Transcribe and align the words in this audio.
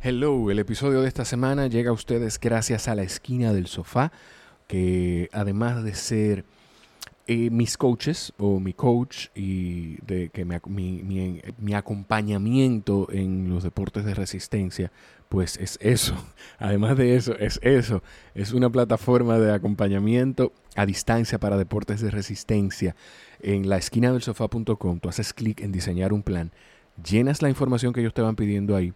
Hello, 0.00 0.52
el 0.52 0.60
episodio 0.60 1.02
de 1.02 1.08
esta 1.08 1.24
semana 1.24 1.66
llega 1.66 1.90
a 1.90 1.92
ustedes 1.92 2.38
gracias 2.38 2.86
a 2.86 2.94
la 2.94 3.02
esquina 3.02 3.52
del 3.52 3.66
sofá, 3.66 4.12
que 4.68 5.28
además 5.32 5.82
de 5.82 5.92
ser 5.96 6.44
eh, 7.26 7.50
mis 7.50 7.76
coaches 7.76 8.32
o 8.38 8.60
mi 8.60 8.74
coach 8.74 9.26
y 9.34 9.96
de 10.06 10.28
que 10.28 10.44
mi, 10.44 11.42
mi, 11.58 11.74
acompañamiento 11.74 13.08
en 13.10 13.50
los 13.50 13.64
deportes 13.64 14.04
de 14.04 14.14
resistencia, 14.14 14.92
pues 15.28 15.56
es 15.56 15.80
eso. 15.82 16.14
Además 16.60 16.96
de 16.96 17.16
eso, 17.16 17.36
es 17.36 17.58
eso. 17.64 18.04
Es 18.36 18.52
una 18.52 18.70
plataforma 18.70 19.40
de 19.40 19.52
acompañamiento 19.52 20.52
a 20.76 20.86
distancia 20.86 21.40
para 21.40 21.56
deportes 21.56 22.00
de 22.00 22.12
resistencia. 22.12 22.94
En 23.40 23.68
la 23.68 23.78
esquina 23.78 24.12
del 24.12 24.22
sofá.com, 24.22 25.00
tú 25.00 25.08
haces 25.08 25.32
clic 25.32 25.60
en 25.60 25.72
diseñar 25.72 26.12
un 26.12 26.22
plan, 26.22 26.52
llenas 27.02 27.42
la 27.42 27.48
información 27.48 27.92
que 27.92 28.00
ellos 28.00 28.14
te 28.14 28.22
van 28.22 28.36
pidiendo 28.36 28.76
ahí 28.76 28.94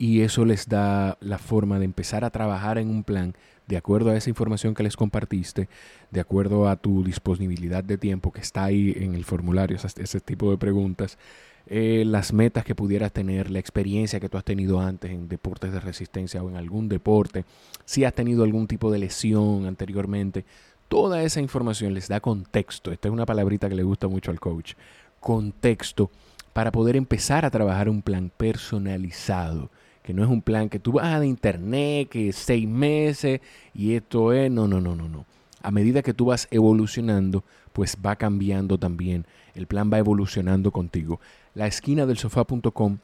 y 0.00 0.22
eso 0.22 0.46
les 0.46 0.66
da 0.66 1.18
la 1.20 1.36
forma 1.36 1.78
de 1.78 1.84
empezar 1.84 2.24
a 2.24 2.30
trabajar 2.30 2.78
en 2.78 2.88
un 2.88 3.04
plan 3.04 3.34
de 3.66 3.76
acuerdo 3.76 4.08
a 4.08 4.16
esa 4.16 4.30
información 4.30 4.74
que 4.74 4.82
les 4.82 4.96
compartiste, 4.96 5.68
de 6.10 6.20
acuerdo 6.20 6.70
a 6.70 6.76
tu 6.76 7.04
disponibilidad 7.04 7.84
de 7.84 7.98
tiempo 7.98 8.32
que 8.32 8.40
está 8.40 8.64
ahí 8.64 8.94
en 8.96 9.14
el 9.14 9.26
formulario, 9.26 9.76
ese, 9.76 10.20
tipo 10.20 10.50
de 10.50 10.56
preguntas, 10.56 11.18
eh, 11.66 12.04
las 12.06 12.32
metas 12.32 12.64
que 12.64 12.74
pudieras 12.74 13.12
tener, 13.12 13.50
la 13.50 13.58
experiencia 13.58 14.20
que 14.20 14.30
tú 14.30 14.38
has 14.38 14.44
tenido 14.44 14.80
antes 14.80 15.10
en 15.10 15.28
deportes 15.28 15.70
de 15.70 15.80
resistencia 15.80 16.42
o 16.42 16.48
en 16.48 16.56
algún 16.56 16.88
deporte, 16.88 17.44
si 17.84 18.04
has 18.04 18.14
tenido 18.14 18.42
algún 18.42 18.66
tipo 18.66 18.90
de 18.90 19.00
lesión 19.00 19.66
anteriormente, 19.66 20.46
toda 20.88 21.22
esa 21.22 21.42
información 21.42 21.92
les 21.92 22.08
da 22.08 22.20
contexto. 22.20 22.90
Esta 22.90 23.08
es 23.08 23.12
una 23.12 23.26
palabrita 23.26 23.68
que 23.68 23.74
le 23.74 23.82
gusta 23.82 24.08
mucho 24.08 24.30
al 24.30 24.40
coach. 24.40 24.72
Contexto 25.20 26.10
para 26.54 26.72
poder 26.72 26.96
empezar 26.96 27.44
a 27.44 27.50
trabajar 27.50 27.90
un 27.90 28.00
plan 28.00 28.32
personalizado 28.34 29.70
que 30.02 30.14
no 30.14 30.22
es 30.22 30.30
un 30.30 30.42
plan 30.42 30.68
que 30.68 30.78
tú 30.78 30.92
vas 30.92 31.20
de 31.20 31.26
internet, 31.26 32.08
que 32.08 32.32
seis 32.32 32.68
meses 32.68 33.40
y 33.74 33.94
esto 33.94 34.32
es, 34.32 34.50
no, 34.50 34.66
no, 34.66 34.80
no, 34.80 34.96
no, 34.96 35.08
no. 35.08 35.26
A 35.62 35.70
medida 35.70 36.02
que 36.02 36.14
tú 36.14 36.26
vas 36.26 36.48
evolucionando, 36.50 37.44
pues 37.72 37.96
va 38.04 38.16
cambiando 38.16 38.78
también. 38.78 39.26
El 39.54 39.66
plan 39.66 39.90
va 39.92 39.98
evolucionando 39.98 40.70
contigo. 40.70 41.20
La 41.54 41.66
esquina 41.66 42.06
del 42.06 42.18
sofá.com 42.18 42.98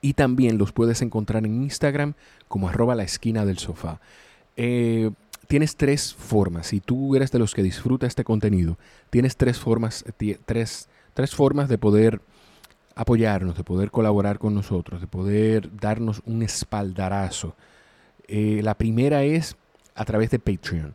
y 0.00 0.14
también 0.14 0.58
los 0.58 0.72
puedes 0.72 1.02
encontrar 1.02 1.44
en 1.46 1.62
Instagram 1.62 2.14
como 2.48 2.68
arroba 2.68 2.94
la 2.94 3.04
esquina 3.04 3.44
del 3.44 3.58
sofá. 3.58 4.00
Eh, 4.56 5.10
tienes 5.48 5.76
tres 5.76 6.14
formas. 6.14 6.68
Si 6.68 6.80
tú 6.80 7.16
eres 7.16 7.30
de 7.30 7.38
los 7.38 7.54
que 7.54 7.62
disfruta 7.62 8.06
este 8.06 8.24
contenido, 8.24 8.78
tienes 9.10 9.36
tres 9.36 9.58
formas, 9.58 10.04
tres, 10.44 10.88
tres 11.14 11.34
formas 11.34 11.68
de 11.68 11.78
poder 11.78 12.20
apoyarnos, 12.94 13.56
de 13.56 13.64
poder 13.64 13.90
colaborar 13.90 14.38
con 14.38 14.54
nosotros, 14.54 15.00
de 15.00 15.06
poder 15.06 15.70
darnos 15.80 16.22
un 16.26 16.42
espaldarazo. 16.42 17.54
Eh, 18.28 18.60
la 18.62 18.74
primera 18.74 19.24
es 19.24 19.56
a 19.94 20.04
través 20.04 20.30
de 20.30 20.38
Patreon. 20.38 20.94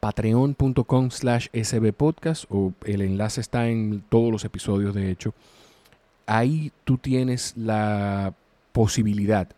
Patreon.com 0.00 1.10
slash 1.10 1.48
sbpodcast 1.54 2.44
o 2.50 2.72
el 2.84 3.00
enlace 3.00 3.40
está 3.40 3.68
en 3.68 4.04
todos 4.08 4.30
los 4.30 4.44
episodios 4.44 4.94
de 4.94 5.10
hecho. 5.10 5.34
Ahí 6.26 6.72
tú 6.84 6.98
tienes 6.98 7.54
la 7.56 8.34
posibilidad 8.72 9.48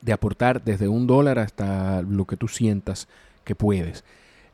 de 0.00 0.12
aportar 0.12 0.62
desde 0.62 0.88
un 0.88 1.06
dólar 1.06 1.38
hasta 1.38 2.02
lo 2.02 2.24
que 2.24 2.36
tú 2.36 2.48
sientas 2.48 3.08
que 3.44 3.54
puedes. 3.54 4.04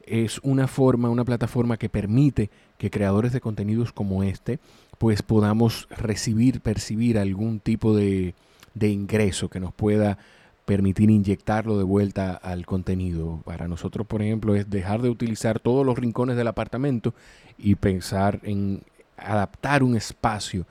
Es 0.06 0.38
una 0.42 0.66
forma, 0.66 1.10
una 1.10 1.24
plataforma 1.24 1.76
que 1.76 1.88
permite 1.88 2.50
que 2.78 2.90
creadores 2.90 3.32
de 3.32 3.40
contenidos 3.40 3.92
como 3.92 4.22
este 4.22 4.58
pues 5.04 5.20
podamos 5.20 5.86
recibir, 5.90 6.62
percibir 6.62 7.18
algún 7.18 7.60
tipo 7.60 7.94
de, 7.94 8.34
ingreso 8.80 9.50
que 9.50 9.60
nos 9.60 9.74
pueda 9.74 10.16
permitir 10.64 11.10
inyectarlo 11.10 11.76
de 11.76 11.84
vuelta 11.84 12.32
al 12.32 12.64
contenido. 12.64 13.42
Para 13.44 13.68
nosotros, 13.68 14.06
por 14.06 14.22
ejemplo, 14.22 14.54
es 14.54 14.70
dejar 14.70 15.02
de 15.02 15.10
utilizar 15.10 15.60
todos 15.60 15.84
los 15.84 15.98
rincones 15.98 16.38
del 16.38 16.46
apartamento 16.46 17.12
y 17.58 17.74
pensar 17.74 18.40
en 18.44 18.80
adaptar 19.18 19.82
un 19.82 19.94
espacio 19.94 20.66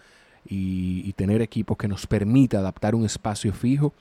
y, 0.50 1.14
tener 1.14 1.44
equipos 1.44 1.78
que 1.78 1.88
nos 1.88 2.08
permita 2.08 2.58
adaptar 2.58 2.96
un 2.96 3.06
espacio 3.06 3.54
fijo 3.54 3.94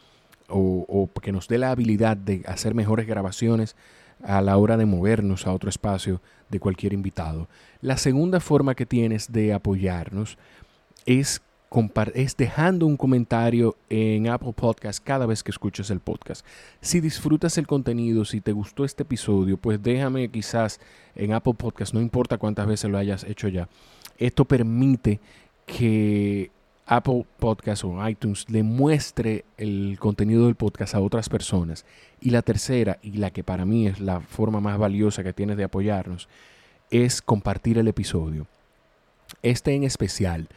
o, 0.49 1.11
que 1.21 1.31
nos 1.31 1.47
dé 1.47 1.59
la 1.59 1.73
habilidad 1.73 2.17
de 2.17 2.43
hacer 2.47 2.75
mejores 2.75 3.07
grabaciones 3.07 3.77
a 4.23 4.41
la 4.41 4.57
hora 4.57 4.77
de 4.77 4.87
movernos 4.87 5.47
a 5.47 5.53
otro 5.53 5.69
espacio 5.69 6.21
de 6.49 6.61
cualquier 6.61 6.93
invitado. 6.93 7.49
La 7.81 7.97
segunda 7.97 8.41
forma 8.41 8.75
que 8.75 8.87
tienes 8.87 9.33
de 9.33 9.53
apoyarnos 9.53 10.39
es, 11.07 11.43
es 12.15 12.37
dejando 12.37 12.87
un 12.87 12.97
comentario 12.97 13.77
en 13.89 14.29
Apple 14.29 14.53
Podcast 14.53 15.03
cada 15.03 15.27
vez 15.27 15.43
que 15.43 15.51
escuches 15.51 15.91
el 15.91 16.01
podcast. 16.01 16.47
Si 16.81 17.01
disfrutas 17.01 17.59
el 17.59 17.67
contenido, 17.67 18.25
si 18.25 18.41
te 18.41 18.53
gustó 18.53 18.85
este 18.85 19.03
episodio, 19.03 19.57
pues 19.57 19.83
déjame 19.83 20.29
quizás 20.29 20.81
en 21.15 21.33
Apple 21.33 21.55
Podcast, 21.55 21.95
no 21.95 22.01
importa 22.01 22.39
cuántas 22.39 22.67
veces 22.67 22.91
lo 22.91 22.99
hayas 22.99 23.25
hecho 23.25 23.49
ya. 23.49 23.69
Esto 24.19 24.45
permite 24.45 25.21
que 25.67 26.51
Apple 26.87 27.27
Podcast 27.39 27.85
o 27.85 28.09
iTunes 28.09 28.49
le 28.51 28.63
muestre 28.63 29.45
el 29.57 29.97
contenido 29.99 30.47
del 30.47 30.57
podcast 30.57 30.95
a 30.95 31.01
otras 31.01 31.29
personas. 31.29 31.85
Y 32.21 32.31
la 32.31 32.43
tercera, 32.43 32.99
y 33.03 33.13
la 33.13 33.31
que 33.31 33.45
para 33.45 33.65
mí 33.65 33.87
es 33.87 34.01
la 34.01 34.21
forma 34.21 34.61
más 34.61 34.79
valiosa 34.79 35.23
que 35.23 35.33
tienes 35.33 35.57
de 35.57 35.65
apoyarnos, 35.65 36.29
es 36.91 37.23
compartir 37.23 37.79
el 37.79 37.89
episodio. 37.89 38.47
Este 39.43 39.75
en 39.75 39.85
especial, 39.85 40.49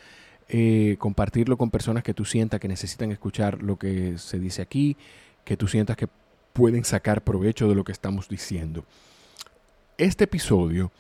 eh, 0.49 0.95
compartirlo 0.99 1.57
con 1.57 1.71
personas 1.71 2.03
que 2.03 2.13
tú 2.13 2.25
sientas 2.25 2.59
que 2.59 2.67
necesitan 2.67 3.11
escuchar 3.11 3.63
lo 3.63 3.77
que 3.77 4.17
se 4.17 4.39
dice 4.39 4.61
aquí, 4.61 4.97
que 5.43 5.57
tú 5.57 5.67
sientas 5.67 5.95
que 5.95 6.07
pueden 6.53 6.83
sacar 6.85 7.23
provecho 7.23 7.67
de 7.67 7.75
lo 7.75 7.83
que 7.83 7.91
estamos 7.91 8.27
diciendo. 8.27 8.83
Este 9.97 10.25
episodio 10.25 10.91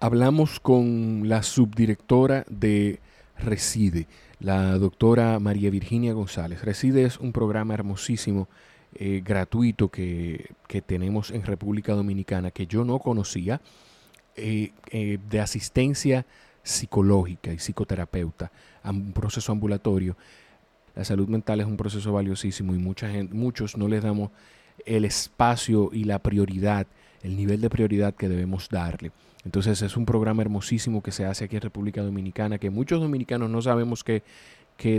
hablamos 0.00 0.60
con 0.60 1.28
la 1.28 1.42
subdirectora 1.42 2.44
de 2.48 3.00
Reside 3.38 4.06
la 4.40 4.78
doctora 4.78 5.38
María 5.38 5.70
Virginia 5.70 6.12
González. 6.12 6.62
Reside 6.62 7.04
es 7.04 7.18
un 7.18 7.32
programa 7.32 7.74
hermosísimo, 7.74 8.48
eh, 8.94 9.22
gratuito 9.24 9.90
que, 9.90 10.52
tenemos 10.86 11.30
en 11.30 11.42
República 11.42 11.92
Dominicana 11.94 12.50
que 12.50 12.66
yo 12.66 12.84
no 12.84 12.98
conocía, 12.98 13.60
eh, 14.36 14.72
eh, 14.90 15.18
de 15.28 15.40
asistencia 15.40 16.26
psicológica 16.62 17.52
y 17.52 17.58
psicoterapeuta, 17.58 18.50
un 18.84 19.12
proceso 19.12 19.52
ambulatorio. 19.52 20.16
La 20.94 21.04
salud 21.04 21.28
mental 21.28 21.60
es 21.60 21.66
un 21.66 21.76
proceso 21.76 22.12
valiosísimo 22.12 22.74
y 22.74 22.78
mucha 22.78 23.08
gente, 23.10 23.34
muchos 23.34 23.76
no 23.76 23.86
les 23.86 24.02
damos 24.02 24.30
el 24.84 25.04
espacio 25.04 25.90
y 25.92 26.04
la 26.04 26.18
prioridad, 26.18 26.86
el 27.22 27.36
nivel 27.36 27.60
de 27.60 27.70
prioridad 27.70 28.14
que 28.14 28.28
debemos 28.28 28.68
darle. 28.68 29.12
Entonces 29.46 29.80
es 29.80 29.96
un 29.96 30.06
programa 30.06 30.42
hermosísimo 30.42 31.04
que 31.04 31.12
se 31.12 31.24
hace 31.24 31.44
aquí 31.44 31.54
en 31.54 31.62
República 31.62 32.02
Dominicana, 32.02 32.58
que 32.58 32.68
muchos 32.68 33.00
dominicanos 33.00 33.48
no 33.48 33.62
sabemos 33.62 34.02
que, 34.02 34.24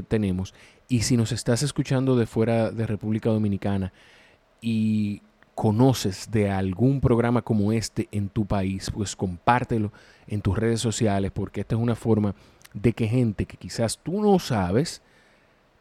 tenemos. 0.08 0.56
Y 0.88 1.02
si 1.02 1.18
nos 1.18 1.34
estás 1.34 1.63
escuchando 1.63 2.16
de 2.16 2.25
fuera 2.25 2.72
de 2.72 2.88
República 2.88 3.30
Dominicana 3.30 3.91
y 4.62 5.22
conoces 5.53 6.31
de 6.31 6.50
algún 6.50 7.02
programa 7.02 7.41
como 7.41 7.74
este 7.74 8.08
en 8.12 8.30
tu 8.30 8.46
país, 8.46 8.90
pues 8.90 9.18
compártelo 9.18 9.91
en 10.28 10.41
tus 10.41 10.58
redes 10.58 10.79
sociales, 10.79 11.31
porque 11.31 11.62
esta 11.62 11.75
es 11.75 11.81
una 11.81 11.96
forma 11.96 12.34
de 12.74 12.94
que 12.94 13.08
gente 13.08 13.46
que 13.46 13.58
quizás 13.58 14.00
tú 14.02 14.22
no 14.22 14.40
sabes 14.40 15.02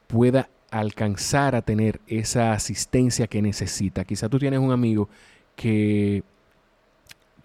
pueda 0.09 0.51
alcanzar 0.73 1.55
a 1.55 1.63
tener 1.63 2.01
esa 2.09 2.53
asistencia 2.53 3.29
que 3.29 3.41
necesita. 3.41 4.05
Quizás 4.05 4.29
tú 4.29 4.41
tienes 4.41 4.59
un 4.59 4.73
amigo 4.73 5.09
que 5.55 6.25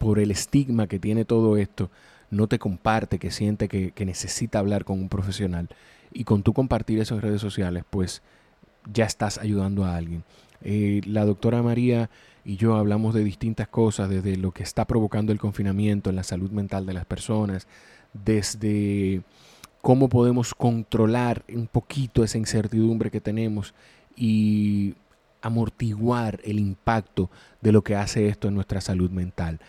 por 0.02 0.18
el 0.18 0.32
estigma 0.32 0.88
que 0.88 0.98
tiene 0.98 1.26
todo 1.26 1.58
esto, 1.58 1.92
no 2.32 2.48
te 2.48 2.58
comparte, 2.58 3.20
que 3.20 3.30
siente 3.30 3.68
que, 3.68 3.94
necesita 4.04 4.58
hablar 4.58 4.84
con 4.84 5.00
un 5.00 5.10
profesional. 5.10 5.70
Y 6.12 6.24
con 6.24 6.42
tú 6.42 6.54
compartir 6.54 6.98
eso 7.00 7.14
en 7.14 7.22
redes 7.22 7.40
sociales, 7.40 7.84
pues 7.88 8.24
ya 8.92 9.06
estás 9.06 9.38
ayudando 9.38 9.86
a 9.86 9.96
alguien. 9.96 10.24
Eh, 10.64 11.02
la 11.06 11.24
doctora 11.24 11.62
María 11.62 12.10
y 12.44 12.56
yo 12.56 12.78
hablamos 12.78 13.14
de 13.14 13.24
distintas 13.24 13.68
cosas, 13.68 14.10
desde 14.10 14.38
lo 14.38 14.52
que 14.52 14.64
está 14.64 14.86
provocando 14.86 15.32
el 15.32 15.38
confinamiento 15.38 16.10
en 16.10 16.16
la 16.16 16.24
salud 16.24 16.50
mental 16.50 16.88
de 16.88 16.94
las 16.94 17.06
personas, 17.06 17.68
desde 18.12 19.22
cómo 19.84 20.10
podemos 20.10 20.56
controlar 20.56 21.44
un 21.54 21.68
poquito 21.68 22.24
esa 22.24 22.40
incertidumbre 22.40 23.12
que 23.12 23.22
tenemos 23.22 23.76
y 24.16 24.96
amortiguar 25.44 26.40
el 26.44 26.58
impacto 26.58 27.30
de 27.62 27.72
lo 27.72 27.84
que 27.84 27.96
hace 27.96 28.28
esto 28.28 28.48
en 28.48 28.56
nuestra 28.56 28.82
salud 28.82 29.12
mental. 29.12 29.60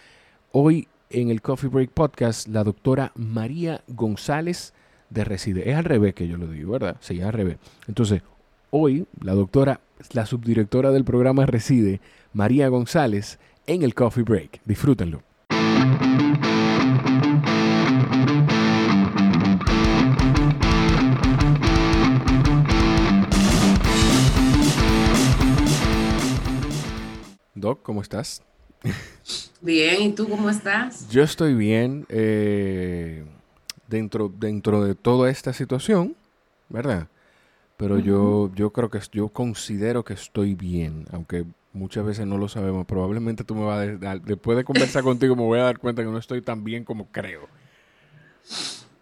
Hoy 0.55 0.87
en 1.09 1.31
el 1.31 1.41
Coffee 1.41 1.71
Break 1.71 1.93
Podcast, 1.93 2.47
la 2.47 2.63
doctora 2.63 3.13
María 3.15 3.83
González 3.89 4.75
de 5.09 5.25
Reside. 5.25 5.71
Es 5.71 5.77
al 5.77 5.85
revés 5.85 6.13
que 6.15 6.29
yo 6.29 6.37
lo 6.37 6.47
digo, 6.47 6.73
¿verdad? 6.73 6.99
Sí, 7.01 7.23
al 7.23 7.33
revés. 7.33 7.57
Entonces, 7.89 8.21
hoy 8.69 9.07
la 9.23 9.33
doctora, 9.33 9.81
la 10.13 10.27
subdirectora 10.27 10.91
del 10.91 11.05
programa 11.05 11.47
Reside, 11.47 12.03
María 12.35 12.69
González, 12.69 13.39
en 13.67 13.83
el 13.83 13.95
Coffee 13.95 14.25
Break. 14.25 14.61
Disfrútenlo. 14.67 15.23
Doc, 27.55 27.81
¿cómo 27.83 28.03
estás? 28.03 28.43
Bien, 29.61 30.03
¿y 30.03 30.13
tú 30.13 30.29
cómo 30.29 30.51
estás? 30.51 31.09
Yo 31.09 31.23
estoy 31.23 31.55
bien. 31.55 32.05
Eh, 32.09 33.25
dentro, 33.89 34.29
dentro 34.29 34.83
de 34.83 34.95
toda 34.95 35.31
esta 35.31 35.53
situación, 35.53 36.17
¿verdad? 36.69 37.07
Pero 37.77 37.99
yo, 37.99 38.51
yo 38.55 38.71
creo 38.71 38.91
que 38.91 39.01
yo 39.13 39.29
considero 39.29 40.05
que 40.05 40.15
estoy 40.15 40.55
bien, 40.55 41.07
aunque 41.13 41.45
muchas 41.73 42.05
veces 42.05 42.27
no 42.27 42.39
lo 42.39 42.49
sabemos. 42.49 42.87
Probablemente 42.87 43.45
tú 43.45 43.55
me 43.55 43.65
vas 43.65 43.87
a 43.87 43.97
dar, 43.97 44.21
después 44.23 44.57
de 44.57 44.65
conversar 44.65 45.03
contigo 45.05 45.37
me 45.37 45.43
voy 45.43 45.59
a 45.59 45.65
dar 45.65 45.79
cuenta 45.79 46.03
que 46.03 46.09
no 46.09 46.19
estoy 46.19 46.43
tan 46.43 46.65
bien 46.65 46.85
como 46.85 47.07
creo. 47.07 47.49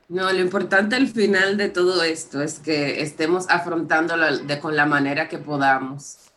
No, 0.09 0.33
lo 0.33 0.41
importante 0.41 0.97
al 0.97 1.07
final 1.07 1.57
de 1.57 1.69
todo 1.69 2.03
esto 2.03 2.43
es 2.43 2.59
que 2.59 3.01
estemos 3.01 3.49
afrontándolo 3.49 4.39
de, 4.39 4.59
con 4.59 4.75
la 4.75 4.85
manera 4.85 5.29
que 5.29 5.39
podamos 5.39 6.30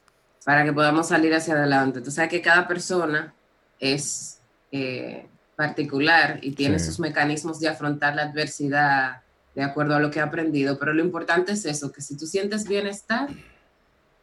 para 0.44 0.64
que 0.64 0.74
podamos 0.74 1.08
salir 1.08 1.34
hacia 1.34 1.54
adelante. 1.54 2.02
Tú 2.02 2.12
sabes 2.12 2.30
que 2.30 2.42
cada 2.42 2.68
persona 2.68 3.34
es 3.80 4.40
eh, 4.72 5.26
particular 5.56 6.40
y 6.42 6.52
tiene 6.52 6.80
sus 6.80 7.00
mecanismos 7.00 7.60
de 7.60 7.70
afrontar 7.70 8.16
la 8.16 8.24
adversidad 8.24 9.22
de 9.56 9.64
acuerdo 9.64 9.96
a 9.96 10.00
lo 10.00 10.10
que 10.10 10.20
ha 10.20 10.24
aprendido, 10.24 10.80
pero 10.80 10.94
lo 10.94 11.04
importante 11.04 11.52
es 11.52 11.66
eso, 11.66 11.92
que 11.92 12.02
si 12.02 12.18
tú 12.18 12.26
sientes 12.26 12.68
bienestar, 12.68 13.30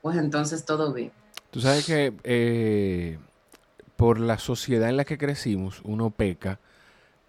pues 0.03 0.17
entonces 0.17 0.65
todo 0.65 0.93
bien. 0.93 1.13
Tú 1.51 1.61
sabes 1.61 1.87
que 1.87 2.13
eh, 2.25 3.19
por 3.97 4.19
la 4.19 4.39
sociedad 4.39 4.89
en 4.89 4.97
la 4.97 5.05
que 5.05 5.19
crecimos, 5.19 5.81
uno 5.85 6.11
peca 6.11 6.59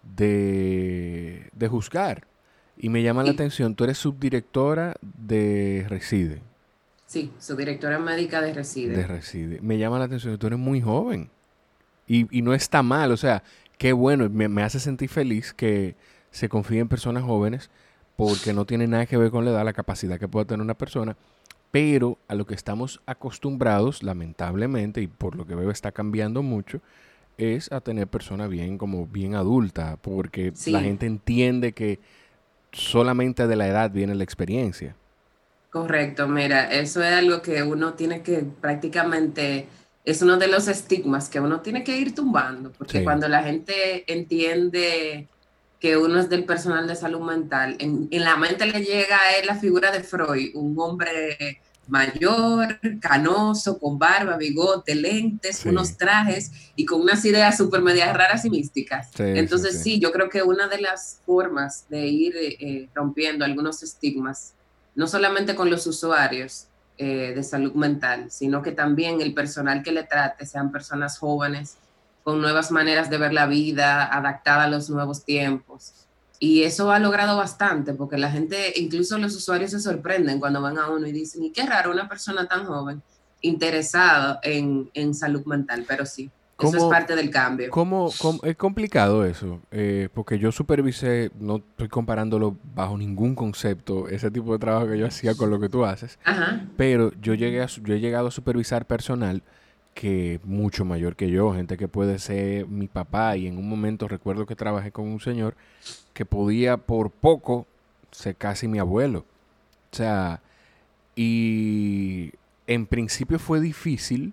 de, 0.02 1.50
juzgar. 1.70 2.26
Y 2.76 2.88
me 2.88 3.02
llama 3.02 3.22
la 3.22 3.30
atención, 3.30 3.74
tú 3.74 3.84
eres 3.84 3.98
subdirectora 3.98 4.96
de 5.00 5.86
Reside. 5.88 6.42
Sí, 7.12 7.30
subdirectora 7.38 7.98
médica 7.98 8.40
de 8.40 8.54
Reside. 8.54 8.96
De 8.96 9.06
Reside. 9.06 9.60
Me 9.60 9.76
llama 9.76 9.98
la 9.98 10.06
atención, 10.06 10.38
tú 10.38 10.46
eres 10.46 10.58
muy 10.58 10.80
joven. 10.80 11.28
Y, 12.06 12.26
y 12.34 12.40
no 12.40 12.54
está 12.54 12.82
mal, 12.82 13.12
o 13.12 13.18
sea, 13.18 13.42
qué 13.76 13.92
bueno, 13.92 14.30
me, 14.30 14.48
me, 14.48 14.62
hace 14.62 14.80
sentir 14.80 15.10
feliz 15.10 15.52
que 15.52 15.94
se 16.30 16.48
confíe 16.48 16.78
en 16.78 16.88
personas 16.88 17.22
jóvenes 17.22 17.68
porque 18.16 18.54
no 18.54 18.64
tiene 18.64 18.86
nada 18.86 19.04
que 19.04 19.18
ver 19.18 19.30
con 19.30 19.44
la 19.44 19.50
edad, 19.50 19.62
la 19.62 19.74
capacidad 19.74 20.18
que 20.18 20.26
pueda 20.26 20.46
tener 20.46 20.62
una 20.62 20.72
persona. 20.72 21.18
Pero 21.70 22.16
a 22.28 22.34
lo 22.34 22.46
que 22.46 22.54
estamos 22.54 23.02
acostumbrados, 23.04 24.02
lamentablemente, 24.02 25.02
y 25.02 25.06
por 25.06 25.36
lo 25.36 25.46
que 25.46 25.54
veo 25.54 25.70
está 25.70 25.92
cambiando 25.92 26.42
mucho, 26.42 26.80
es 27.36 27.70
a 27.72 27.82
tener 27.82 28.06
personas 28.06 28.48
bien 28.48 28.78
como 28.78 29.06
bien 29.06 29.34
adulta, 29.34 29.98
porque 30.00 30.54
la 30.64 30.80
gente 30.80 31.04
entiende 31.04 31.72
que 31.72 32.00
solamente 32.72 33.46
de 33.46 33.56
la 33.56 33.68
edad 33.68 33.90
viene 33.90 34.14
la 34.14 34.24
experiencia. 34.24 34.96
Correcto, 35.72 36.28
mira, 36.28 36.70
eso 36.70 37.02
es 37.02 37.14
algo 37.14 37.40
que 37.40 37.62
uno 37.62 37.94
tiene 37.94 38.22
que 38.22 38.44
prácticamente, 38.60 39.68
es 40.04 40.20
uno 40.20 40.36
de 40.36 40.46
los 40.46 40.68
estigmas 40.68 41.30
que 41.30 41.40
uno 41.40 41.62
tiene 41.62 41.82
que 41.82 41.96
ir 41.96 42.14
tumbando, 42.14 42.70
porque 42.72 43.02
cuando 43.02 43.26
la 43.26 43.42
gente 43.42 44.04
entiende 44.12 45.28
que 45.80 45.96
uno 45.96 46.20
es 46.20 46.28
del 46.28 46.44
personal 46.44 46.86
de 46.86 46.94
salud 46.94 47.22
mental, 47.22 47.76
en, 47.78 48.06
en 48.10 48.22
la 48.22 48.36
mente 48.36 48.66
le 48.66 48.84
llega 48.84 49.16
a 49.18 49.38
él 49.38 49.46
la 49.46 49.54
figura 49.54 49.90
de 49.90 50.02
Freud, 50.02 50.50
un 50.54 50.74
hombre 50.78 51.62
mayor, 51.88 52.78
canoso, 53.00 53.78
con 53.78 53.98
barba, 53.98 54.36
bigote, 54.36 54.94
lentes, 54.94 55.64
unos 55.64 55.96
trajes 55.96 56.50
y 56.76 56.84
con 56.84 57.00
unas 57.00 57.24
ideas 57.24 57.56
súper 57.56 57.80
medias 57.80 58.14
raras 58.14 58.44
y 58.44 58.50
místicas. 58.50 59.08
Entonces 59.18 59.82
sí, 59.82 59.98
yo 59.98 60.12
creo 60.12 60.28
que 60.28 60.42
una 60.42 60.68
de 60.68 60.80
las 60.80 61.20
formas 61.24 61.86
de 61.88 62.06
ir 62.06 62.34
eh, 62.36 62.88
rompiendo 62.94 63.44
algunos 63.44 63.82
estigmas, 63.82 64.54
no 64.94 65.06
solamente 65.06 65.54
con 65.54 65.70
los 65.70 65.86
usuarios 65.86 66.66
eh, 66.98 67.32
de 67.34 67.42
salud 67.42 67.72
mental, 67.74 68.30
sino 68.30 68.62
que 68.62 68.72
también 68.72 69.20
el 69.20 69.34
personal 69.34 69.82
que 69.82 69.92
le 69.92 70.04
trate 70.04 70.46
sean 70.46 70.70
personas 70.70 71.18
jóvenes 71.18 71.76
con 72.22 72.40
nuevas 72.40 72.70
maneras 72.70 73.10
de 73.10 73.18
ver 73.18 73.32
la 73.32 73.46
vida, 73.46 74.04
adaptada 74.04 74.64
a 74.64 74.68
los 74.68 74.90
nuevos 74.90 75.24
tiempos 75.24 76.02
y 76.44 76.64
eso 76.64 76.90
ha 76.90 76.98
logrado 76.98 77.36
bastante, 77.36 77.94
porque 77.94 78.18
la 78.18 78.28
gente, 78.28 78.72
incluso 78.74 79.16
los 79.16 79.32
usuarios 79.36 79.70
se 79.70 79.78
sorprenden 79.78 80.40
cuando 80.40 80.60
van 80.60 80.76
a 80.76 80.88
uno 80.88 81.06
y 81.06 81.12
dicen, 81.12 81.44
y 81.44 81.52
qué 81.52 81.64
raro 81.64 81.92
una 81.92 82.08
persona 82.08 82.48
tan 82.48 82.66
joven 82.66 83.00
interesada 83.42 84.40
en, 84.42 85.14
salud 85.14 85.44
mental, 85.44 85.84
pero 85.86 86.04
sí. 86.04 86.32
Eso 86.62 86.76
es 86.76 86.84
parte 86.84 87.14
del 87.16 87.30
cambio. 87.30 87.70
¿cómo, 87.70 88.10
es 88.42 88.56
complicado 88.56 89.24
eso? 89.24 89.60
Eh, 89.70 90.08
porque 90.12 90.38
yo 90.38 90.52
supervisé, 90.52 91.30
no 91.38 91.56
estoy 91.56 91.88
comparándolo 91.88 92.56
bajo 92.74 92.96
ningún 92.96 93.34
concepto, 93.34 94.08
ese 94.08 94.30
tipo 94.30 94.52
de 94.52 94.58
trabajo 94.58 94.88
que 94.88 94.98
yo 94.98 95.06
hacía 95.06 95.34
con 95.34 95.50
lo 95.50 95.60
que 95.60 95.68
tú 95.68 95.84
haces, 95.84 96.18
pero 96.76 97.12
yo, 97.20 97.34
llegué 97.34 97.62
a, 97.62 97.66
yo 97.66 97.94
he 97.94 98.00
llegado 98.00 98.28
a 98.28 98.30
supervisar 98.30 98.86
personal 98.86 99.42
que 99.94 100.40
mucho 100.44 100.84
mayor 100.84 101.16
que 101.16 101.30
yo, 101.30 101.52
gente 101.52 101.76
que 101.76 101.88
puede 101.88 102.18
ser 102.18 102.66
mi 102.66 102.88
papá 102.88 103.36
y 103.36 103.46
en 103.46 103.58
un 103.58 103.68
momento 103.68 104.08
recuerdo 104.08 104.46
que 104.46 104.56
trabajé 104.56 104.90
con 104.90 105.06
un 105.06 105.20
señor 105.20 105.54
que 106.14 106.24
podía 106.24 106.76
por 106.76 107.10
poco 107.10 107.66
ser 108.10 108.36
casi 108.36 108.68
mi 108.68 108.78
abuelo. 108.78 109.24
O 109.90 109.96
sea, 109.96 110.40
y 111.14 112.32
en 112.66 112.86
principio 112.86 113.38
fue 113.38 113.60
difícil, 113.60 114.32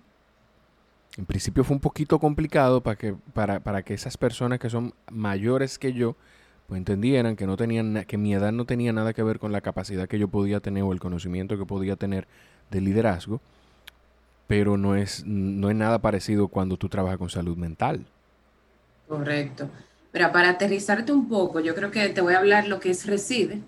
en 1.16 1.26
principio 1.26 1.64
fue 1.64 1.74
un 1.74 1.80
poquito 1.80 2.18
complicado 2.18 2.82
para 2.82 2.96
que, 2.96 3.14
para, 3.32 3.60
para 3.60 3.82
que 3.82 3.94
esas 3.94 4.16
personas 4.16 4.58
que 4.58 4.70
son 4.70 4.94
mayores 5.10 5.78
que 5.78 5.92
yo, 5.92 6.16
pues 6.68 6.78
entendieran 6.78 7.36
que 7.36 7.46
no 7.46 7.56
tenían 7.56 8.04
que 8.06 8.16
mi 8.16 8.34
edad 8.34 8.52
no 8.52 8.64
tenía 8.64 8.92
nada 8.92 9.12
que 9.12 9.22
ver 9.22 9.38
con 9.38 9.52
la 9.52 9.60
capacidad 9.60 10.08
que 10.08 10.18
yo 10.18 10.28
podía 10.28 10.60
tener 10.60 10.82
o 10.84 10.92
el 10.92 11.00
conocimiento 11.00 11.58
que 11.58 11.66
podía 11.66 11.96
tener 11.96 12.28
de 12.70 12.80
liderazgo 12.80 13.40
pero 14.50 14.76
no 14.76 14.96
es, 14.96 15.24
no 15.24 15.70
es 15.70 15.76
nada 15.76 16.00
parecido 16.00 16.48
cuando 16.48 16.76
tú 16.76 16.88
trabajas 16.88 17.18
con 17.18 17.30
salud 17.30 17.56
mental. 17.56 18.04
Correcto. 19.06 19.70
Mira, 20.12 20.32
para 20.32 20.48
aterrizarte 20.48 21.12
un 21.12 21.28
poco, 21.28 21.60
yo 21.60 21.72
creo 21.76 21.92
que 21.92 22.08
te 22.08 22.20
voy 22.20 22.34
a 22.34 22.38
hablar 22.38 22.66
lo 22.66 22.80
que 22.80 22.90
es 22.90 23.06
Reside 23.06 23.60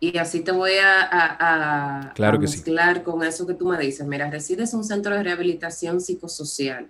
y 0.00 0.16
así 0.18 0.40
te 0.40 0.52
voy 0.52 0.72
a, 0.82 2.12
mezclar 2.38 3.02
con 3.02 3.24
eso 3.24 3.46
que 3.46 3.54
tú 3.54 3.66
me 3.66 3.78
dices. 3.78 4.06
Mira, 4.06 4.30
Reside 4.30 4.62
es 4.62 4.74
un 4.74 4.84
centro 4.84 5.14
de 5.14 5.22
rehabilitación 5.22 6.00
psicosocial 6.00 6.88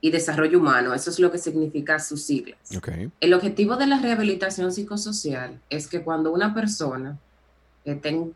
y 0.00 0.10
desarrollo 0.10 0.58
humano. 0.58 0.92
Eso 0.92 1.10
es 1.10 1.20
lo 1.20 1.30
que 1.30 1.38
significa 1.38 2.00
sus 2.00 2.24
siglas. 2.24 2.58
El 3.20 3.34
objetivo 3.34 3.76
de 3.76 3.86
la 3.86 4.00
rehabilitación 4.00 4.72
psicosocial 4.72 5.60
es 5.70 5.86
que 5.86 6.02
cuando 6.02 6.32
una 6.32 6.52
persona 6.52 7.16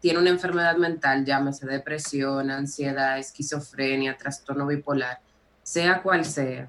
tiene 0.01 0.19
una 0.19 0.31
enfermedad 0.31 0.77
mental, 0.77 1.25
llámese 1.25 1.67
depresión, 1.67 2.51
ansiedad, 2.51 3.19
esquizofrenia, 3.19 4.17
trastorno 4.17 4.67
bipolar, 4.67 5.21
sea 5.63 6.03
cual 6.03 6.25
sea, 6.25 6.69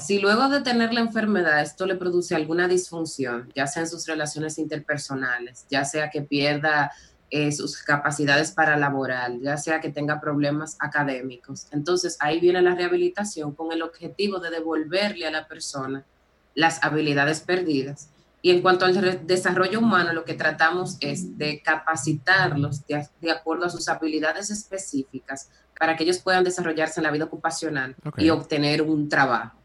si 0.00 0.18
luego 0.18 0.48
de 0.48 0.60
tener 0.60 0.92
la 0.92 1.00
enfermedad 1.00 1.60
esto 1.60 1.86
le 1.86 1.96
produce 1.96 2.34
alguna 2.34 2.68
disfunción, 2.68 3.50
ya 3.54 3.66
sea 3.66 3.82
en 3.82 3.88
sus 3.88 4.06
relaciones 4.06 4.58
interpersonales, 4.58 5.66
ya 5.70 5.84
sea 5.84 6.10
que 6.10 6.22
pierda 6.22 6.92
eh, 7.30 7.52
sus 7.52 7.78
capacidades 7.82 8.52
para 8.52 8.76
laborar, 8.76 9.32
ya 9.40 9.56
sea 9.56 9.80
que 9.80 9.90
tenga 9.90 10.20
problemas 10.20 10.76
académicos, 10.80 11.66
entonces 11.72 12.16
ahí 12.20 12.40
viene 12.40 12.62
la 12.62 12.74
rehabilitación 12.74 13.54
con 13.54 13.72
el 13.72 13.82
objetivo 13.82 14.38
de 14.38 14.50
devolverle 14.50 15.26
a 15.26 15.30
la 15.30 15.46
persona 15.46 16.04
las 16.54 16.82
habilidades 16.82 17.40
perdidas 17.40 18.08
y 18.46 18.50
en 18.52 18.62
cuanto 18.62 18.84
al 18.84 19.26
desarrollo 19.26 19.80
humano, 19.80 20.12
lo 20.12 20.24
que 20.24 20.34
tratamos 20.34 20.98
es 21.00 21.36
de 21.36 21.60
capacitarlos 21.62 22.86
de, 22.86 23.30
acuerdo 23.30 23.66
a 23.66 23.70
sus 23.70 23.88
habilidades 23.88 24.50
específicas 24.50 25.50
para 25.76 25.96
que 25.96 26.04
ellos 26.04 26.20
puedan 26.20 26.44
desarrollarse 26.44 27.00
en 27.00 27.04
la 27.04 27.10
vida 27.10 27.24
ocupacional 27.24 27.96
y 28.16 28.30
obtener 28.30 28.82
un 28.82 29.08
trabajo. 29.08 29.55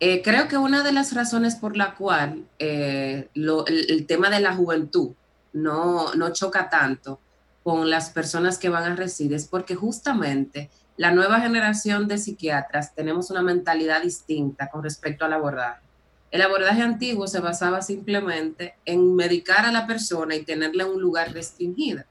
Eh, 0.00 0.22
creo 0.22 0.48
que 0.48 0.56
una 0.56 0.82
de 0.82 0.92
las 0.92 1.14
razones 1.14 1.56
por 1.56 1.76
la 1.76 1.94
cual 1.94 2.44
eh, 2.58 3.28
el, 3.34 4.06
tema 4.06 4.30
de 4.30 4.40
la 4.40 4.54
juventud 4.54 5.10
no, 5.52 6.14
no 6.14 6.32
choca 6.32 6.70
tanto 6.70 7.20
con 7.62 7.90
las 7.90 8.10
personas 8.10 8.58
que 8.58 8.70
van 8.70 8.92
a 8.92 8.96
residir 8.96 9.34
es 9.34 9.46
porque 9.46 9.74
justamente 9.74 10.70
la 10.96 11.12
nueva 11.12 11.40
generación 11.40 12.08
de 12.08 12.18
psiquiatras 12.18 12.94
tenemos 12.94 13.30
una 13.30 13.42
mentalidad 13.42 14.02
distinta 14.02 14.68
con 14.68 14.82
respecto 14.82 15.24
al 15.24 15.34
abordaje. 15.34 15.82
El 16.30 16.40
abordaje 16.40 16.80
antiguo 16.80 17.26
se 17.26 17.40
basaba 17.40 17.82
simplemente 17.82 18.74
en 18.86 19.14
medicar 19.14 19.66
a 19.66 19.72
la 19.72 19.86
persona 19.86 20.34
y 20.34 20.44
tenerla 20.44 20.84
en 20.84 20.90
un 20.90 21.00
lugar 21.02 21.32
restringido. 21.32 22.04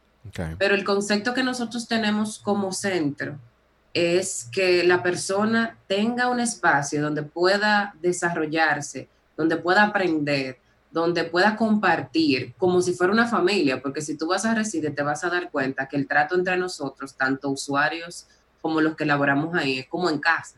Pero 0.60 0.76
el 0.76 0.84
concepto 0.84 1.34
que 1.34 1.44
nosotros 1.44 1.88
tenemos 1.88 2.38
como 2.38 2.72
centro 2.72 3.40
es 3.94 4.48
que 4.52 4.84
la 4.84 5.04
persona 5.04 5.78
tenga 5.88 6.30
un 6.30 6.40
espacio 6.40 7.02
donde 7.02 7.24
pueda 7.24 7.94
desarrollarse, 8.02 9.10
donde 9.36 9.58
pueda 9.58 9.84
aprender, 9.84 10.58
donde 10.92 11.24
pueda 11.24 11.56
compartir, 11.56 12.54
como 12.58 12.82
si 12.82 12.94
fuera 12.94 13.14
una 13.14 13.28
familia, 13.28 13.82
porque 13.82 14.02
si 14.02 14.18
tú 14.18 14.28
vas 14.28 14.46
a 14.46 14.54
residir 14.54 14.94
te 14.94 15.04
vas 15.04 15.24
a 15.24 15.30
dar 15.30 15.50
cuenta 15.50 15.88
que 15.88 15.96
el 15.98 16.08
trato 16.08 16.36
entre 16.36 16.58
nosotros, 16.58 17.16
tanto 17.16 17.50
usuarios 17.50 18.28
como 18.62 18.82
los 18.82 18.96
que 18.96 19.06
laboramos 19.06 19.56
ahí, 19.56 19.80
es 19.80 19.88
como 19.88 20.10
en 20.10 20.20
casa. 20.20 20.58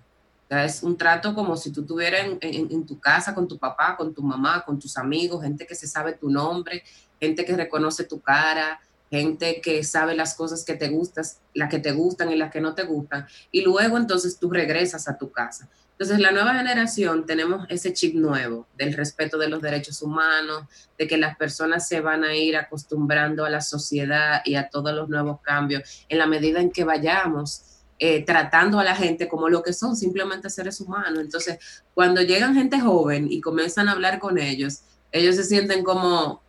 Es 0.50 0.84
un 0.84 0.98
trato 0.98 1.34
como 1.34 1.56
si 1.58 1.72
tú 1.72 1.82
estuvieras 1.82 2.28
en, 2.42 2.86
tu 2.86 3.00
casa 3.00 3.34
con 3.34 3.48
tu 3.48 3.58
papá, 3.58 3.96
con 3.98 4.13
tu 4.13 4.22
mamá, 4.22 4.63
con 4.63 4.78
tus 4.78 4.98
amigos, 4.98 5.42
gente 5.42 5.66
que 5.66 5.74
se 5.74 5.88
sabe 5.88 6.13
tu 6.13 6.30
nombre, 6.30 6.84
gente 7.20 7.44
que 7.46 7.56
reconoce 7.56 8.04
tu 8.04 8.20
cara, 8.20 8.80
gente 9.13 9.62
que 9.62 9.84
sabe 9.84 10.15
las 10.15 10.34
cosas 10.34 10.65
que 10.65 10.74
te 10.74 10.89
gustas, 10.89 11.39
las 11.53 11.70
que 11.70 11.77
te 11.77 11.91
gustan 11.91 12.32
y 12.32 12.36
las 12.36 12.51
que 12.51 12.62
no 12.62 12.74
te 12.74 12.82
gustan, 12.82 13.27
y 13.51 13.62
luego 13.62 13.98
entonces 13.98 14.39
tú 14.39 14.50
regresas 14.50 15.08
a 15.08 15.20
tu 15.20 15.32
casa. 15.32 15.70
Entonces, 15.91 16.20
la 16.20 16.32
nueva 16.32 16.55
generación 16.55 17.27
tenemos 17.27 17.67
ese 17.70 17.93
chip 17.93 18.15
nuevo 18.15 18.65
del 18.75 18.93
respeto 18.93 19.38
de 19.38 19.48
los 19.48 19.62
derechos 19.62 20.01
humanos, 20.01 20.63
de 20.98 21.08
que 21.08 21.17
las 21.17 21.38
personas 21.38 21.88
se 21.88 22.01
van 22.01 22.24
a 22.24 22.36
ir 22.36 22.58
acostumbrando 22.58 23.46
a 23.46 23.51
la 23.51 23.62
sociedad 23.62 24.41
y 24.43 24.55
a 24.55 24.70
todos 24.70 24.91
los 24.96 25.08
nuevos 25.08 25.41
cambios 25.41 26.05
en 26.10 26.17
la 26.17 26.25
medida 26.25 26.60
en 26.60 26.72
que 26.72 26.84
vayamos 26.84 27.62
eh, 28.00 28.25
tratando 28.25 28.79
a 28.79 28.84
la 28.84 28.96
gente 28.96 29.27
como 29.27 29.48
lo 29.48 29.62
que 29.62 29.74
son, 29.74 29.96
simplemente 29.96 30.50
seres 30.50 30.82
humanos. 30.82 31.20
Entonces, 31.20 31.60
cuando 31.93 32.24
llegan 32.24 32.55
gente 32.55 32.79
joven 32.79 33.27
y 33.32 33.39
comienzan 33.39 33.88
a 33.88 33.91
hablar 33.91 34.17
con 34.17 34.39
ellos, 34.39 34.82
ellos 35.12 35.36
se 35.36 35.43
sienten 35.43 35.84
como, 35.84 36.41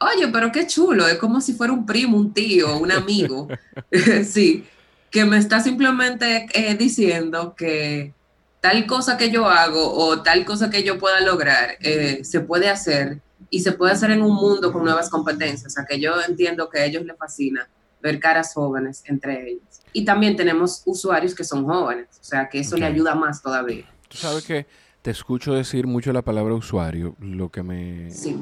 oye, 0.00 0.28
pero 0.28 0.50
qué 0.50 0.66
chulo, 0.66 1.06
es 1.06 1.18
como 1.18 1.40
si 1.40 1.52
fuera 1.52 1.72
un 1.72 1.86
primo, 1.86 2.16
un 2.16 2.32
tío, 2.32 2.78
un 2.78 2.90
amigo, 2.90 3.48
sí, 4.24 4.64
que 5.10 5.24
me 5.24 5.38
está 5.38 5.60
simplemente 5.60 6.46
eh, 6.54 6.74
diciendo 6.74 7.54
que 7.56 8.14
tal 8.60 8.86
cosa 8.86 9.16
que 9.16 9.30
yo 9.30 9.46
hago 9.48 9.92
o 9.92 10.22
tal 10.22 10.44
cosa 10.44 10.70
que 10.70 10.82
yo 10.82 10.98
pueda 10.98 11.20
lograr 11.20 11.76
eh, 11.80 12.20
se 12.24 12.40
puede 12.40 12.68
hacer 12.68 13.20
y 13.48 13.60
se 13.60 13.72
puede 13.72 13.92
hacer 13.92 14.10
en 14.10 14.22
un 14.22 14.34
mundo 14.34 14.72
con 14.72 14.84
nuevas 14.84 15.08
competencias. 15.08 15.66
O 15.66 15.74
sea, 15.74 15.84
que 15.84 15.98
yo 15.98 16.14
entiendo 16.26 16.68
que 16.68 16.80
a 16.80 16.84
ellos 16.84 17.04
les 17.04 17.16
fascina 17.16 17.68
ver 18.00 18.20
caras 18.20 18.54
jóvenes 18.54 19.02
entre 19.06 19.50
ellos. 19.50 19.62
Y 19.92 20.04
también 20.04 20.36
tenemos 20.36 20.82
usuarios 20.86 21.34
que 21.34 21.42
son 21.42 21.64
jóvenes, 21.64 22.06
o 22.20 22.24
sea, 22.24 22.48
que 22.48 22.60
eso 22.60 22.76
le 22.76 22.86
ayuda 22.86 23.14
más 23.14 23.42
todavía. 23.42 23.86
Tú 24.08 24.16
sabes 24.16 24.44
que 24.44 24.66
te 25.02 25.10
escucho 25.10 25.54
decir 25.54 25.86
mucho 25.86 26.12
la 26.12 26.22
palabra 26.22 26.54
usuario, 26.54 27.16
lo 27.20 27.48
que 27.50 27.62
me... 27.62 28.10
Sí. 28.10 28.36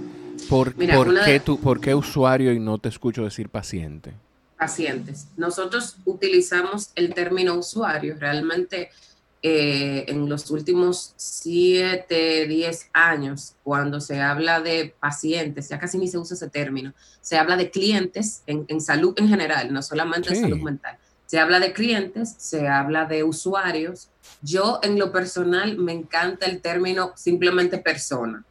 ¿Por, 0.48 0.74
qué, 0.74 1.40
tú, 1.44 1.58
¿Por 1.60 1.80
qué 1.80 1.94
usuario 1.94 2.52
y 2.52 2.60
no 2.60 2.78
te 2.78 2.88
escucho 2.88 3.24
decir 3.24 3.48
paciente? 3.48 4.14
Pacientes. 4.56 5.28
Nosotros 5.36 5.98
utilizamos 6.04 6.90
el 6.94 7.12
término 7.12 7.54
usuario 7.54 8.16
realmente 8.18 8.90
eh, 9.40 10.04
en 10.08 10.28
los 10.28 10.50
últimos 10.50 11.14
7, 11.16 12.46
10 12.48 12.90
años, 12.92 13.54
cuando 13.62 14.00
se 14.00 14.20
habla 14.20 14.60
de 14.60 14.94
pacientes, 14.98 15.68
ya 15.68 15.78
casi 15.78 15.96
ni 15.96 16.08
se 16.08 16.18
usa 16.18 16.34
ese 16.34 16.50
término, 16.50 16.92
se 17.20 17.38
habla 17.38 17.56
de 17.56 17.70
clientes 17.70 18.42
en, 18.46 18.80
salud 18.80 19.14
en 19.16 19.28
general, 19.28 19.72
no 19.72 19.80
solamente 19.80 20.30
en 20.30 20.40
salud 20.40 20.58
mental. 20.58 20.98
Se 21.26 21.38
habla 21.38 21.60
de 21.60 21.72
clientes, 21.72 22.34
se 22.38 22.66
habla 22.66 23.04
de 23.04 23.22
usuarios. 23.22 24.08
Yo 24.42 24.80
en 24.82 24.98
lo 24.98 25.12
personal 25.12 25.76
me 25.78 25.92
encanta 25.92 26.46
el 26.46 26.60
término 26.60 27.12
simplemente 27.16 27.78
persona. 27.78 28.44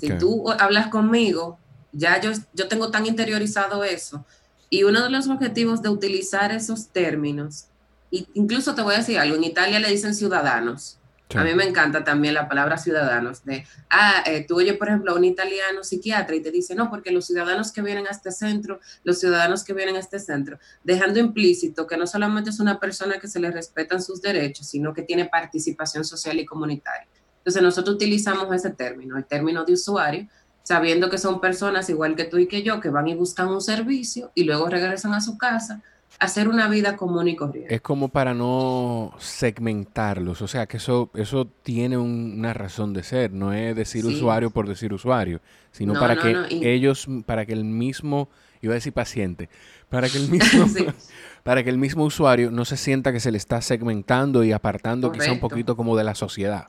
Si 0.00 0.10
tú 0.18 0.50
hablas 0.58 0.88
conmigo, 0.88 1.58
ya 1.92 2.20
yo, 2.20 2.32
yo 2.52 2.68
tengo 2.68 2.90
tan 2.90 3.06
interiorizado 3.06 3.84
eso. 3.84 4.24
Y 4.70 4.84
uno 4.84 5.02
de 5.02 5.10
los 5.10 5.28
objetivos 5.28 5.80
de 5.82 5.88
utilizar 5.88 6.52
esos 6.52 6.88
términos 6.88 7.68
incluso 8.10 8.74
te 8.74 8.82
voy 8.82 8.94
a 8.94 8.98
decir 8.98 9.18
algo, 9.18 9.36
en 9.36 9.44
Italia 9.44 9.80
le 9.80 9.90
dicen 9.90 10.14
ciudadanos. 10.14 10.97
A 11.34 11.44
mí 11.44 11.54
me 11.54 11.64
encanta 11.64 12.04
también 12.04 12.32
la 12.32 12.48
palabra 12.48 12.78
ciudadanos, 12.78 13.44
de, 13.44 13.66
ah, 13.90 14.22
eh, 14.24 14.46
tú 14.48 14.56
oyes, 14.56 14.76
por 14.78 14.88
ejemplo, 14.88 15.12
a 15.12 15.14
un 15.14 15.24
italiano 15.24 15.84
psiquiatra 15.84 16.34
y 16.34 16.40
te 16.40 16.50
dice, 16.50 16.74
no, 16.74 16.88
porque 16.88 17.10
los 17.10 17.26
ciudadanos 17.26 17.70
que 17.70 17.82
vienen 17.82 18.06
a 18.06 18.10
este 18.10 18.32
centro, 18.32 18.80
los 19.04 19.20
ciudadanos 19.20 19.62
que 19.62 19.74
vienen 19.74 19.96
a 19.96 19.98
este 19.98 20.20
centro, 20.20 20.58
dejando 20.84 21.18
implícito 21.18 21.86
que 21.86 21.98
no 21.98 22.06
solamente 22.06 22.48
es 22.48 22.60
una 22.60 22.80
persona 22.80 23.18
que 23.18 23.28
se 23.28 23.40
le 23.40 23.50
respetan 23.50 24.02
sus 24.02 24.22
derechos, 24.22 24.68
sino 24.68 24.94
que 24.94 25.02
tiene 25.02 25.26
participación 25.26 26.02
social 26.04 26.38
y 26.38 26.46
comunitaria. 26.46 27.06
Entonces 27.38 27.62
nosotros 27.62 27.96
utilizamos 27.96 28.54
ese 28.54 28.70
término, 28.70 29.18
el 29.18 29.26
término 29.26 29.64
de 29.64 29.74
usuario, 29.74 30.28
sabiendo 30.62 31.10
que 31.10 31.18
son 31.18 31.40
personas 31.40 31.88
igual 31.90 32.16
que 32.16 32.24
tú 32.24 32.38
y 32.38 32.46
que 32.46 32.62
yo, 32.62 32.80
que 32.80 32.88
van 32.88 33.08
y 33.08 33.14
buscan 33.14 33.48
un 33.48 33.60
servicio 33.60 34.32
y 34.34 34.44
luego 34.44 34.68
regresan 34.68 35.14
a 35.14 35.20
su 35.20 35.36
casa 35.36 35.82
hacer 36.18 36.48
una 36.48 36.68
vida 36.68 36.96
común 36.96 37.28
y 37.28 37.36
corriente. 37.36 37.74
Es 37.74 37.80
como 37.80 38.08
para 38.08 38.34
no 38.34 39.14
segmentarlos, 39.18 40.42
o 40.42 40.48
sea 40.48 40.66
que 40.66 40.78
eso, 40.78 41.10
eso 41.14 41.46
tiene 41.62 41.96
una 41.96 42.52
razón 42.52 42.92
de 42.92 43.02
ser, 43.02 43.32
no 43.32 43.52
es 43.52 43.76
decir 43.76 44.04
usuario 44.04 44.50
por 44.50 44.68
decir 44.68 44.92
usuario, 44.92 45.40
sino 45.70 45.94
para 45.94 46.16
que 46.16 46.36
ellos, 46.50 47.06
para 47.26 47.46
que 47.46 47.52
el 47.52 47.64
mismo, 47.64 48.28
iba 48.60 48.72
a 48.72 48.74
decir 48.74 48.92
paciente, 48.92 49.48
para 49.88 50.08
que 50.08 50.18
el 50.18 50.28
mismo, 50.30 50.66
para 51.44 51.62
que 51.62 51.70
el 51.70 51.78
mismo 51.78 52.04
usuario 52.04 52.50
no 52.50 52.64
se 52.64 52.76
sienta 52.76 53.12
que 53.12 53.20
se 53.20 53.30
le 53.30 53.38
está 53.38 53.60
segmentando 53.62 54.42
y 54.42 54.52
apartando 54.52 55.12
quizá 55.12 55.32
un 55.32 55.40
poquito 55.40 55.76
como 55.76 55.96
de 55.96 56.04
la 56.04 56.14
sociedad. 56.14 56.68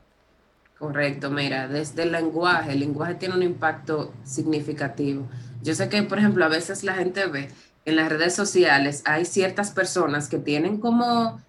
Correcto, 0.78 1.30
mira, 1.30 1.68
desde 1.68 2.04
el 2.04 2.12
lenguaje, 2.12 2.72
el 2.72 2.80
lenguaje 2.80 3.16
tiene 3.16 3.34
un 3.34 3.42
impacto 3.42 4.14
significativo. 4.24 5.28
Yo 5.62 5.74
sé 5.74 5.90
que, 5.90 6.02
por 6.04 6.18
ejemplo, 6.18 6.42
a 6.42 6.48
veces 6.48 6.84
la 6.84 6.94
gente 6.94 7.26
ve 7.26 7.50
en 7.84 7.96
las 7.96 8.08
redes 8.08 8.34
sociales 8.34 9.02
hay 9.06 9.24
ciertas 9.24 9.70
personas 9.70 10.28
que 10.28 10.38
tienen 10.38 10.78
como, 10.78 11.40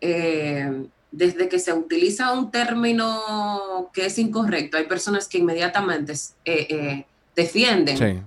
eh, 0.00 0.86
desde 1.12 1.48
que 1.48 1.58
se 1.58 1.72
utiliza 1.72 2.32
un 2.32 2.50
término 2.50 3.90
que 3.92 4.06
es 4.06 4.18
incorrecto, 4.18 4.76
hay 4.76 4.86
personas 4.86 5.28
que 5.28 5.38
inmediatamente 5.38 6.12
eh, 6.44 6.66
eh, 6.68 7.06
defienden 7.34 8.26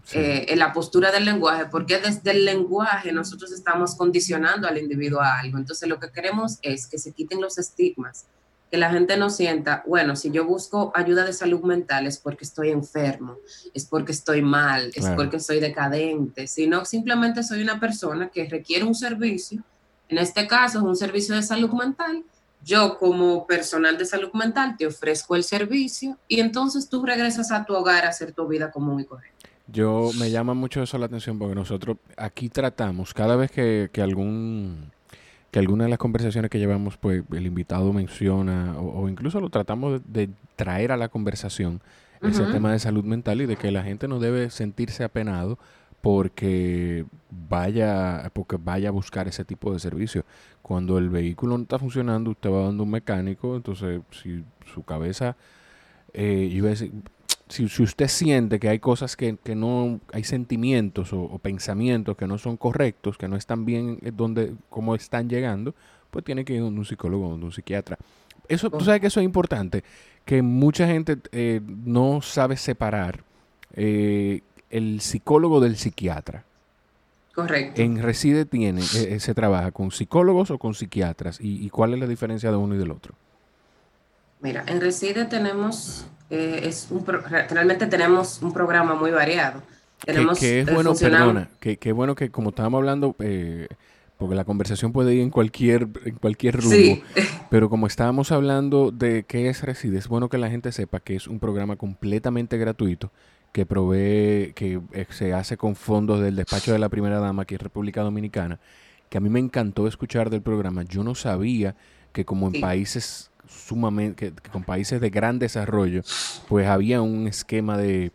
la 0.56 0.72
postura 0.72 1.12
del 1.12 1.26
lenguaje, 1.26 1.66
porque 1.66 2.00
desde 2.00 2.32
el 2.32 2.46
lenguaje 2.46 3.12
nosotros 3.12 3.52
estamos 3.52 3.96
condicionando 3.96 4.68
al 4.68 4.78
individuo 4.78 5.20
a 5.20 5.40
algo. 5.40 5.58
Entonces 5.58 5.90
lo 5.90 6.00
que 6.00 6.12
queremos 6.12 6.60
es 6.62 6.88
que 6.88 7.00
se 7.00 7.12
quiten 7.12 7.42
los 7.42 7.58
estigmas 7.58 8.26
que 8.70 8.78
la 8.78 8.92
gente 8.92 9.18
no 9.18 9.30
sienta, 9.30 9.84
bueno, 9.88 10.16
si 10.16 10.30
yo 10.32 10.46
busco 10.46 10.92
ayuda 10.96 11.26
de 11.26 11.34
salud 11.34 11.62
mental 11.62 12.06
es 12.06 12.20
porque 12.20 12.44
estoy 12.44 12.70
enfermo, 12.70 13.38
es 13.74 13.86
porque 13.86 14.12
estoy 14.12 14.42
mal, 14.42 14.92
es 14.94 15.08
porque 15.16 15.40
soy 15.40 15.60
decadente, 15.60 16.48
sino 16.48 16.86
simplemente 16.86 17.44
soy 17.44 17.64
una 17.64 17.80
persona 17.80 18.30
que 18.30 18.48
requiere 18.48 18.84
un 18.84 18.94
servicio, 18.94 19.64
en 20.08 20.20
este 20.20 20.48
caso 20.48 20.80
es 20.80 20.84
un 20.84 20.96
servicio 20.96 21.36
de 21.36 21.42
salud 21.42 21.72
mental, 21.72 22.24
yo 22.64 22.98
como 22.98 23.48
personal 23.48 23.98
de 23.98 24.06
salud 24.06 24.32
mental 24.34 24.76
te 24.78 24.86
ofrezco 24.86 25.36
el 25.36 25.44
servicio 25.44 26.18
y 26.28 26.40
entonces 26.40 26.90
tú 26.90 27.06
regresas 27.06 27.52
a 27.52 27.66
tu 27.66 27.74
hogar 27.74 28.06
a 28.06 28.10
hacer 28.10 28.34
tu 28.34 28.48
vida 28.48 28.70
común 28.70 29.00
y 29.00 29.06
correcta. 29.06 29.50
Yo 29.68 30.12
me 30.20 30.30
llama 30.30 30.54
mucho 30.54 30.82
eso 30.84 30.98
la 30.98 31.06
atención 31.06 31.40
porque 31.40 31.56
nosotros 31.56 31.98
aquí 32.18 32.50
tratamos, 32.50 33.14
cada 33.14 33.36
vez 33.36 33.52
que, 33.52 33.90
que 33.94 34.02
algún 34.02 34.92
que 35.52 35.60
alguna 35.60 35.86
de 35.86 35.90
las 35.90 36.00
conversaciones 36.00 36.52
que 36.52 36.60
llevamos, 36.60 36.98
pues 36.98 37.24
el 37.32 37.46
invitado 37.46 37.92
menciona 37.94 38.78
o, 38.78 39.10
incluso 39.10 39.40
lo 39.40 39.50
tratamos 39.50 40.02
de, 40.06 40.30
traer 40.56 40.92
a 40.92 40.98
la 40.98 41.10
conversación 41.10 41.82
ese 42.22 42.44
tema 42.44 42.74
de 42.74 42.80
salud 42.80 43.06
mental 43.06 43.40
y 43.40 43.46
de 43.46 43.56
que 43.56 43.72
la 43.72 43.82
gente 43.82 44.10
no 44.10 44.20
debe 44.20 44.50
sentirse 44.50 45.06
apenado 45.06 45.58
porque 46.02 47.06
vaya 47.30 48.30
porque 48.34 48.58
vaya 48.58 48.90
a 48.90 48.92
buscar 48.92 49.28
ese 49.30 49.46
tipo 49.46 49.72
de 49.72 49.80
servicio. 49.80 50.26
Cuando 50.62 50.98
el 50.98 51.10
vehículo 51.10 51.58
no 51.58 51.64
está 51.64 51.80
funcionando, 51.80 52.32
usted 52.32 52.52
va 52.52 52.66
dando 52.66 52.84
un 52.84 52.92
mecánico, 52.92 53.56
entonces 53.56 54.02
si 54.12 54.44
su 54.74 54.84
cabeza, 54.84 55.38
eh, 56.14 56.50
yo 56.54 56.66
decir, 56.66 56.92
si, 57.50 57.66
usted 57.66 58.08
siente 58.08 58.60
que 58.60 58.70
hay 58.70 58.80
cosas 58.80 59.18
que, 59.18 59.38
no, 59.56 60.00
hay 60.14 60.24
sentimientos 60.24 61.12
o, 61.14 61.40
pensamientos 61.40 62.16
que 62.16 62.28
no 62.28 62.38
son 62.38 62.58
correctos, 62.58 63.18
que 63.18 63.28
no 63.28 63.36
están 63.36 63.66
bien 63.66 63.98
eh, 64.02 64.12
donde, 64.16 64.54
como 64.70 64.96
están 64.96 65.28
llegando, 65.28 65.74
pues 66.12 66.24
tiene 66.24 66.46
que 66.46 66.54
ir 66.54 66.62
a 66.62 66.66
un 66.66 66.86
psicólogo 66.86 67.28
o 67.28 67.34
un 67.34 67.52
psiquiatra. 67.52 67.98
Eso, 68.48 68.70
tú 68.70 68.82
sabes 68.82 69.02
que 69.02 69.08
eso 69.08 69.20
es 69.20 69.26
importante, 69.26 69.84
que 70.26 70.42
mucha 70.42 70.88
gente 70.88 71.18
eh, 71.32 71.62
no 71.66 72.22
sabe 72.22 72.56
separar 72.56 73.24
eh, 73.74 74.42
el 74.70 75.02
psicólogo 75.02 75.60
del 75.60 75.76
psiquiatra. 75.76 76.46
Correcto. 77.34 77.82
En 77.82 78.02
Reside 78.02 78.46
tiene, 78.46 78.82
se 78.82 79.34
trabaja 79.34 79.72
con 79.72 79.92
psicólogos 79.92 80.52
o 80.52 80.58
con 80.58 80.74
psiquiatras. 80.74 81.40
¿Y, 81.40 81.66
¿Y 81.66 81.70
cuál 81.70 81.94
es 81.94 82.00
la 82.00 82.08
diferencia 82.08 82.52
de 82.52 82.58
uno 82.58 82.76
y 82.76 82.78
del 82.78 82.92
otro? 82.92 83.14
Mira, 84.42 84.64
en 84.68 84.82
Reside 84.82 85.26
tenemos 85.26 86.08
eh, 86.30 86.62
es 86.64 86.88
un 86.92 87.06
realmente 87.06 87.88
tenemos 87.88 88.42
un 88.42 88.54
programa 88.54 88.96
muy 88.96 89.12
variado. 89.12 89.62
Tenemos, 90.06 90.40
que, 90.40 90.62
es 90.62 90.68
eh, 90.68 90.74
bueno, 90.74 90.94
perdona, 90.96 91.50
que, 91.60 91.92
bueno 91.92 92.16
que 92.16 92.32
como 92.32 92.50
estábamos 92.50 92.80
hablando, 92.80 93.16
eh, 93.20 93.68
porque 94.18 94.36
la 94.36 94.46
conversación 94.46 94.94
puede 94.94 95.14
ir 95.16 95.22
en 95.22 95.30
cualquier, 95.30 95.88
en 96.06 96.16
cualquier 96.16 96.62
rumbo, 96.62 97.02
pero 97.50 97.70
como 97.70 97.86
estábamos 97.86 98.32
hablando 98.32 98.92
de 98.92 99.24
qué 99.24 99.50
es 99.50 99.62
Reside, 99.62 99.98
es 99.98 100.08
bueno 100.08 100.30
que 100.30 100.38
la 100.38 100.50
gente 100.50 100.72
sepa 100.72 101.02
que 101.02 101.16
es 101.16 101.28
un 101.28 101.40
programa 101.40 101.76
completamente 101.76 102.58
gratuito 102.58 103.12
que 103.52 103.66
provee, 103.66 104.54
que 104.54 104.80
se 105.10 105.34
hace 105.34 105.58
con 105.58 105.76
fondos 105.76 106.22
del 106.22 106.36
despacho 106.36 106.72
de 106.72 106.80
la 106.80 106.90
primera 106.90 107.20
dama 107.20 107.44
aquí 107.44 107.56
en 107.56 107.60
República 107.60 108.02
Dominicana, 108.02 108.60
que 109.10 109.18
a 109.18 109.22
mí 109.22 109.30
me 109.30 109.40
encantó 109.40 109.88
escuchar 109.88 110.30
del 110.30 110.42
programa. 110.42 110.84
Yo 110.84 111.04
no 111.04 111.16
sabía 111.16 111.76
que 112.14 112.26
como 112.26 112.48
en 112.48 112.62
países 112.62 113.29
sumamente, 113.50 114.32
que, 114.32 114.50
con 114.50 114.64
países 114.64 115.02
de 115.02 115.10
gran 115.10 115.40
desarrollo, 115.40 116.02
pues 116.48 116.68
había 116.68 117.02
un 117.02 117.28
esquema 117.28 117.78
de 117.78 118.12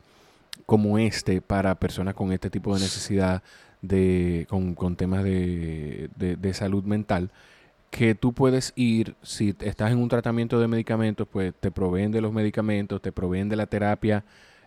como 0.67 0.99
este 0.99 1.43
para 1.43 1.75
personas 1.75 2.15
con 2.15 2.33
este 2.33 2.49
tipo 2.49 2.75
de 2.75 2.81
necesidad 2.81 3.43
de, 3.83 4.47
con, 4.49 4.75
con 4.75 4.97
temas 4.97 5.25
de, 5.25 6.09
de, 6.17 6.55
salud 6.55 6.85
mental, 6.85 7.31
que 7.91 8.15
tú 8.15 8.33
puedes 8.33 8.73
ir, 8.77 9.15
si 9.23 9.55
estás 9.61 9.93
en 9.93 9.99
un 9.99 10.09
tratamiento 10.09 10.59
de 10.59 10.69
medicamentos, 10.69 11.29
pues 11.31 11.53
te 11.61 11.71
proveen 11.71 12.11
de 12.11 12.23
los 12.23 12.33
medicamentos, 12.33 13.03
te 13.03 13.13
proveen 13.13 13.49
de 13.49 13.57
la 13.57 13.67
terapia 13.67 14.25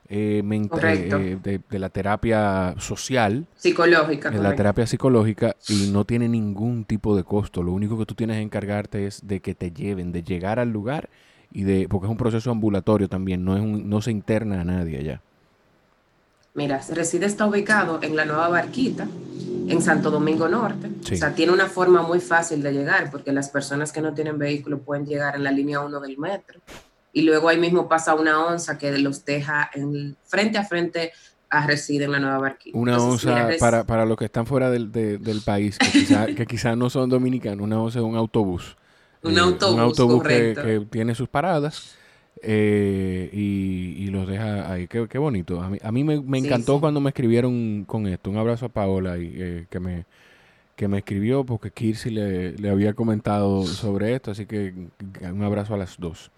eh, 0.10 0.42
eh, 0.44 1.60
de, 1.70 1.80
la 1.80 1.90
terapia 1.90 2.76
social. 2.78 3.46
Psicológica. 3.56 4.30
De 4.30 4.40
la 4.40 4.56
terapia 4.56 4.88
psicológica 4.88 5.56
y 5.68 5.90
no 5.92 6.06
tiene 6.06 6.30
ningún 6.30 6.86
tipo 6.86 7.16
de 7.16 7.24
costo. 7.24 7.62
Lo 7.62 7.74
único 7.74 7.98
que 7.98 8.06
tú 8.06 8.16
tienes 8.16 8.38
que 8.38 8.42
encargarte 8.42 9.06
es 9.06 9.28
de 9.28 9.42
que 9.42 9.54
te 9.54 9.72
lleven, 9.72 10.12
de 10.12 10.24
llegar 10.24 10.60
al 10.60 10.72
lugar 10.72 11.10
y 11.52 11.64
de, 11.64 11.88
porque 11.90 12.08
es 12.08 12.12
un 12.12 12.18
proceso 12.18 12.52
ambulatorio 12.52 13.10
también, 13.10 13.44
no, 13.44 13.56
es 13.56 13.62
un, 13.62 13.90
no 13.90 14.02
se 14.02 14.12
interna 14.12 14.62
a 14.62 14.64
nadie 14.64 15.00
allá. 15.00 15.22
Mira, 16.54 16.82
Reside 16.90 17.26
está 17.28 17.46
ubicado 17.46 18.00
en 18.02 18.16
la 18.16 18.26
Nueva 18.26 18.48
Barquita, 18.48 19.08
en 19.68 19.82
Santo 19.82 20.10
Domingo 20.10 20.48
Norte. 20.48 20.90
O 21.12 21.16
sea, 21.16 21.36
tiene 21.36 21.52
una 21.52 21.68
forma 21.68 22.02
muy 22.02 22.20
fácil 22.20 22.64
de 22.64 22.72
llegar 22.72 23.12
porque 23.12 23.32
las 23.32 23.50
personas 23.50 23.92
que 23.92 24.02
no 24.02 24.14
tienen 24.14 24.40
vehículo 24.40 24.80
pueden 24.80 25.06
llegar 25.06 25.36
en 25.36 25.44
la 25.44 25.52
línea 25.52 25.82
1 25.82 26.00
del 26.00 26.18
metro 26.18 26.60
y 27.18 27.24
luego 27.24 27.50
ahí 27.50 27.58
mismo 27.58 27.90
pasa 27.90 28.14
una 28.14 28.46
onza 28.46 28.78
que 28.78 28.96
los 29.00 29.26
deja 29.26 29.72
en, 29.74 30.16
frente 30.24 30.60
a 30.60 30.64
frente 30.64 31.14
a 31.50 31.66
Reside 31.66 32.04
en 32.04 32.12
la 32.12 32.20
Nueva 32.20 32.38
Barquita. 32.38 32.78
Una 32.78 33.00
onza, 33.00 33.50
para, 33.60 33.86
para, 33.86 34.06
los 34.06 34.18
que 34.18 34.26
están 34.26 34.46
fuera 34.46 34.70
del, 34.70 34.92
del 34.92 35.42
país, 35.44 35.80
que 35.80 35.90
quizás 35.90 36.28
quizá 36.48 36.76
no 36.76 36.92
son 36.92 37.10
dominicanos, 37.10 37.64
una 37.64 37.82
onza 37.82 37.98
es 37.98 38.06
un 38.06 38.16
autobús. 38.16 38.78
Un 39.24 39.36
eh, 39.36 39.40
autobús, 39.40 39.74
un 39.74 39.80
autobús 39.80 40.24
que, 40.28 40.86
tiene 40.92 41.16
sus 41.16 41.28
paradas 41.28 41.96
eh, 42.44 43.32
y, 43.34 44.06
los 44.12 44.28
deja 44.28 44.72
ahí. 44.72 44.88
Qué, 44.88 45.08
qué 45.08 45.18
bonito. 45.18 45.60
A 45.60 45.70
mí, 45.70 45.80
a 45.82 45.92
mí 45.92 46.04
me, 46.04 46.22
me 46.22 46.38
encantó 46.38 46.80
cuando 46.80 47.02
me 47.02 47.10
escribieron 47.10 47.84
con 47.86 48.06
esto. 48.06 48.30
Un 48.30 48.38
abrazo 48.38 48.68
a 48.68 48.70
Paola 48.70 49.18
y, 49.18 49.34
eh, 49.36 49.66
que 49.72 49.80
me 49.80 50.06
que 50.76 50.88
me 50.88 51.00
escribió 51.00 51.44
porque 51.44 51.72
Kirsi 51.72 52.12
le, 52.12 52.52
le 52.52 52.70
había 52.70 52.94
comentado 52.94 53.66
sobre 53.66 54.14
esto, 54.14 54.30
así 54.30 54.46
que 54.46 54.76
un 55.24 55.44
abrazo 55.44 55.74
a 55.74 55.78
las 55.78 55.96
dos. 55.98 56.30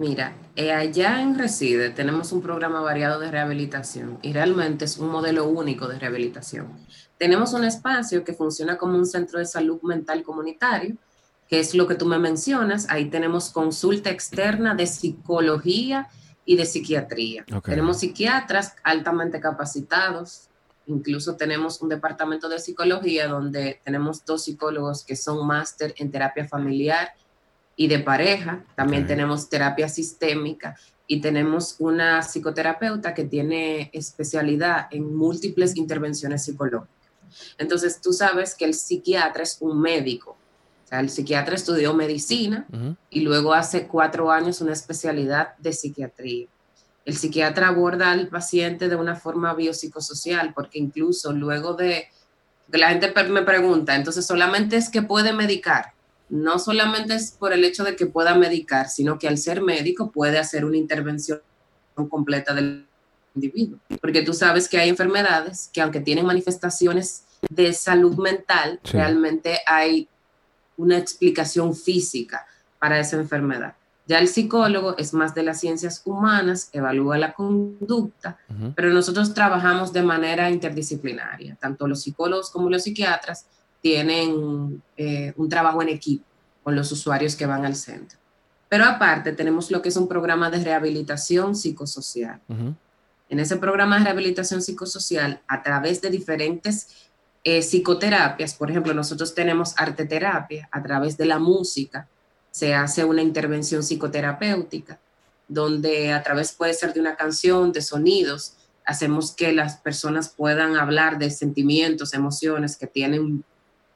Mira, 0.00 0.32
eh, 0.56 0.72
allá 0.72 1.20
en 1.20 1.38
Reside 1.38 1.90
tenemos 1.90 2.32
un 2.32 2.40
programa 2.40 2.80
variado 2.80 3.20
de 3.20 3.30
rehabilitación 3.30 4.18
y 4.22 4.32
realmente 4.32 4.86
es 4.86 4.96
un 4.96 5.10
modelo 5.10 5.46
único 5.46 5.88
de 5.88 5.98
rehabilitación. 5.98 6.72
Tenemos 7.18 7.52
un 7.52 7.64
espacio 7.64 8.24
que 8.24 8.32
funciona 8.32 8.78
como 8.78 8.96
un 8.96 9.04
centro 9.04 9.38
de 9.38 9.44
salud 9.44 9.78
mental 9.82 10.22
comunitario, 10.22 10.96
que 11.46 11.60
es 11.60 11.74
lo 11.74 11.86
que 11.86 11.96
tú 11.96 12.06
me 12.06 12.18
mencionas. 12.18 12.88
Ahí 12.88 13.10
tenemos 13.10 13.50
consulta 13.50 14.08
externa 14.08 14.74
de 14.74 14.86
psicología 14.86 16.08
y 16.46 16.56
de 16.56 16.64
psiquiatría. 16.64 17.44
Tenemos 17.62 17.98
psiquiatras 17.98 18.76
altamente 18.82 19.38
capacitados, 19.38 20.48
incluso 20.86 21.36
tenemos 21.36 21.82
un 21.82 21.90
departamento 21.90 22.48
de 22.48 22.58
psicología 22.58 23.28
donde 23.28 23.82
tenemos 23.84 24.24
dos 24.24 24.44
psicólogos 24.44 25.04
que 25.04 25.14
son 25.14 25.46
máster 25.46 25.92
en 25.98 26.10
terapia 26.10 26.48
familiar 26.48 27.12
y 27.76 27.88
de 27.88 27.98
pareja. 27.98 28.64
También 28.74 29.06
tenemos 29.06 29.48
terapia 29.48 29.88
sistémica 29.88 30.76
y 31.06 31.20
tenemos 31.20 31.76
una 31.78 32.22
psicoterapeuta 32.22 33.14
que 33.14 33.24
tiene 33.24 33.90
especialidad 33.92 34.86
en 34.90 35.14
múltiples 35.14 35.76
intervenciones 35.76 36.44
psicológicas. 36.44 36.94
Entonces, 37.58 38.00
tú 38.00 38.12
sabes 38.12 38.54
que 38.54 38.64
el 38.64 38.74
psiquiatra 38.74 39.42
es 39.42 39.56
un 39.60 39.80
médico. 39.80 40.36
O 40.84 40.88
sea, 40.88 41.00
el 41.00 41.10
psiquiatra 41.10 41.54
estudió 41.54 41.94
medicina 41.94 42.66
y 43.08 43.20
luego 43.20 43.54
hace 43.54 43.86
cuatro 43.86 44.30
años 44.30 44.60
una 44.60 44.72
especialidad 44.72 45.56
de 45.58 45.72
psiquiatría. 45.72 46.48
El 47.04 47.16
psiquiatra 47.16 47.68
aborda 47.68 48.10
al 48.10 48.28
paciente 48.28 48.88
de 48.88 48.96
una 48.96 49.16
forma 49.16 49.54
biopsicosocial, 49.54 50.52
porque 50.52 50.78
incluso 50.78 51.32
luego 51.32 51.74
de 51.74 52.08
la 52.72 52.90
gente 52.90 53.12
me 53.28 53.42
pregunta, 53.42 53.96
entonces 53.96 54.26
solamente 54.26 54.76
es 54.76 54.88
que 54.90 55.02
puede 55.02 55.32
medicar 55.32 55.92
no 56.30 56.58
solamente 56.58 57.14
es 57.14 57.32
por 57.32 57.52
el 57.52 57.64
hecho 57.64 57.84
de 57.84 57.96
que 57.96 58.06
pueda 58.06 58.34
medicar, 58.34 58.88
sino 58.88 59.18
que 59.18 59.28
al 59.28 59.36
ser 59.36 59.60
médico 59.62 60.10
puede 60.10 60.38
hacer 60.38 60.64
una 60.64 60.76
intervención 60.76 61.40
completa 62.08 62.54
del 62.54 62.86
individuo. 63.34 63.78
Porque 64.00 64.22
tú 64.22 64.32
sabes 64.32 64.68
que 64.68 64.78
hay 64.78 64.88
enfermedades 64.88 65.68
que 65.72 65.80
aunque 65.80 66.00
tienen 66.00 66.24
manifestaciones 66.24 67.24
de 67.48 67.72
salud 67.72 68.16
mental, 68.16 68.80
realmente 68.84 69.58
hay 69.66 70.08
una 70.76 70.98
explicación 70.98 71.74
física 71.74 72.46
para 72.78 72.98
esa 72.98 73.16
enfermedad. 73.16 73.74
Ya 74.06 74.18
el 74.18 74.28
psicólogo 74.28 74.96
es 74.98 75.14
más 75.14 75.34
de 75.34 75.44
las 75.44 75.60
ciencias 75.60 76.02
humanas, 76.04 76.68
evalúa 76.72 77.16
la 77.18 77.32
conducta, 77.32 78.38
pero 78.74 78.90
nosotros 78.90 79.34
trabajamos 79.34 79.92
de 79.92 80.02
manera 80.02 80.50
interdisciplinaria. 80.50 81.56
Tanto 81.60 81.86
los 81.86 82.02
psicólogos 82.02 82.50
como 82.50 82.70
los 82.70 82.82
psiquiatras 82.82 83.46
tienen 83.80 84.82
eh, 84.96 85.32
un 85.36 85.48
trabajo 85.48 85.82
en 85.82 85.88
equipo 85.88 86.24
con 86.62 86.76
los 86.76 86.92
usuarios 86.92 87.36
que 87.36 87.46
van 87.46 87.64
al 87.64 87.76
centro. 87.76 88.18
Pero 88.68 88.84
aparte 88.84 89.32
tenemos 89.32 89.70
lo 89.70 89.82
que 89.82 89.88
es 89.88 89.96
un 89.96 90.06
programa 90.06 90.50
de 90.50 90.62
rehabilitación 90.62 91.56
psicosocial. 91.56 92.40
En 93.28 93.40
ese 93.40 93.56
programa 93.56 93.98
de 93.98 94.04
rehabilitación 94.04 94.62
psicosocial, 94.62 95.40
a 95.48 95.62
través 95.62 96.00
de 96.00 96.10
diferentes 96.10 97.10
eh, 97.42 97.62
psicoterapias, 97.62 98.54
por 98.54 98.70
ejemplo, 98.70 98.94
nosotros 98.94 99.34
tenemos 99.34 99.74
arte 99.76 100.04
terapia, 100.04 100.68
a 100.70 100.82
través 100.82 101.16
de 101.16 101.26
la 101.26 101.38
música 101.38 102.08
se 102.50 102.74
hace 102.74 103.04
una 103.04 103.22
intervención 103.22 103.82
psicoterapéutica, 103.82 104.98
donde 105.48 106.12
a 106.12 106.22
través 106.22 106.52
puede 106.52 106.74
ser 106.74 106.92
de 106.92 107.00
una 107.00 107.16
canción, 107.16 107.72
de 107.72 107.82
sonidos, 107.82 108.54
hacemos 108.84 109.32
que 109.32 109.52
las 109.52 109.76
personas 109.76 110.28
puedan 110.28 110.76
hablar 110.76 111.18
de 111.18 111.30
sentimientos, 111.30 112.14
emociones 112.14 112.76
que 112.76 112.86
tienen 112.86 113.44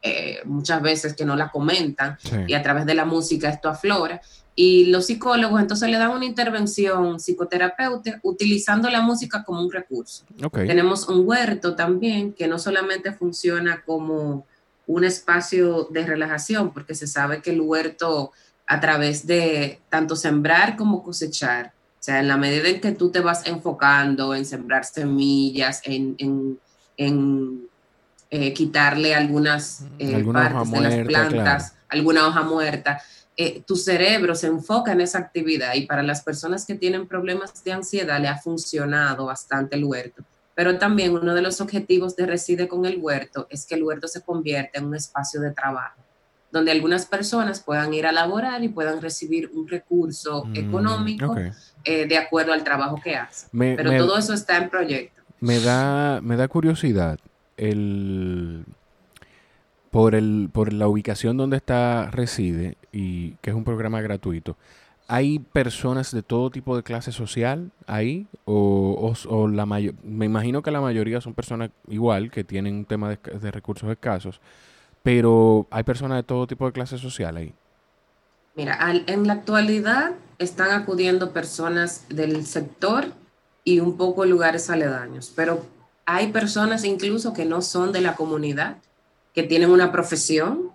eh, 0.06 0.42
muchas 0.44 0.82
veces 0.82 1.14
que 1.14 1.24
no 1.24 1.34
la 1.34 1.50
comentan 1.50 2.18
y 2.46 2.52
a 2.52 2.62
través 2.62 2.84
de 2.84 2.94
la 2.94 3.06
música 3.06 3.48
esto 3.48 3.70
aflora. 3.70 4.20
Y 4.54 4.86
los 4.86 5.06
psicólogos 5.06 5.58
entonces 5.58 5.88
le 5.88 5.96
dan 5.96 6.10
una 6.10 6.26
intervención 6.26 7.18
psicoterapéutica 7.18 8.20
utilizando 8.22 8.90
la 8.90 9.00
música 9.00 9.42
como 9.42 9.62
un 9.62 9.72
recurso. 9.72 10.26
Tenemos 10.52 11.08
un 11.08 11.26
huerto 11.26 11.74
también 11.74 12.34
que 12.34 12.46
no 12.46 12.58
solamente 12.58 13.12
funciona 13.12 13.82
como 13.82 14.46
un 14.86 15.04
espacio 15.04 15.88
de 15.90 16.04
relajación, 16.04 16.74
porque 16.74 16.94
se 16.94 17.06
sabe 17.06 17.40
que 17.40 17.52
el 17.52 17.62
huerto 17.62 18.32
a 18.66 18.80
través 18.80 19.26
de 19.26 19.80
tanto 19.88 20.16
sembrar 20.16 20.76
como 20.76 21.02
cosechar, 21.02 21.72
o 21.98 22.02
sea, 22.02 22.20
en 22.20 22.28
la 22.28 22.36
medida 22.36 22.68
en 22.68 22.82
que 22.82 22.92
tú 22.92 23.10
te 23.10 23.20
vas 23.20 23.46
enfocando 23.46 24.34
en 24.34 24.44
sembrar 24.44 24.84
semillas, 24.84 25.80
en, 25.84 26.14
en, 26.18 26.58
en 26.98 27.68
eh, 28.30 28.52
quitarle 28.52 29.14
algunas 29.14 29.84
eh, 29.98 30.24
partes 30.24 30.70
de 30.70 30.80
las 30.80 31.06
plantas, 31.06 31.76
alguna 31.88 32.26
hoja 32.26 32.42
muerta. 32.42 33.00
Eh, 33.36 33.62
tu 33.66 33.76
cerebro 33.76 34.34
se 34.34 34.48
enfoca 34.48 34.92
en 34.92 35.00
esa 35.00 35.18
actividad 35.18 35.74
y 35.74 35.86
para 35.86 36.02
las 36.02 36.22
personas 36.22 36.66
que 36.66 36.74
tienen 36.74 37.06
problemas 37.06 37.62
de 37.62 37.72
ansiedad 37.72 38.20
le 38.20 38.28
ha 38.28 38.38
funcionado 38.38 39.26
bastante 39.26 39.76
el 39.76 39.84
huerto. 39.84 40.24
Pero 40.54 40.78
también 40.78 41.12
uno 41.12 41.34
de 41.34 41.42
los 41.42 41.60
objetivos 41.60 42.16
de 42.16 42.26
Reside 42.26 42.66
con 42.66 42.86
el 42.86 42.98
huerto 42.98 43.46
es 43.50 43.66
que 43.66 43.74
el 43.74 43.84
huerto 43.84 44.08
se 44.08 44.22
convierta 44.22 44.78
en 44.78 44.86
un 44.86 44.96
espacio 44.96 45.40
de 45.40 45.52
trabajo, 45.52 46.00
donde 46.50 46.72
algunas 46.72 47.06
personas 47.06 47.60
puedan 47.60 47.92
ir 47.94 48.06
a 48.06 48.12
laborar 48.12 48.64
y 48.64 48.68
puedan 48.68 49.00
recibir 49.00 49.50
un 49.52 49.68
recurso 49.68 50.44
mm, 50.44 50.56
económico 50.56 51.36
de 51.84 52.18
acuerdo 52.18 52.52
al 52.52 52.64
trabajo 52.64 53.00
que 53.02 53.16
hacen. 53.16 53.48
Pero 53.76 53.96
todo 53.96 54.18
eso 54.18 54.32
está 54.32 54.56
en 54.56 54.70
proyecto. 54.70 55.22
Me 55.40 55.60
da, 55.60 56.20
me 56.22 56.36
da 56.36 56.48
curiosidad 56.48 57.18
el 57.56 58.64
por 59.90 60.14
el 60.14 60.50
por 60.52 60.72
la 60.72 60.88
ubicación 60.88 61.36
donde 61.36 61.56
está 61.56 62.10
reside 62.10 62.76
y 62.90 63.32
que 63.42 63.50
es 63.50 63.56
un 63.56 63.64
programa 63.64 64.00
gratuito 64.00 64.56
hay 65.06 65.38
personas 65.38 66.12
de 66.12 66.22
todo 66.22 66.50
tipo 66.50 66.76
de 66.76 66.82
clase 66.82 67.12
social 67.12 67.70
ahí 67.86 68.26
o, 68.46 69.14
o, 69.28 69.48
la 69.48 69.66
mayor 69.66 69.94
me 70.02 70.26
imagino 70.26 70.62
que 70.62 70.70
la 70.70 70.80
mayoría 70.80 71.20
son 71.20 71.34
personas 71.34 71.70
igual 71.88 72.30
que 72.30 72.42
tienen 72.42 72.74
un 72.74 72.84
tema 72.86 73.10
de, 73.10 73.50
recursos 73.50 73.88
escasos 73.90 74.40
pero 75.02 75.66
hay 75.70 75.82
personas 75.82 76.16
de 76.16 76.22
todo 76.22 76.46
tipo 76.46 76.66
de 76.66 76.72
clase 76.72 76.98
social 76.98 77.36
ahí 77.36 77.54
mira 78.56 78.78
en 79.06 79.26
la 79.26 79.34
actualidad 79.34 80.12
están 80.38 80.70
acudiendo 80.72 81.32
personas 81.32 82.06
del 82.08 82.44
sector 82.46 83.04
y 83.62 83.80
un 83.80 83.96
poco 83.96 84.24
lugares 84.24 84.70
aledaños 84.70 85.32
pero 85.36 85.62
hay 86.06 86.32
personas 86.32 86.84
incluso 86.84 87.32
que 87.32 87.44
no 87.44 87.62
son 87.62 87.92
de 87.92 88.00
la 88.00 88.14
comunidad, 88.14 88.78
que 89.34 89.42
tienen 89.42 89.70
una 89.70 89.90
profesión, 89.90 90.70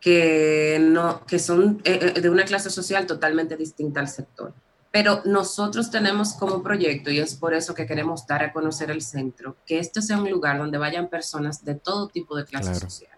que, 0.00 0.78
no, 0.80 1.24
que 1.26 1.38
son 1.38 1.80
eh, 1.84 2.12
eh, 2.16 2.20
de 2.20 2.30
una 2.30 2.44
clase 2.44 2.70
social 2.70 3.06
totalmente 3.06 3.56
distinta 3.56 4.00
al 4.00 4.08
sector. 4.08 4.52
Pero 4.90 5.22
nosotros 5.24 5.90
tenemos 5.90 6.32
como 6.32 6.62
proyecto, 6.62 7.10
y 7.10 7.20
es 7.20 7.36
por 7.36 7.54
eso 7.54 7.74
que 7.74 7.86
queremos 7.86 8.26
dar 8.26 8.42
a 8.42 8.52
conocer 8.52 8.90
el 8.90 9.02
centro, 9.02 9.56
que 9.64 9.78
este 9.78 10.02
sea 10.02 10.18
un 10.18 10.28
lugar 10.28 10.58
donde 10.58 10.78
vayan 10.78 11.08
personas 11.08 11.64
de 11.64 11.76
todo 11.76 12.08
tipo 12.08 12.36
de 12.36 12.44
clase 12.44 12.74
social, 12.74 13.12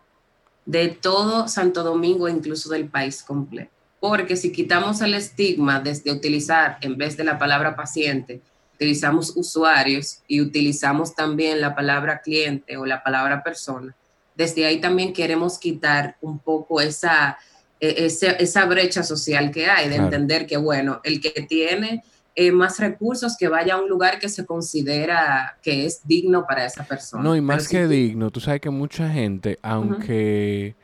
de 0.67 0.89
todo 0.89 1.49
Santo 1.49 1.83
Domingo, 1.83 2.29
incluso 2.29 2.69
del 2.69 2.89
país 2.89 3.23
completo. 3.23 3.71
Porque 4.01 4.37
si 4.37 4.53
quitamos 4.53 5.01
el 5.01 5.15
estigma 5.15 5.81
desde 5.81 6.13
utilizar, 6.13 6.77
en 6.83 6.99
vez 6.99 7.17
de 7.17 7.25
la 7.25 7.39
palabra 7.39 7.75
paciente, 7.75 8.43
utilizamos 8.83 9.37
usuarios 9.37 10.19
y 10.27 10.41
utilizamos 10.41 11.15
también 11.15 11.61
la 11.61 11.73
palabra 11.73 12.21
cliente 12.21 12.77
o 12.77 12.85
la 12.85 13.01
palabra 13.03 13.45
persona, 13.45 13.95
desde 14.35 14.67
ahí 14.67 14.81
también 14.81 15.13
queremos 15.13 15.57
quitar 15.57 16.17
un 16.21 16.41
poco 16.41 16.81
esa, 16.81 17.39
e, 17.79 18.07
esa, 18.07 18.65
brecha 18.67 19.05
social 19.05 19.53
que 19.53 19.67
hay, 19.67 19.89
de 19.89 19.97
entender 19.97 20.47
que, 20.47 20.57
bueno, 20.57 21.01
el 21.05 21.21
que 21.21 21.31
tiene 21.43 22.03
eh, 22.35 22.51
más 22.51 22.81
recursos, 22.81 23.37
que 23.39 23.47
vaya 23.47 23.75
a 23.75 23.81
un 23.81 23.89
lugar 23.89 24.19
que 24.19 24.29
se 24.29 24.45
considera 24.45 25.59
que 25.63 25.87
es 25.87 26.01
digno 26.05 26.45
para 26.45 26.67
esa 26.67 26.83
persona. 26.83 27.23
No, 27.23 27.37
y 27.37 27.41
más 27.41 27.69
que 27.69 27.87
digno, 27.87 28.31
tú 28.31 28.41
sabes 28.41 28.61
que 28.61 28.71
mucha 28.71 29.09
gente, 29.09 29.61
aunque, 29.63 30.75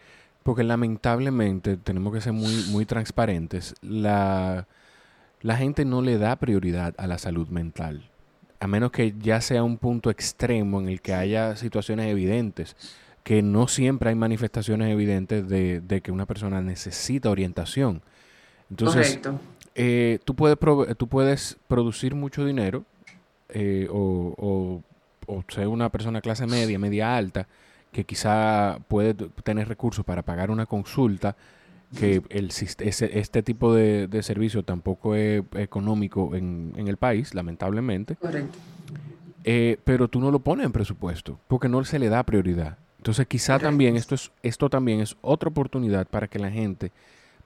porque 0.45 0.63
lamentablemente 0.63 1.77
tenemos 1.77 2.15
que 2.15 2.21
ser 2.21 2.33
muy, 2.33 2.55
muy 2.69 2.87
transparentes, 2.87 3.75
la, 3.81 4.69
la 5.41 5.57
gente 5.57 5.85
no 5.85 6.03
le 6.03 6.19
da 6.19 6.37
prioridad 6.37 6.95
a 6.99 7.07
la 7.07 7.19
salud 7.19 7.49
mental, 7.49 8.11
a 8.61 8.67
menos 8.67 8.91
que 8.91 9.15
ya 9.19 9.41
sea 9.41 9.63
un 9.63 9.79
punto 9.79 10.11
extremo 10.11 10.81
en 10.81 10.89
el 10.89 11.01
que 11.01 11.15
haya 11.15 11.57
situaciones 11.57 12.07
evidentes 12.07 12.77
que 13.29 13.43
no 13.43 13.69
siempre 13.69 14.09
hay 14.09 14.15
manifestaciones 14.15 14.91
evidentes 14.91 15.47
de, 15.49 15.81
de 15.81 16.01
que 16.01 16.11
una 16.11 16.25
persona 16.25 16.63
necesita 16.63 17.29
orientación. 17.29 18.01
Entonces, 18.71 19.21
eh, 19.75 20.19
tú, 20.25 20.35
puedes 20.35 20.57
tú 20.97 21.09
puedes 21.09 21.59
producir 21.69 22.15
mucho 22.15 22.45
dinero 22.47 22.85
eh, 23.51 23.87
o, 23.91 24.83
ser 25.49 25.69
una 25.69 25.91
persona 25.91 26.23
clase 26.23 26.47
media, 26.47 26.79
media 26.79 27.17
alta, 27.17 27.47
que 27.93 28.05
quizá 28.05 28.79
puede 28.89 29.13
tener 29.45 29.69
recursos 29.69 30.07
para 30.07 30.23
pagar 30.23 30.51
una 30.51 30.65
consulta, 30.65 31.37
que 31.97 32.23
el, 32.29 32.51
este 32.51 33.43
tipo 33.43 33.75
de, 33.75 34.23
servicio 34.23 34.63
tampoco 34.63 35.15
es 35.15 35.43
económico 35.55 36.35
en, 36.35 36.73
el 36.77 36.97
país, 36.97 37.35
lamentablemente. 37.35 38.17
Correcto. 38.17 38.59
Eh, 39.45 39.79
pero 39.85 40.09
tú 40.09 40.21
no 40.21 40.31
lo 40.31 40.41
pones 40.41 40.67
en 40.67 40.73
presupuesto, 40.73 41.39
porque 41.49 41.69
no 41.69 41.83
se 41.85 41.99
le 41.99 42.09
da 42.09 42.23
prioridad. 42.25 42.79
Entonces 42.99 43.27
quizá 43.27 43.59
también 43.59 43.97
esto, 43.97 44.15
es, 44.15 44.31
esto 44.43 44.69
también 44.69 45.01
es 45.01 45.17
otra 45.23 45.49
oportunidad 45.49 46.07
para 46.07 46.29
que 46.29 46.39
la 46.39 46.51
gente 46.51 46.91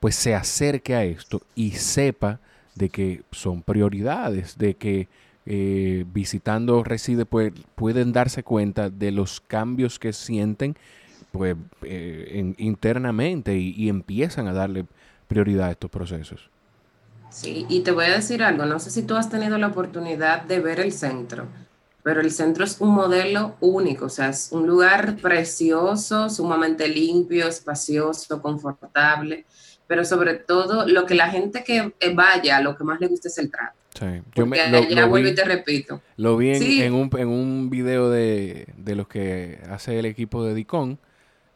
pues 0.00 0.16
se 0.16 0.34
acerque 0.34 0.94
a 0.96 1.04
esto 1.04 1.42
y 1.54 1.72
sepa 1.72 2.40
de 2.74 2.88
que 2.88 3.22
son 3.30 3.62
prioridades, 3.62 4.58
de 4.58 4.74
que 4.74 5.08
eh, 5.44 6.04
visitando 6.12 6.82
reside 6.82 7.26
pues, 7.26 7.52
pueden 7.74 8.12
darse 8.12 8.42
cuenta 8.42 8.90
de 8.90 9.12
los 9.12 9.40
cambios 9.40 9.98
que 9.98 10.12
sienten 10.12 10.76
pues 11.32 11.56
eh, 11.82 12.54
internamente 12.58 13.56
y, 13.56 13.88
empiezan 13.88 14.46
a 14.46 14.52
darle 14.52 14.86
prioridad 15.26 15.68
a 15.68 15.70
estos 15.72 15.90
procesos. 15.90 16.50
Sí, 17.30 17.64
y 17.68 17.80
te 17.80 17.90
voy 17.90 18.04
a 18.04 18.12
decir 18.12 18.42
algo, 18.42 18.66
no 18.66 18.78
sé 18.78 18.90
si 18.90 19.02
tú 19.02 19.16
has 19.16 19.30
tenido 19.30 19.56
la 19.56 19.68
oportunidad 19.68 20.42
de 20.42 20.60
ver 20.60 20.80
el 20.80 20.92
centro, 20.92 21.46
pero 22.02 22.20
el 22.20 22.30
centro 22.30 22.64
es 22.64 22.78
un 22.80 22.90
modelo 22.90 23.56
único, 23.60 24.06
o 24.06 24.10
sea, 24.10 24.28
es 24.28 24.50
un 24.52 24.66
lugar 24.66 25.16
precioso, 25.16 26.28
sumamente 26.28 26.88
limpio, 26.88 27.48
espacioso, 27.48 28.42
confortable 28.42 29.46
pero 29.92 30.06
sobre 30.06 30.36
todo 30.36 30.86
lo 30.88 31.04
que 31.04 31.14
la 31.14 31.28
gente 31.28 31.62
que 31.64 31.92
eh, 32.00 32.14
vaya, 32.14 32.60
lo 32.60 32.78
que 32.78 32.82
más 32.82 32.98
le 32.98 33.08
gusta 33.08 33.28
es 33.28 33.36
el 33.36 33.50
trato. 33.50 33.74
Sí. 33.98 34.22
Yo 34.34 34.46
me, 34.46 34.56
lo, 34.88 35.06
vuelvo 35.06 35.28
y 35.28 35.34
te 35.34 35.44
repito. 35.44 36.00
Lo 36.16 36.38
vi 36.38 36.48
en, 36.82 36.94
un, 36.94 37.10
en 37.18 37.28
un 37.28 37.68
video 37.68 38.08
de, 38.08 38.66
los 38.86 39.06
que 39.06 39.58
hace 39.68 39.98
el 39.98 40.06
equipo 40.06 40.44
de 40.44 40.54
DICON, 40.54 40.98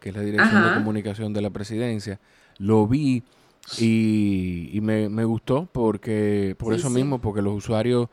que 0.07 0.11
es 0.11 0.17
la 0.17 0.23
Dirección 0.23 0.63
de 0.63 0.75
Comunicación 0.75 1.33
de 1.33 1.43
la 1.43 1.51
Presidencia. 1.51 2.21
Lo 2.59 2.87
vi 2.87 3.25
y, 3.81 4.79
me, 4.81 5.25
gustó 5.25 5.69
porque 5.73 6.55
por 6.57 6.75
eso 6.75 6.91
mismo, 6.91 7.21
porque 7.21 7.43
los 7.43 7.57
usuarios 7.57 8.09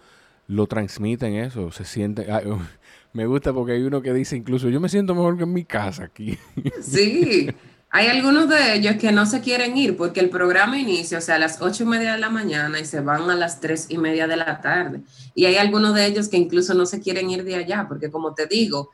lo 0.47 0.65
transmiten 0.65 1.36
eso, 1.36 1.71
se 1.71 1.86
sienten... 1.86 2.25
me 3.13 3.27
gusta 3.27 3.53
porque 3.53 3.73
hay 3.73 3.84
uno 3.84 4.01
que 4.01 4.12
dice 4.12 4.36
incluso, 4.36 4.69
yo 4.69 4.79
me 4.79 4.89
siento 4.89 5.13
mejor 5.13 5.38
que 5.38 5.43
en 5.43 5.53
mi 5.53 5.65
casa 5.65 6.06
aquí. 6.06 6.39
Sí, 6.82 7.51
Hay 7.91 8.08
algunos 8.08 8.49
de 8.49 8.73
ellos 8.73 8.95
que 8.95 9.12
no 9.12 9.27
se 9.27 9.41
quieren 9.41 9.77
ir 9.77 9.95
porque 9.95 10.19
el 10.19 10.32
programa 10.32 10.79
inicia, 10.79 11.19
o 11.19 11.21
sea, 11.21 11.36
a 11.36 11.39
las 11.39 11.62
ocho 11.62 11.84
y 11.84 11.86
media 11.86 12.13
de 12.13 12.17
la 12.17 12.32
mañana 12.32 12.79
y 12.79 12.86
se 12.86 13.01
van 13.01 13.29
a 13.29 13.36
las 13.36 13.60
tres 13.60 13.86
y 13.89 13.99
media 13.99 14.25
de 14.25 14.38
la 14.38 14.62
tarde. 14.62 15.01
Y 15.36 15.45
hay 15.45 15.58
algunos 15.58 15.93
de 15.93 16.08
ellos 16.08 16.27
que 16.27 16.38
incluso 16.38 16.73
no 16.73 16.88
se 16.88 16.99
quieren 17.01 17.29
ir 17.29 17.43
de 17.43 17.53
allá 17.53 17.86
porque, 17.88 18.10
como 18.10 18.34
te 18.34 18.47
digo, 18.47 18.89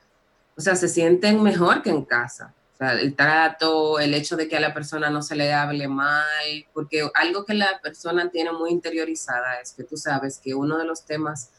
o 0.54 0.60
sea, 0.60 0.76
se 0.76 0.88
sienten 0.88 1.42
mejor 1.42 1.80
que 1.80 1.88
en 1.88 2.04
casa. 2.04 2.52
Sea, 2.80 2.98
el 2.98 3.14
trato, 3.14 4.00
el 4.00 4.14
hecho 4.14 4.38
de 4.38 4.48
que 4.48 4.56
a 4.56 4.60
la 4.60 4.72
persona 4.72 5.10
no 5.10 5.20
se 5.20 5.36
le 5.36 5.52
hable 5.52 5.86
mal, 5.86 6.64
porque 6.72 7.06
algo 7.12 7.44
que 7.44 7.52
la 7.52 7.78
persona 7.82 8.30
tiene 8.30 8.52
muy 8.52 8.70
interiorizada 8.70 9.60
es 9.60 9.74
que 9.74 9.84
tú 9.84 9.98
sabes 9.98 10.40
que 10.42 10.54
uno 10.54 10.78
de 10.78 10.86
los 10.86 11.04
temas 11.04 11.50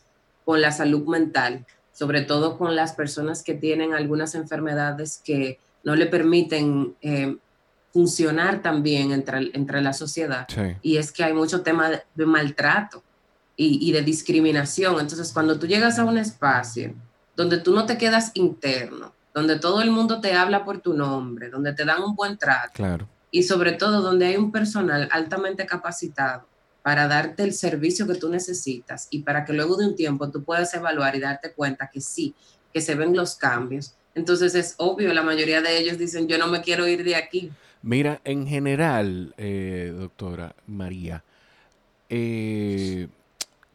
con 0.43 0.61
la 0.61 0.71
salud 0.71 1.05
mental, 1.05 1.67
sobre 1.93 2.21
todo 2.21 2.57
con 2.57 2.75
las 2.75 2.93
personas 2.93 3.43
que 3.43 3.53
tienen 3.53 3.93
algunas 3.93 4.33
enfermedades 4.33 5.21
que 5.23 5.59
no 5.83 5.95
le 5.95 6.07
permiten 6.07 6.95
eh, 7.01 7.37
funcionar 7.93 8.63
también 8.63 9.11
entre, 9.11 9.51
entre 9.53 9.79
la 9.81 9.93
sociedad. 9.93 10.47
Y 10.81 10.97
es 10.97 11.11
que 11.11 11.23
hay 11.23 11.33
mucho 11.33 11.61
tema 11.61 11.91
de, 12.15 12.25
maltrato 12.25 13.03
y, 13.55 13.91
de 13.91 14.01
discriminación. 14.01 14.99
Entonces, 14.99 15.31
cuando 15.31 15.59
tú 15.59 15.67
llegas 15.67 15.99
a 15.99 16.03
un 16.03 16.17
espacio 16.17 16.95
donde 17.35 17.59
tú 17.59 17.75
no 17.75 17.85
te 17.85 17.99
quedas 17.99 18.31
interno, 18.33 19.13
donde 19.33 19.59
todo 19.59 19.81
el 19.81 19.91
mundo 19.91 20.19
te 20.21 20.33
habla 20.33 20.65
por 20.65 20.79
tu 20.79 20.93
nombre, 20.93 21.49
donde 21.49 21.73
te 21.73 21.85
dan 21.85 22.03
un 22.03 22.15
buen 22.15 22.37
trato, 22.37 22.73
claro. 22.73 23.07
y 23.31 23.43
sobre 23.43 23.73
todo 23.73 24.01
donde 24.01 24.27
hay 24.27 24.37
un 24.37 24.51
personal 24.51 25.07
altamente 25.11 25.65
capacitado 25.65 26.45
para 26.81 27.07
darte 27.07 27.43
el 27.43 27.53
servicio 27.53 28.07
que 28.07 28.15
tú 28.15 28.29
necesitas 28.29 29.07
y 29.11 29.19
para 29.19 29.45
que 29.45 29.53
luego 29.53 29.77
de 29.77 29.87
un 29.87 29.95
tiempo 29.95 30.29
tú 30.31 30.43
puedas 30.43 30.73
evaluar 30.73 31.15
y 31.15 31.19
darte 31.19 31.53
cuenta 31.53 31.89
que 31.91 32.01
sí, 32.01 32.33
que 32.73 32.81
se 32.81 32.95
ven 32.95 33.15
los 33.15 33.35
cambios, 33.35 33.93
entonces 34.15 34.55
es 34.55 34.75
obvio, 34.77 35.13
la 35.13 35.21
mayoría 35.21 35.61
de 35.61 35.77
ellos 35.77 35.97
dicen, 35.97 36.27
yo 36.27 36.37
no 36.37 36.47
me 36.47 36.61
quiero 36.61 36.87
ir 36.87 37.03
de 37.03 37.15
aquí. 37.15 37.51
Mira, 37.81 38.21
en 38.23 38.45
general, 38.45 39.33
eh, 39.37 39.93
doctora 39.95 40.55
María, 40.67 41.23
eh, 42.09 43.07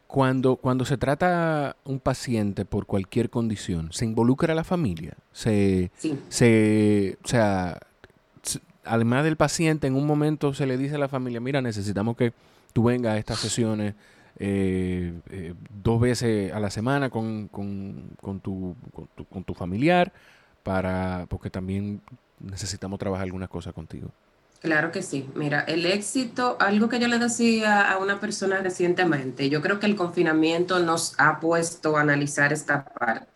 cuando, 0.07 0.55
cuando 0.55 0.85
se 0.85 0.97
trata 0.97 1.75
un 1.83 1.99
paciente 1.99 2.65
por 2.65 2.85
cualquier 2.85 3.29
condición, 3.29 3.91
¿se 3.91 4.05
involucra 4.05 4.53
a 4.53 4.55
la 4.55 4.63
familia? 4.63 5.15
Se, 5.33 5.91
sí. 5.97 6.17
se, 6.29 7.17
o 7.23 7.27
sea, 7.27 7.79
además 8.85 9.23
del 9.23 9.35
paciente, 9.35 9.87
en 9.87 9.95
un 9.95 10.07
momento 10.07 10.53
se 10.53 10.65
le 10.65 10.77
dice 10.77 10.95
a 10.95 10.99
la 10.99 11.09
familia, 11.09 11.39
mira, 11.39 11.61
necesitamos 11.61 12.15
que 12.15 12.33
tú 12.73 12.85
vengas 12.85 13.13
a 13.13 13.17
estas 13.17 13.39
sesiones 13.39 13.95
eh, 14.39 15.13
eh, 15.29 15.53
dos 15.83 15.99
veces 15.99 16.51
a 16.53 16.59
la 16.59 16.69
semana 16.69 17.09
con, 17.09 17.49
tu, 17.49 18.75
con, 19.29 19.43
tu, 19.43 19.53
familiar, 19.53 20.13
para, 20.63 21.25
porque 21.29 21.49
también 21.49 22.01
necesitamos 22.39 22.99
trabajar 22.99 23.25
algunas 23.25 23.49
cosas 23.49 23.73
contigo. 23.73 24.09
Claro 24.61 24.91
que 24.91 25.01
sí. 25.01 25.29
Mira, 25.35 25.61
el 25.61 25.85
éxito, 25.85 26.57
algo 26.59 26.89
que 26.89 26.99
yo 26.99 27.07
le 27.07 27.19
decía 27.19 27.91
a 27.91 27.97
una 27.97 28.19
persona 28.19 28.59
recientemente, 28.59 29.49
yo 29.49 29.61
creo 29.61 29.79
que 29.79 29.85
el 29.85 29.95
confinamiento 29.95 30.79
nos 30.79 31.13
ha 31.17 31.39
puesto 31.39 31.97
a 31.97 32.01
analizar 32.01 32.51
esta 32.51 32.83
parte. 32.85 33.27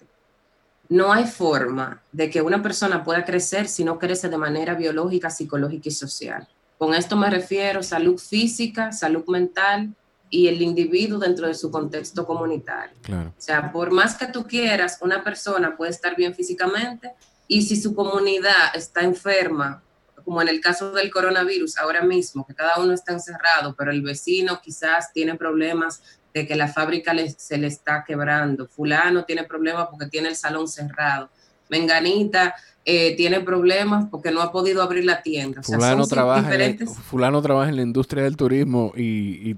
No 0.89 1.13
hay 1.13 1.25
forma 1.25 2.01
de 2.11 2.29
que 2.29 2.41
una 2.41 2.61
persona 2.61 3.03
pueda 3.03 3.23
crecer 3.23 3.67
si 3.67 3.83
no 3.83 3.97
crece 3.97 4.29
de 4.29 4.37
manera 4.37 4.73
biológica, 4.73 5.29
psicológica 5.29 5.89
y 5.89 5.91
social. 5.91 6.47
Con 6.77 6.93
esto 6.93 7.15
me 7.15 7.29
refiero 7.29 7.83
salud 7.83 8.17
física, 8.17 8.91
salud 8.91 9.23
mental, 9.27 9.93
y 10.31 10.47
el 10.47 10.61
individuo 10.61 11.19
dentro 11.19 11.45
de 11.45 11.53
su 11.53 11.69
contexto 11.69 12.25
comunitario. 12.25 12.95
O 13.09 13.33
sea, 13.37 13.71
por 13.71 13.91
más 13.91 14.15
que 14.15 14.27
tú 14.27 14.47
quieras, 14.47 14.97
una 15.01 15.23
persona 15.23 15.75
puede 15.75 15.91
estar 15.91 16.15
bien 16.15 16.33
físicamente 16.33 17.11
y 17.47 17.61
si 17.63 17.75
su 17.75 17.93
comunidad 17.93 18.73
está 18.73 19.01
enferma, 19.01 19.83
como 20.23 20.41
en 20.41 20.47
el 20.47 20.61
caso 20.61 20.91
del 20.91 21.11
coronavirus 21.11 21.77
ahora 21.77 22.01
mismo, 22.01 22.45
que 22.45 22.53
cada 22.53 22.79
uno 22.79 22.93
está 22.93 23.13
encerrado, 23.13 23.75
pero 23.77 23.91
el 23.91 24.01
vecino 24.01 24.61
quizás 24.61 25.11
tiene 25.13 25.35
problemas 25.35 26.01
de 26.33 26.47
que 26.47 26.55
la 26.55 26.67
fábrica 26.67 27.13
se 27.37 27.57
le 27.57 27.67
está 27.67 28.03
quebrando, 28.05 28.67
fulano 28.67 29.25
tiene 29.25 29.43
problemas 29.43 29.87
porque 29.89 30.07
tiene 30.07 30.29
el 30.29 30.35
salón 30.35 30.67
cerrado, 30.67 31.29
menganita 31.69 32.55
eh, 32.83 33.15
tiene 33.15 33.41
problemas 33.41 34.07
porque 34.09 34.31
no 34.31 34.41
ha 34.41 34.51
podido 34.51 34.81
abrir 34.81 35.05
la 35.05 35.21
tienda. 35.21 35.61
fulano, 35.61 36.07
trabaja 36.07 36.55
en, 36.55 36.87
fulano 36.87 37.39
trabaja 37.39 37.69
en 37.69 37.75
la 37.75 37.83
industria 37.83 38.23
del 38.23 38.35
turismo 38.35 38.91
y, 38.97 39.55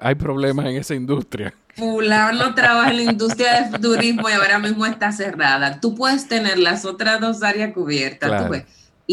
hay 0.00 0.14
problemas 0.14 0.66
en 0.66 0.76
esa 0.76 0.94
industria. 0.94 1.52
Fulano 1.76 2.54
trabaja 2.54 2.90
en 2.90 2.96
la 2.96 3.12
industria 3.12 3.68
del 3.68 3.80
turismo 3.80 4.28
y 4.30 4.32
ahora 4.32 4.58
mismo 4.58 4.86
está 4.86 5.12
cerrada. 5.12 5.80
Tú 5.80 5.94
puedes 5.94 6.28
tener 6.28 6.58
las 6.58 6.86
otras 6.86 7.20
dos 7.20 7.42
áreas 7.42 7.74
cubiertas 7.74 8.48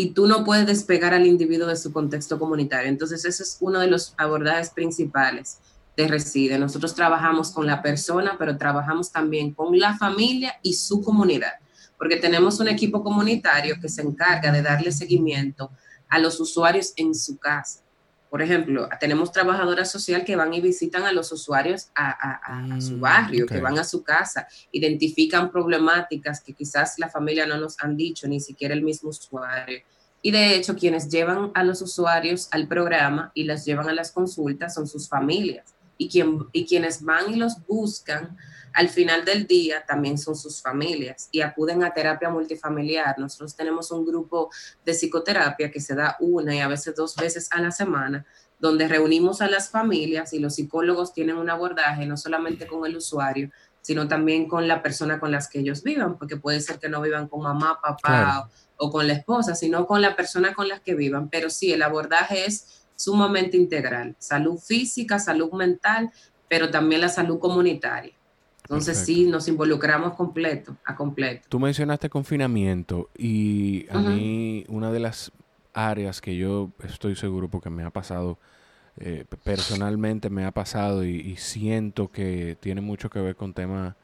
y 0.02 0.12
tú 0.12 0.28
no 0.28 0.44
puedes 0.44 0.66
despegar 0.66 1.14
al 1.14 1.26
individuo 1.26 1.68
de 1.68 1.76
su 1.76 1.92
contexto 1.92 2.40
comunitario. 2.40 2.90
Entonces, 2.90 3.26
ese 3.26 3.44
es 3.44 3.58
uno 3.60 3.80
de 3.80 3.88
los 3.88 4.14
abordajes 4.18 4.70
principales 4.70 5.60
de 5.98 6.08
Reside. 6.08 6.58
Nosotros 6.58 6.96
trabajamos 6.96 7.52
con 7.52 7.66
la 7.66 7.82
persona, 7.82 8.36
pero 8.38 8.58
trabajamos 8.58 9.12
también 9.12 9.54
con 9.54 9.78
la 9.78 9.98
familia 9.98 10.56
y 10.62 10.74
su 10.74 11.02
comunidad 11.02 11.54
porque 12.00 12.16
tenemos 12.16 12.60
un 12.62 12.70
equipo 12.70 13.04
comunitario 13.04 13.76
que 13.80 13.90
se 13.90 14.02
encarga 14.02 14.54
de 14.54 14.62
darle 14.62 14.92
seguimiento 14.92 15.70
a 16.08 16.18
los 16.18 16.40
usuarios 16.40 16.94
en 16.96 17.14
su 17.14 17.38
casa. 17.38 17.82
Por 18.30 18.44
ejemplo, 18.44 18.88
tenemos 19.00 19.32
trabajadoras 19.32 19.92
social 19.92 20.24
que 20.24 20.36
van 20.36 20.54
y 20.54 20.62
visitan 20.62 21.04
a 21.04 21.12
los 21.12 21.32
usuarios 21.32 21.88
a, 21.96 22.80
su 22.80 22.98
mm, 22.98 23.00
barrio, 23.00 23.48
que 23.48 23.60
van 23.60 23.80
a 23.80 23.84
su 23.84 24.04
casa, 24.04 24.48
identifican 24.72 25.52
problemáticas 25.52 26.42
que 26.42 26.54
quizás 26.54 27.00
la 27.00 27.10
familia 27.10 27.48
no 27.48 27.58
nos 27.58 27.80
han 27.80 27.98
dicho, 27.98 28.28
ni 28.28 28.40
siquiera 28.40 28.76
el 28.76 28.84
mismo 28.84 29.10
usuario. 29.10 29.80
Y 30.22 30.32
de 30.32 30.56
hecho, 30.56 30.76
quienes 30.76 31.10
llevan 31.10 31.52
a 31.56 31.64
los 31.64 31.82
usuarios 31.82 32.50
al 32.52 32.68
programa 32.68 33.32
y 33.34 33.46
las 33.46 33.66
llevan 33.66 33.90
a 33.90 33.94
las 33.94 34.12
consultas 34.12 34.76
son 34.76 34.88
sus 34.88 35.10
familias. 35.10 35.74
y, 36.02 36.08
quien, 36.08 36.46
y 36.54 36.66
quienes 36.66 37.04
van 37.04 37.34
y 37.34 37.36
los 37.36 37.66
buscan 37.68 38.38
al 38.74 38.90
final 38.90 39.26
del 39.26 39.48
día 39.48 39.86
también 39.86 40.18
son 40.18 40.36
sus 40.36 40.62
familias 40.62 41.30
y 41.32 41.42
acuden 41.42 41.84
a 41.84 41.94
terapia 41.94 42.30
multifamiliar. 42.30 43.18
Nosotros 43.20 43.56
tenemos 43.56 43.92
un 43.92 44.06
grupo 44.06 44.50
de 44.86 44.94
psicoterapia 44.94 45.72
que 45.72 45.82
se 45.82 45.96
da 45.96 46.16
una 46.20 46.56
y 46.56 46.60
a 46.60 46.68
veces 46.68 46.96
dos 46.96 47.16
veces 47.16 47.50
a 47.52 47.62
la 47.62 47.72
semana, 47.72 48.26
donde 48.60 48.88
reunimos 48.88 49.42
a 49.42 49.50
las 49.50 49.70
familias 49.70 50.34
y 50.34 50.40
los 50.40 50.56
psicólogos 50.56 51.14
tienen 51.14 51.38
un 51.38 51.50
abordaje 51.50 52.06
no 52.06 52.18
solamente 52.18 52.68
con 52.68 52.86
el 52.86 52.98
usuario, 52.98 53.50
sino 53.82 54.08
también 54.08 54.48
con 54.48 54.68
la 54.68 54.84
persona 54.84 55.20
con 55.20 55.32
las 55.32 55.48
que 55.48 55.60
ellos 55.60 55.84
vivan, 55.84 56.18
porque 56.18 56.38
puede 56.38 56.60
ser 56.60 56.80
que 56.80 56.90
no 56.90 57.02
vivan 57.02 57.28
con 57.28 57.42
mamá, 57.42 57.80
papá 57.82 58.50
o, 58.78 58.92
con 58.92 59.08
la 59.08 59.14
esposa, 59.14 59.56
sino 59.56 59.88
con 59.88 60.02
la 60.02 60.16
persona 60.16 60.54
con 60.54 60.68
las 60.68 60.82
que 60.82 60.96
vivan. 60.96 61.30
Pero 61.30 61.50
sí, 61.50 61.72
el 61.72 61.82
abordaje 61.82 62.46
es 62.46 62.86
sumamente 62.96 63.56
integral, 63.56 64.16
salud 64.20 64.60
física, 64.60 65.20
salud 65.20 65.52
mental, 65.54 66.12
pero 66.50 66.70
también 66.70 67.02
la 67.02 67.10
salud 67.10 67.40
comunitaria. 67.40 68.19
Entonces 68.70 69.00
sí, 69.00 69.26
nos 69.26 69.48
involucramos 69.48 70.14
completo, 70.14 70.78
a 70.86 70.96
completo. 70.96 71.48
Tú 71.50 71.60
mencionaste 71.60 72.08
confinamiento 72.08 73.10
y 73.18 73.88
a 73.90 73.98
mí 73.98 74.64
una 74.68 74.92
de 74.92 75.00
las 75.00 75.32
áreas 75.74 76.22
que 76.22 76.38
yo 76.38 76.70
estoy 76.84 77.16
seguro 77.16 77.48
porque 77.48 77.72
me 77.72 77.84
ha 77.84 77.90
pasado, 77.90 78.38
eh, 78.98 79.26
personalmente 79.44 80.30
me 80.30 80.46
ha 80.46 80.52
pasado 80.52 81.04
y, 81.04 81.36
siento 81.38 82.12
que 82.12 82.58
tiene 82.60 82.82
mucho 82.82 83.10
que 83.10 83.20
ver 83.20 83.36
con 83.36 83.56
temas 83.56 83.96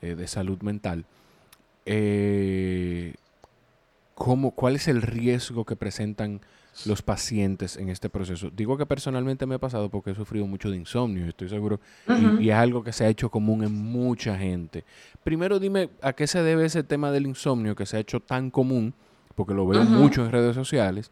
eh, 0.00 0.14
de 0.14 0.28
salud 0.28 0.62
mental. 0.62 1.06
Eh, 1.84 3.14
¿cómo, 4.14 4.52
¿Cuál 4.52 4.76
es 4.76 4.86
el 4.86 5.02
riesgo 5.02 5.64
que 5.64 5.74
presentan 5.74 6.40
los 6.86 7.02
pacientes 7.02 7.76
en 7.76 7.88
este 7.88 8.08
proceso? 8.08 8.50
Digo 8.50 8.76
que 8.76 8.86
personalmente 8.86 9.46
me 9.46 9.56
ha 9.56 9.58
pasado 9.58 9.88
porque 9.88 10.10
he 10.10 10.14
sufrido 10.14 10.46
mucho 10.46 10.70
de 10.70 10.76
insomnio, 10.76 11.26
estoy 11.26 11.48
seguro, 11.48 11.80
y, 12.40 12.48
es 12.48 12.54
algo 12.54 12.82
que 12.82 12.92
se 12.92 13.04
ha 13.04 13.08
hecho 13.08 13.30
común 13.30 13.64
en 13.64 13.72
mucha 13.72 14.36
gente. 14.36 14.84
Primero 15.22 15.58
dime 15.58 15.90
a 16.02 16.12
qué 16.12 16.26
se 16.26 16.42
debe 16.42 16.66
ese 16.66 16.82
tema 16.82 17.10
del 17.10 17.26
insomnio 17.26 17.74
que 17.74 17.86
se 17.86 17.96
ha 17.96 18.00
hecho 18.00 18.20
tan 18.20 18.50
común 18.50 18.94
porque 19.34 19.54
lo 19.54 19.66
veo 19.66 19.84
mucho 19.84 20.24
en 20.24 20.32
redes 20.32 20.54
sociales. 20.54 21.10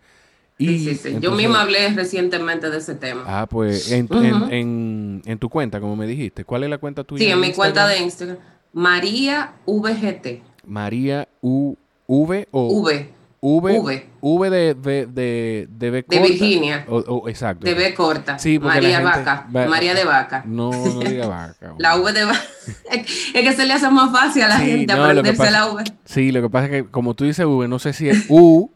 Y 0.59 0.79
sí, 0.79 0.79
sí, 0.79 0.95
sí. 0.95 1.17
Yo 1.21 1.33
misma 1.33 1.63
hablé 1.63 1.89
recientemente 1.91 2.71
de 2.71 2.79
ese 2.79 2.95
tema. 2.95 3.25
Ah, 3.27 3.47
pues 3.47 3.91
en, 3.91 4.09
en, 4.51 5.23
en, 5.25 5.39
tu 5.39 5.49
cuenta, 5.49 5.81
como 5.81 5.97
me 5.97 6.07
dijiste, 6.07 6.45
¿cuál 6.45 6.65
es 6.65 6.71
la 6.71 6.79
cuenta 6.79 7.03
tuya? 7.05 7.25
Sí, 7.25 7.31
en 7.31 7.41
mi 7.41 7.53
cuenta 7.53 7.89
de 7.89 7.99
Instagram. 7.99 8.37
María 8.73 9.55
VGT. 9.67 10.43
María 10.65 11.29
U 11.41 11.77
V 12.07 12.49
o 12.51 12.81
V. 12.81 13.11
V, 13.45 13.81
v. 13.81 14.07
v 14.21 14.51
de, 14.51 14.75
de, 14.75 15.07
de, 15.07 15.69
de 15.69 15.91
B 15.91 16.05
corta. 16.05 16.23
De 16.23 16.29
Virginia. 16.29 16.87
O, 16.89 17.29
exacto. 17.29 17.67
De 17.67 17.75
B 17.75 17.93
corta. 17.93 18.39
Sí, 18.39 18.61
María 18.61 19.01
Vaca. 19.01 19.49
María 19.51 19.95
de 19.95 20.05
Vaca. 20.05 20.45
No, 20.47 20.71
no 20.71 21.01
diga 21.01 21.27
Vaca. 21.27 21.75
la 21.79 21.97
V 21.97 22.13
de 22.13 22.25
Vaca. 22.25 22.41
es 22.93 23.33
que 23.33 23.53
se 23.53 23.67
le 23.67 23.73
hace 23.73 23.91
más 23.91 24.13
fácil 24.13 24.43
a 24.45 24.49
la 24.49 24.59
gente 24.59 24.93
aprenderse 24.93 25.51
la 25.51 25.67
V. 25.73 25.83
Sí, 26.05 26.31
lo 26.31 26.41
que 26.41 26.51
pasa 26.51 26.67
es 26.67 26.71
que 26.71 26.85
como 26.89 27.15
tú 27.15 27.25
dices 27.25 27.45
V, 27.45 27.67
no 27.67 27.81
sé 27.81 27.93
si 27.93 28.09
es 28.09 28.27
U, 28.29 28.71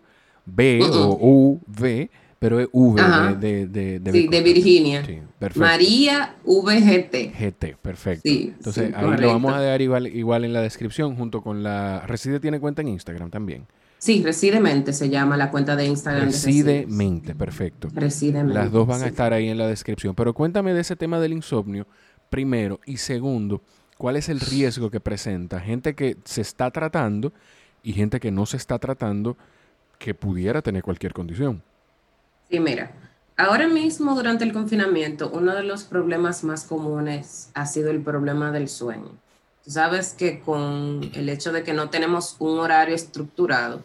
B 0.44 0.80
o 0.92 1.16
U, 1.20 1.60
V, 1.68 2.10
pero 2.40 2.58
es 2.58 2.66
V 2.72 3.36
de, 3.38 3.68
de, 3.68 4.00
de, 4.00 4.10
Sí, 4.12 4.26
de 4.26 4.40
Virginia. 4.40 5.06
Sí, 5.06 5.20
perfecto. 5.38 5.60
María 5.60 6.34
VGT. 6.44 7.14
GT, 7.38 7.76
perfecto. 7.80 8.22
Sí, 8.24 8.52
Entonces 8.56 8.92
ahí 8.96 9.16
lo 9.16 9.28
vamos 9.28 9.54
a 9.54 9.60
dejar 9.60 9.80
igual, 9.80 10.08
igual 10.08 10.44
en 10.44 10.52
la 10.52 10.60
descripción 10.60 11.14
junto 11.14 11.40
con 11.40 11.62
la... 11.62 12.00
Reside 12.04 12.40
tiene 12.40 12.58
cuenta 12.58 12.82
en 12.82 12.88
Instagram 12.88 13.30
también. 13.30 13.68
Sí, 13.98 14.22
Residemente 14.22 14.92
se 14.92 15.08
llama 15.08 15.36
la 15.36 15.50
cuenta 15.50 15.74
de 15.74 15.86
Instagram. 15.86 16.26
Residemente, 16.26 17.34
perfecto. 17.34 17.88
Residemente. 17.94 18.54
Las 18.54 18.70
dos 18.70 18.86
van 18.86 19.02
a 19.02 19.06
estar 19.06 19.32
ahí 19.32 19.48
en 19.48 19.58
la 19.58 19.66
descripción. 19.66 20.14
Pero 20.14 20.34
cuéntame 20.34 20.74
de 20.74 20.80
ese 20.82 20.96
tema 20.96 21.18
del 21.18 21.32
insomnio, 21.32 21.86
primero. 22.28 22.80
Y 22.84 22.98
segundo, 22.98 23.62
¿cuál 23.96 24.16
es 24.16 24.28
el 24.28 24.40
riesgo 24.40 24.90
que 24.90 25.00
presenta 25.00 25.60
gente 25.60 25.94
que 25.94 26.18
se 26.24 26.42
está 26.42 26.70
tratando 26.70 27.32
y 27.82 27.94
gente 27.94 28.20
que 28.20 28.30
no 28.30 28.44
se 28.44 28.58
está 28.58 28.78
tratando 28.78 29.36
que 29.98 30.14
pudiera 30.14 30.60
tener 30.60 30.82
cualquier 30.82 31.12
condición? 31.12 31.62
Sí, 32.50 32.60
mira. 32.60 32.92
Ahora 33.38 33.66
mismo, 33.68 34.14
durante 34.14 34.44
el 34.44 34.52
confinamiento, 34.52 35.30
uno 35.30 35.54
de 35.54 35.62
los 35.62 35.84
problemas 35.84 36.44
más 36.44 36.64
comunes 36.64 37.50
ha 37.54 37.66
sido 37.66 37.90
el 37.90 38.00
problema 38.02 38.50
del 38.50 38.68
sueño 38.68 39.10
sabes 39.66 40.14
que 40.16 40.40
con 40.40 41.10
el 41.14 41.28
hecho 41.28 41.52
de 41.52 41.62
que 41.62 41.72
no 41.72 41.90
tenemos 41.90 42.36
un 42.38 42.58
horario 42.58 42.94
estructurado, 42.94 43.84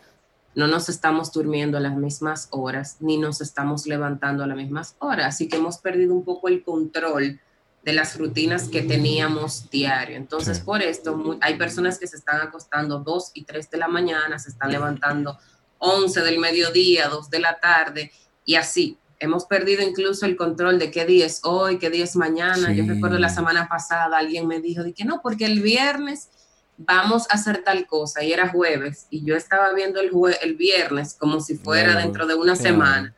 no 0.53 0.67
nos 0.67 0.89
estamos 0.89 1.31
durmiendo 1.31 1.77
a 1.77 1.81
las 1.81 1.95
mismas 1.95 2.47
horas, 2.51 2.97
ni 2.99 3.17
nos 3.17 3.41
estamos 3.41 3.87
levantando 3.87 4.43
a 4.43 4.47
las 4.47 4.57
mismas 4.57 4.95
horas. 4.99 5.27
Así 5.27 5.47
que 5.47 5.57
hemos 5.57 5.77
perdido 5.77 6.13
un 6.13 6.25
poco 6.25 6.49
el 6.49 6.63
control 6.63 7.39
de 7.83 7.93
las 7.93 8.17
rutinas 8.17 8.67
que 8.67 8.83
teníamos 8.83 9.69
diario. 9.69 10.17
Entonces, 10.17 10.59
por 10.59 10.81
esto, 10.81 11.37
hay 11.41 11.57
personas 11.57 11.97
que 11.97 12.05
se 12.05 12.17
están 12.17 12.41
acostando 12.41 12.99
2 12.99 13.31
y 13.33 13.43
3 13.43 13.71
de 13.71 13.77
la 13.77 13.87
mañana, 13.87 14.37
se 14.37 14.49
están 14.49 14.71
levantando 14.71 15.37
11 15.79 16.21
del 16.21 16.37
mediodía, 16.37 17.07
2 17.07 17.29
de 17.29 17.39
la 17.39 17.59
tarde, 17.59 18.11
y 18.45 18.55
así 18.55 18.97
hemos 19.21 19.45
perdido 19.45 19.81
incluso 19.84 20.25
el 20.25 20.36
control 20.36 20.79
de 20.79 20.91
qué 20.91 21.05
día 21.05 21.25
es 21.27 21.41
hoy, 21.43 21.77
qué 21.77 21.89
día 21.89 22.03
es 22.03 22.15
mañana. 22.15 22.73
Yo 22.73 22.84
recuerdo 22.86 23.19
la 23.19 23.29
semana 23.29 23.69
pasada 23.69 24.17
alguien 24.17 24.47
me 24.47 24.60
dijo 24.60 24.84
de 24.84 24.93
que 24.93 25.05
no, 25.05 25.21
porque 25.21 25.45
el 25.45 25.62
viernes 25.62 26.29
vamos 26.77 27.27
a 27.29 27.36
hacer 27.36 27.63
tal 27.63 27.86
cosa 27.86 28.23
y 28.23 28.34
era 28.34 28.49
jueves 28.49 29.05
y 29.12 29.23
yo 29.23 29.36
estaba 29.36 29.71
viendo 29.73 29.99
el, 29.99 30.10
el 30.41 30.55
viernes 30.55 31.13
como 31.13 31.39
si 31.39 31.55
fuera 31.55 31.95
dentro 31.95 32.25
de 32.25 32.34
una 32.34 32.55
semana 32.55 33.13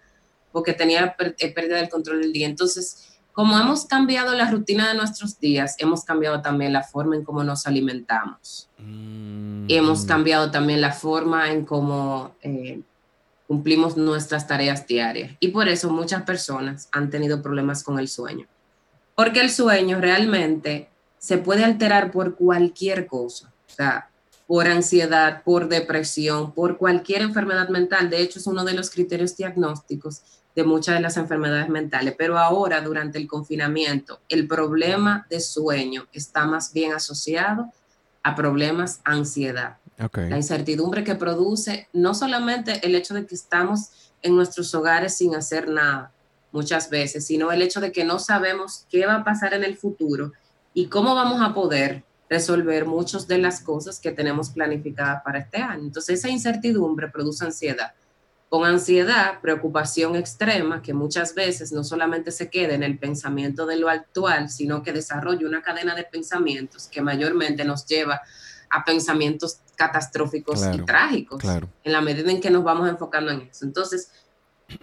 porque 0.52 0.74
tenía 0.74 1.16
eh, 1.18 1.54
pérdida 1.54 1.78
del 1.78 1.90
control 1.90 2.22
del 2.22 2.34
día. 2.34 2.48
Entonces, 2.48 3.18
como 3.32 3.58
hemos 3.58 3.86
cambiado 3.86 4.36
la 4.36 4.52
rutina 4.52 4.90
de 4.90 4.96
nuestros 4.96 5.40
días, 5.40 5.76
hemos 5.80 6.04
cambiado 6.04 6.42
también 6.42 6.74
la 6.74 6.84
forma 6.84 7.16
en 7.16 7.24
cómo 7.24 7.44
nos 7.44 7.66
alimentamos. 7.66 8.70
Mm. 8.78 9.66
hemos 9.70 10.04
cambiado 10.06 10.52
también 10.52 10.82
la 10.82 10.92
forma 10.92 11.50
en 11.52 11.66
cómo 11.66 12.36
eh, 12.42 12.82
cumplimos 13.54 13.96
nuestras 13.96 14.48
tareas 14.48 14.88
diarias. 14.88 15.38
Y 15.40 15.50
por 15.50 15.70
eso 15.70 15.92
muchas 15.92 16.24
personas 16.24 16.90
han 16.92 17.12
tenido 17.12 17.44
problemas 17.44 17.84
con 17.84 18.00
el 18.00 18.08
sueño. 18.08 18.48
Porque 19.14 19.42
el 19.42 19.52
sueño 19.52 20.02
realmente 20.02 20.90
se 21.20 21.38
puede 21.38 21.64
alterar 21.64 22.10
por 22.10 22.34
cualquier 22.36 23.06
cosa. 23.06 23.54
O 23.70 23.72
sea, 23.72 24.10
por 24.48 24.68
ansiedad, 24.68 25.44
por 25.44 25.70
depresión, 25.70 26.52
por 26.52 26.80
cualquier 26.80 27.22
enfermedad 27.22 27.70
mental. 27.70 28.10
De 28.10 28.24
hecho, 28.24 28.40
es 28.40 28.48
uno 28.48 28.64
de 28.64 28.74
los 28.74 28.90
criterios 28.90 29.38
diagnósticos 29.38 30.24
de 30.56 30.64
muchas 30.64 30.96
de 30.96 31.02
las 31.02 31.18
enfermedades 31.18 31.70
mentales. 31.70 32.16
Pero 32.18 32.40
ahora, 32.40 32.82
durante 32.82 33.20
el 33.20 33.28
confinamiento, 33.28 34.20
el 34.30 34.48
problema 34.48 35.28
de 35.30 35.40
sueño 35.40 36.08
está 36.12 36.48
más 36.48 36.74
bien 36.74 36.94
asociado 36.94 37.72
a 38.24 38.34
problemas 38.34 39.00
ansiedad. 39.04 39.78
La 39.98 40.38
incertidumbre 40.38 41.04
que 41.04 41.16
produce 41.16 41.88
no 41.94 42.14
solamente 42.14 42.86
el 42.86 42.96
hecho 42.96 43.14
de 43.14 43.26
que 43.26 43.36
estamos 43.36 44.12
en 44.22 44.36
nuestros 44.36 44.74
hogares 44.74 45.16
sin 45.16 45.36
hacer 45.36 45.70
nada 45.70 46.12
muchas 46.52 46.90
veces, 46.90 47.26
sino 47.26 47.52
el 47.52 47.62
hecho 47.62 47.82
de 47.82 47.92
que 47.92 48.04
no 48.04 48.20
sabemos 48.20 48.86
qué 48.90 49.06
va 49.06 49.16
a 49.16 49.24
pasar 49.24 49.54
en 49.54 49.64
el 49.64 49.78
futuro 49.78 50.32
y 50.74 50.88
cómo 50.88 51.16
vamos 51.16 51.42
a 51.42 51.54
poder 51.54 52.04
resolver 52.30 52.86
muchas 52.86 53.28
de 53.28 53.38
las 53.38 53.60
cosas 53.60 54.00
que 54.00 54.12
tenemos 54.12 54.50
planificadas 54.50 55.22
para 55.24 55.40
este 55.40 55.58
año. 55.58 55.84
Entonces 55.84 56.20
esa 56.20 56.30
incertidumbre 56.30 57.10
produce 57.10 57.46
ansiedad. 57.46 57.94
Con 58.50 58.66
ansiedad, 58.66 59.40
preocupación 59.42 60.16
extrema, 60.16 60.82
que 60.82 60.94
muchas 60.94 61.34
veces 61.34 61.72
no 61.72 61.84
solamente 61.84 62.32
se 62.32 62.50
queda 62.50 62.76
en 62.76 62.84
el 62.84 63.00
pensamiento 63.00 63.66
de 63.66 63.78
lo 63.78 63.90
actual, 63.90 64.50
sino 64.50 64.84
que 64.84 64.94
desarrolla 64.94 65.48
una 65.48 65.64
cadena 65.64 65.96
de 65.96 66.04
pensamientos 66.04 66.88
que 66.88 67.02
mayormente 67.02 67.66
nos 67.66 67.86
lleva 67.88 68.22
a 68.70 68.86
pensamientos 68.86 69.60
catastróficos 69.76 70.62
y 70.74 70.80
trágicos, 70.80 71.44
en 71.44 71.92
la 71.92 72.02
medida 72.02 72.32
en 72.32 72.42
que 72.42 72.50
nos 72.50 72.64
vamos 72.64 72.90
enfocando 72.90 73.32
en 73.32 73.42
eso. 73.42 73.66
Entonces, 73.66 74.12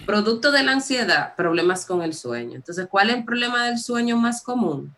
producto 0.06 0.50
de 0.50 0.62
la 0.62 0.72
ansiedad, 0.72 1.34
problemas 1.36 1.86
con 1.86 2.02
el 2.02 2.14
sueño. 2.14 2.56
Entonces, 2.56 2.86
¿cuál 2.90 3.10
es 3.10 3.16
el 3.16 3.24
problema 3.24 3.66
del 3.66 3.78
sueño 3.78 4.16
más 4.16 4.42
común? 4.42 4.94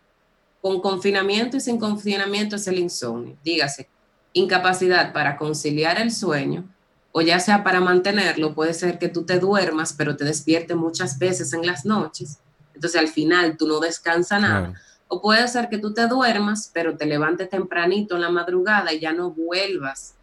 Con 0.61 0.81
confinamiento 0.81 1.57
y 1.57 1.61
sin 1.61 1.79
confinamiento 1.79 2.57
es 2.57 2.67
el 2.69 2.79
insomnio. 2.79 3.37
Dígase, 3.45 3.89
incapacidad 4.33 5.13
para 5.13 5.37
conciliar 5.37 6.01
el 6.01 6.13
sueño, 6.13 6.69
o 7.13 7.21
ya 7.21 7.39
sea 7.41 7.63
para 7.63 7.81
mantenerlo, 7.81 8.55
puede 8.55 8.73
ser 8.73 8.99
que 8.99 9.09
tú 9.09 9.25
te 9.25 9.39
duermas, 9.39 9.93
pero 9.93 10.17
te 10.17 10.25
despiertes 10.25 10.77
muchas 10.77 11.19
veces 11.19 11.53
en 11.53 11.67
las 11.67 11.85
noches. 11.85 12.39
Entonces, 12.75 12.99
al 12.99 13.09
final, 13.09 13.57
tú 13.57 13.67
no 13.67 13.81
descansas 13.81 14.41
nada. 14.41 14.73
O 15.15 15.21
puede 15.21 15.47
ser 15.47 15.69
que 15.69 15.77
tú 15.77 15.93
te 15.93 16.07
duermas, 16.07 16.71
pero 16.73 16.97
te 16.97 17.05
levantes 17.05 17.51
tempranito 17.51 18.15
en 18.15 18.23
la 18.23 18.31
madrugada 18.31 18.95
y 18.95 18.99
ya 18.99 19.13
no 19.13 19.31
vuelvas 19.31 20.15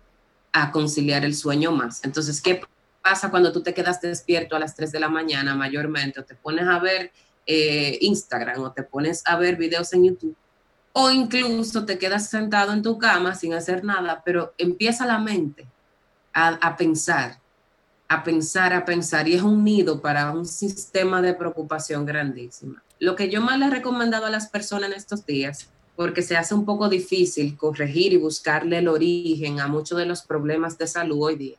a 0.52 0.72
conciliar 0.72 1.24
el 1.24 1.36
sueño 1.36 1.72
más. 1.72 2.04
Entonces, 2.04 2.42
¿qué 2.42 2.60
pasa 3.04 3.30
cuando 3.30 3.52
tú 3.52 3.62
te 3.62 3.76
quedas 3.76 4.02
despierto 4.02 4.56
a 4.56 4.60
las 4.60 4.76
3 4.76 4.92
de 4.92 5.00
la 5.00 5.08
mañana 5.08 5.54
mayormente? 5.54 6.20
O 6.20 6.24
te 6.24 6.34
pones 6.34 6.68
a 6.68 6.80
ver 6.80 7.12
eh, 7.46 8.00
Instagram 8.02 8.64
o 8.64 8.72
te 8.72 8.82
pones 8.82 9.22
a 9.28 9.36
ver 9.36 9.58
videos 9.58 9.94
en 9.94 10.06
YouTube. 10.06 10.36
O 10.94 11.12
incluso 11.12 11.86
te 11.86 12.00
quedas 12.00 12.28
sentado 12.28 12.74
en 12.74 12.82
tu 12.82 12.98
cama 12.98 13.36
sin 13.36 13.54
hacer 13.54 13.84
nada, 13.84 14.24
pero 14.26 14.56
empieza 14.58 15.06
la 15.06 15.20
mente 15.20 15.68
a, 16.34 16.48
a 16.48 16.76
pensar 16.76 17.39
a 18.10 18.24
pensar, 18.24 18.74
a 18.74 18.86
pensar, 18.86 19.28
y 19.28 19.36
es 19.36 19.44
un 19.44 19.64
nido 19.64 20.02
para 20.02 20.32
un 20.32 20.46
sistema 20.46 21.22
de 21.22 21.36
preocupación 21.36 22.08
grandísima. 22.08 22.84
Lo 22.98 23.16
que 23.16 23.30
yo 23.30 23.40
más 23.40 23.60
le 23.60 23.68
he 23.68 23.70
recomendado 23.70 24.26
a 24.26 24.32
las 24.32 24.50
personas 24.50 24.90
en 24.90 24.98
estos 24.98 25.28
días, 25.28 25.70
porque 25.96 26.24
se 26.24 26.36
hace 26.36 26.56
un 26.56 26.66
poco 26.66 26.90
difícil 26.90 27.56
corregir 27.56 28.12
y 28.12 28.18
buscarle 28.18 28.80
el 28.80 28.88
origen 28.88 29.60
a 29.60 29.68
muchos 29.68 29.98
de 30.00 30.08
los 30.08 30.24
problemas 30.24 30.78
de 30.80 30.88
salud 30.88 31.20
hoy 31.22 31.36
día, 31.36 31.58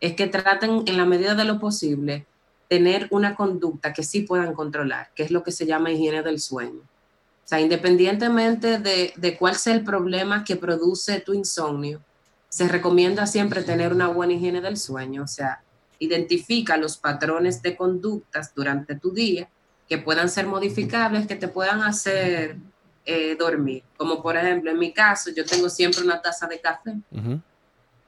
es 0.00 0.14
que 0.14 0.26
traten 0.26 0.84
en 0.86 0.96
la 0.96 1.04
medida 1.04 1.34
de 1.34 1.44
lo 1.44 1.60
posible 1.60 2.24
tener 2.68 3.06
una 3.10 3.34
conducta 3.34 3.92
que 3.92 4.02
sí 4.02 4.22
puedan 4.22 4.54
controlar, 4.54 5.10
que 5.14 5.22
es 5.22 5.30
lo 5.30 5.42
que 5.42 5.52
se 5.52 5.66
llama 5.66 5.90
higiene 5.90 6.22
del 6.22 6.40
sueño. 6.40 6.80
O 6.80 7.48
sea, 7.50 7.60
independientemente 7.60 8.78
de, 8.78 9.12
de 9.16 9.36
cuál 9.36 9.56
sea 9.56 9.74
el 9.74 9.84
problema 9.84 10.44
que 10.44 10.56
produce 10.56 11.20
tu 11.20 11.34
insomnio, 11.34 12.00
se 12.48 12.68
recomienda 12.68 13.26
siempre 13.26 13.62
tener 13.62 13.92
una 13.92 14.08
buena 14.08 14.32
higiene 14.32 14.62
del 14.62 14.78
sueño, 14.78 15.24
o 15.24 15.28
sea, 15.28 15.62
identifica 16.00 16.76
los 16.76 16.96
patrones 16.96 17.62
de 17.62 17.76
conductas 17.76 18.52
durante 18.54 18.96
tu 18.96 19.12
día 19.12 19.48
que 19.88 19.98
puedan 19.98 20.28
ser 20.28 20.46
modificables, 20.46 21.26
que 21.26 21.36
te 21.36 21.46
puedan 21.46 21.82
hacer 21.82 22.56
eh, 23.04 23.36
dormir. 23.38 23.84
Como 23.96 24.22
por 24.22 24.36
ejemplo, 24.36 24.70
en 24.70 24.78
mi 24.78 24.92
caso, 24.92 25.30
yo 25.30 25.44
tengo 25.44 25.68
siempre 25.68 26.02
una 26.02 26.20
taza 26.20 26.46
de 26.46 26.60
café. 26.60 26.94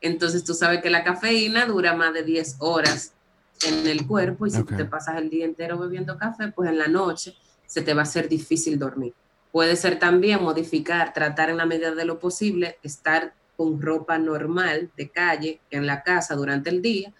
Entonces 0.00 0.42
tú 0.42 0.54
sabes 0.54 0.82
que 0.82 0.90
la 0.90 1.04
cafeína 1.04 1.66
dura 1.66 1.94
más 1.94 2.14
de 2.14 2.22
10 2.22 2.56
horas 2.58 3.12
en 3.66 3.86
el 3.86 4.06
cuerpo 4.06 4.46
y 4.46 4.50
si 4.50 4.64
te 4.64 4.84
pasas 4.84 5.18
el 5.18 5.30
día 5.30 5.44
entero 5.44 5.78
bebiendo 5.78 6.16
café, 6.16 6.48
pues 6.48 6.68
en 6.70 6.78
la 6.78 6.88
noche 6.88 7.36
se 7.66 7.82
te 7.82 7.94
va 7.94 8.00
a 8.00 8.04
hacer 8.04 8.28
difícil 8.28 8.78
dormir. 8.78 9.14
Puede 9.52 9.76
ser 9.76 9.98
también 9.98 10.42
modificar, 10.42 11.12
tratar 11.12 11.50
en 11.50 11.58
la 11.58 11.66
medida 11.66 11.94
de 11.94 12.04
lo 12.04 12.18
posible, 12.18 12.78
estar 12.82 13.34
con 13.56 13.82
ropa 13.82 14.18
normal 14.18 14.90
de 14.96 15.10
calle 15.10 15.60
en 15.70 15.86
la 15.86 16.02
casa 16.02 16.34
durante 16.34 16.70
el 16.70 16.80
día 16.80 17.12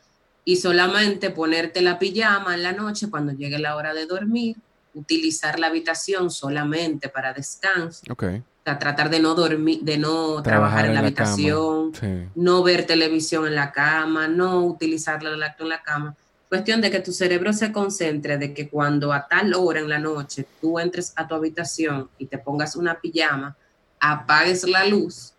y 0.44 0.56
solamente 0.56 1.30
ponerte 1.30 1.82
la 1.82 1.98
pijama 1.98 2.54
en 2.54 2.62
la 2.62 2.72
noche 2.72 3.08
cuando 3.08 3.32
llegue 3.32 3.58
la 3.58 3.76
hora 3.76 3.94
de 3.94 4.06
dormir, 4.06 4.56
utilizar 4.94 5.58
la 5.58 5.68
habitación 5.68 6.30
solamente 6.30 7.08
para 7.08 7.32
descanso. 7.32 8.02
Okay. 8.10 8.38
O 8.38 8.64
sea, 8.64 8.78
tratar 8.78 9.10
de 9.10 9.20
no 9.20 9.34
dormir, 9.34 9.80
de 9.82 9.98
no 9.98 10.42
trabajar, 10.42 10.86
en 10.86 10.94
la, 10.94 11.00
habitación, 11.00 11.92
no 12.34 12.62
ver 12.62 12.86
televisión 12.86 13.46
en 13.46 13.54
la 13.54 13.72
cama, 13.72 14.28
no 14.28 14.64
utilizar 14.64 15.22
la 15.22 15.36
lacto 15.36 15.64
en 15.64 15.68
la 15.68 15.82
cama. 15.82 16.14
Cuestión 16.48 16.80
de 16.80 16.90
que 16.90 17.00
tu 17.00 17.12
cerebro 17.12 17.52
se 17.52 17.72
concentre 17.72 18.36
de 18.36 18.52
que 18.52 18.68
cuando 18.68 19.12
a 19.12 19.26
tal 19.26 19.54
hora 19.54 19.80
en 19.80 19.88
la 19.88 19.98
noche 19.98 20.46
tú 20.60 20.78
entres 20.78 21.12
a 21.16 21.26
tu 21.26 21.34
habitación 21.34 22.10
y 22.18 22.26
te 22.26 22.38
pongas 22.38 22.76
una 22.76 23.00
pijama, 23.00 23.56
apagues 23.98 24.68
la 24.68 24.84
luz 24.86 25.32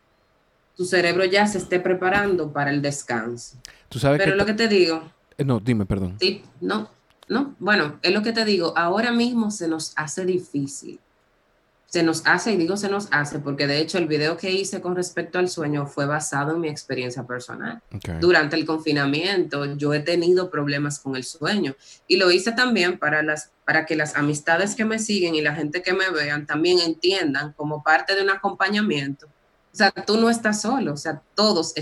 tu 0.75 0.85
cerebro 0.85 1.23
ya 1.25 1.45
se 1.45 1.59
esté 1.59 1.79
preparando 1.79 2.51
para 2.51 2.71
el 2.71 2.81
descanso. 2.81 3.57
¿Tú 3.93 3.99
sabes 3.99 4.19
Pero 4.23 4.35
lo 4.35 4.43
que 4.43 4.55
te 4.55 4.67
digo. 4.67 5.03
Eh, 5.37 5.45
no, 5.45 5.59
dime, 5.59 5.85
perdón. 5.85 6.17
Sí, 6.19 6.41
no, 6.61 6.89
no. 7.27 7.55
Bueno, 7.59 7.99
es 8.01 8.11
lo 8.11 8.23
que 8.23 8.31
te 8.31 8.43
digo. 8.43 8.73
Ahora 8.75 9.11
mismo 9.11 9.51
se 9.51 9.67
nos 9.67 9.93
hace 9.95 10.25
difícil. 10.25 10.99
Se 11.85 12.01
nos 12.01 12.25
hace, 12.25 12.53
y 12.53 12.57
digo 12.57 12.75
se 12.75 12.89
nos 12.89 13.07
hace, 13.11 13.37
porque 13.37 13.67
de 13.67 13.77
hecho 13.77 13.99
el 13.99 14.07
video 14.07 14.35
que 14.35 14.49
hice 14.49 14.81
con 14.81 14.95
respecto 14.95 15.37
al 15.37 15.47
sueño 15.47 15.85
fue 15.85 16.07
basado 16.07 16.55
en 16.55 16.61
mi 16.61 16.69
experiencia 16.69 17.21
personal. 17.27 17.83
Durante 18.19 18.55
el 18.55 18.65
confinamiento 18.65 19.75
yo 19.75 19.93
he 19.93 19.99
tenido 19.99 20.49
problemas 20.49 20.97
con 20.97 21.15
el 21.15 21.23
sueño 21.23 21.75
y 22.07 22.17
lo 22.17 22.31
hice 22.31 22.51
también 22.53 22.97
para, 22.97 23.21
las, 23.21 23.51
para 23.63 23.85
que 23.85 23.95
las 23.95 24.15
amistades 24.15 24.73
que 24.73 24.85
me 24.85 24.97
siguen 24.97 25.35
y 25.35 25.43
la 25.43 25.53
gente 25.53 25.83
que 25.83 25.93
me 25.93 26.09
vean 26.09 26.47
también 26.47 26.79
entiendan 26.79 27.53
como 27.53 27.83
parte 27.83 28.15
de 28.15 28.23
un 28.23 28.31
acompañamiento 28.31 29.27
o 29.73 29.75
sea, 29.75 29.91
tú 29.91 30.17
no 30.17 30.29
estás 30.29 30.61
solo, 30.61 30.93
o 30.93 30.97
sea, 30.97 31.23
todos 31.33 31.73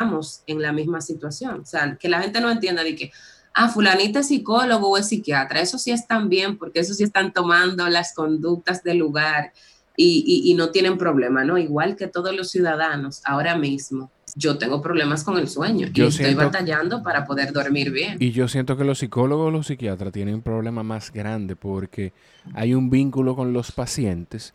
estamos 0.00 0.42
en 0.46 0.62
la 0.62 0.72
misma 0.72 1.00
situación. 1.00 1.60
O 1.60 1.66
sea, 1.66 1.96
que 2.00 2.08
la 2.08 2.22
gente 2.22 2.40
no 2.40 2.50
entienda 2.50 2.82
de 2.82 2.96
que, 2.96 3.12
ah, 3.54 3.68
fulanita 3.68 4.20
es 4.20 4.28
psicólogo 4.28 4.88
o 4.88 4.96
es 4.96 5.08
psiquiatra, 5.08 5.60
eso 5.60 5.78
sí 5.78 5.90
están 5.90 6.30
bien, 6.30 6.56
porque 6.56 6.80
eso 6.80 6.94
sí 6.94 7.04
están 7.04 7.32
tomando 7.32 7.86
las 7.88 8.14
conductas 8.14 8.82
del 8.82 8.98
lugar 8.98 9.52
y, 9.96 10.54
no 10.56 10.70
tienen 10.70 10.96
problema, 10.96 11.44
¿no? 11.44 11.58
Igual 11.58 11.94
que 11.94 12.06
todos 12.06 12.34
los 12.34 12.50
ciudadanos 12.50 13.20
ahora 13.26 13.56
mismo. 13.56 14.10
Yo 14.34 14.56
tengo 14.56 14.80
problemas 14.80 15.24
con 15.24 15.36
el 15.36 15.48
sueño 15.48 15.88
yo 15.92 16.04
y 16.04 16.08
estoy 16.08 16.34
batallando 16.34 17.02
para 17.02 17.26
poder 17.26 17.52
dormir 17.52 17.90
bien. 17.90 18.16
Y 18.18 18.30
yo 18.30 18.48
siento 18.48 18.78
que 18.78 18.84
los 18.84 19.00
psicólogos 19.00 19.48
o 19.48 19.50
los 19.50 19.66
psiquiatras 19.66 20.12
tienen 20.12 20.36
un 20.36 20.42
problema 20.42 20.82
más 20.82 21.12
grande 21.12 21.56
porque 21.56 22.14
hay 22.54 22.72
un 22.72 22.88
vínculo 22.88 23.36
con 23.36 23.52
los 23.52 23.72
pacientes 23.72 24.54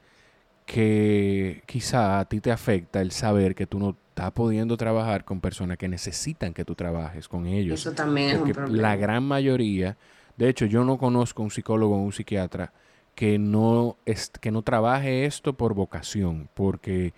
que 0.66 1.62
quizá 1.68 2.20
a 2.20 2.26
ti 2.26 2.40
te 2.40 2.52
afecta 2.52 3.02
el 3.02 3.12
saber 3.12 3.54
que 3.54 3.68
tú 3.68 3.78
no 3.78 3.98
estás 4.16 4.32
pudiendo 4.32 4.78
trabajar 4.78 5.26
con 5.26 5.42
personas 5.42 5.78
que 5.78 5.90
necesitan 5.90 6.54
que 6.54 6.64
tú 6.64 6.74
trabajes 6.74 7.28
con 7.28 7.46
ellos. 7.48 7.82
Eso 7.82 7.92
también 7.92 8.30
es 8.30 8.42
un 8.42 8.52
problema. 8.54 8.82
La 8.82 8.96
gran 8.96 9.24
mayoría, 9.26 9.98
de 10.38 10.48
hecho, 10.48 10.66
yo 10.66 10.86
no 10.86 10.98
conozco 10.98 11.44
un 11.44 11.52
psicólogo 11.52 11.98
o 11.98 12.00
un 12.00 12.14
psiquiatra 12.14 12.72
que 13.14 13.38
no, 13.38 13.98
es, 14.06 14.32
que 14.40 14.52
no 14.52 14.62
trabaje 14.62 15.26
esto 15.26 15.58
por 15.58 15.74
vocación, 15.74 16.48
porque 16.54 17.14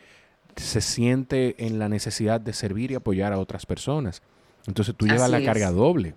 se 0.56 0.82
siente 0.82 1.68
en 1.68 1.78
la 1.78 1.88
necesidad 1.88 2.42
de 2.42 2.54
servir 2.54 2.90
y 2.90 2.96
apoyar 2.96 3.32
a 3.32 3.38
otras 3.38 3.68
personas. 3.68 4.24
Entonces 4.66 4.96
tú 4.96 5.06
llevas 5.06 5.30
la 5.30 5.44
carga 5.44 5.70
doble. 5.70 6.16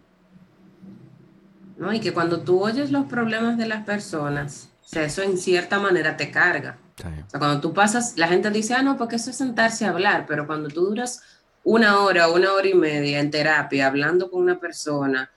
No, 1.77 1.93
y 1.93 2.01
que 2.01 2.15
cuando 2.15 2.41
tú 2.41 2.59
oyes 2.59 2.91
los 2.91 3.05
problemas 3.05 3.59
de 3.59 3.69
las 3.69 3.85
personas, 3.85 4.71
o 4.83 4.89
sea, 4.89 5.05
eso 5.05 5.21
en 5.21 5.37
cierta 5.37 5.79
manera 5.79 6.17
te 6.17 6.31
carga. 6.31 6.79
O 7.09 7.31
sea, 7.31 7.39
cuando 7.39 7.61
tú 7.61 7.73
pasas, 7.73 8.17
la 8.17 8.29
gente 8.29 8.51
dice, 8.51 8.75
ah, 8.75 8.83
no, 8.83 8.97
porque 8.97 9.17
eso 9.17 9.31
es 9.31 9.37
sentarse 9.37 9.85
a 9.85 9.91
hablar, 9.91 10.27
pero 10.27 10.47
cuando 10.47 10.69
tú 10.69 10.87
duras 10.87 11.23
una 11.65 12.01
hora, 12.01 12.29
una 12.29 12.53
hora 12.53 12.69
y 12.69 12.75
media 12.75 13.21
en 13.21 13.31
terapia 13.31 13.87
hablando 13.87 14.31
con 14.31 14.43
una 14.43 14.59
persona, 14.59 15.31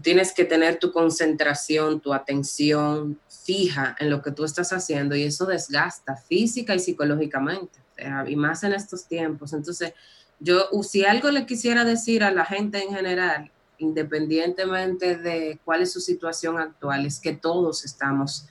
tienes 0.00 0.32
que 0.32 0.44
tener 0.44 0.78
tu 0.78 0.92
concentración, 0.92 2.00
tu 2.00 2.12
atención 2.12 3.18
fija 3.44 3.96
en 3.98 4.10
lo 4.10 4.22
que 4.22 4.30
tú 4.30 4.44
estás 4.44 4.72
haciendo 4.72 5.16
y 5.16 5.22
eso 5.22 5.46
desgasta 5.46 6.16
física 6.16 6.74
y 6.74 6.80
psicológicamente, 6.80 7.78
y 8.26 8.36
más 8.36 8.62
en 8.64 8.72
estos 8.72 9.06
tiempos. 9.06 9.52
Entonces, 9.52 9.94
yo, 10.38 10.68
si 10.82 11.04
algo 11.04 11.30
le 11.30 11.46
quisiera 11.46 11.84
decir 11.84 12.22
a 12.22 12.30
la 12.30 12.44
gente 12.44 12.82
en 12.82 12.94
general, 12.94 13.50
independientemente 13.78 15.16
de 15.16 15.60
cuál 15.64 15.82
es 15.82 15.92
su 15.92 16.00
situación 16.00 16.58
actual, 16.58 17.06
es 17.06 17.20
que 17.20 17.32
todos 17.32 17.84
estamos 17.84 18.46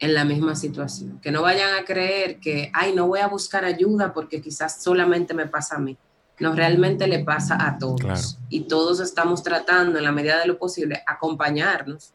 en 0.00 0.14
la 0.14 0.24
misma 0.24 0.56
situación. 0.56 1.20
Que 1.20 1.30
no 1.30 1.42
vayan 1.42 1.78
a 1.78 1.84
creer 1.84 2.40
que, 2.40 2.70
ay, 2.72 2.94
no 2.94 3.06
voy 3.06 3.20
a 3.20 3.28
buscar 3.28 3.64
ayuda 3.64 4.12
porque 4.12 4.40
quizás 4.40 4.82
solamente 4.82 5.34
me 5.34 5.46
pasa 5.46 5.76
a 5.76 5.78
mí. 5.78 5.96
No, 6.40 6.54
realmente 6.54 7.06
le 7.06 7.18
pasa 7.22 7.66
a 7.66 7.76
todos. 7.78 8.38
Y 8.48 8.62
todos 8.62 8.98
estamos 9.00 9.42
tratando, 9.42 9.98
en 9.98 10.04
la 10.04 10.12
medida 10.12 10.40
de 10.40 10.46
lo 10.46 10.58
posible, 10.58 11.02
acompañarnos 11.06 12.14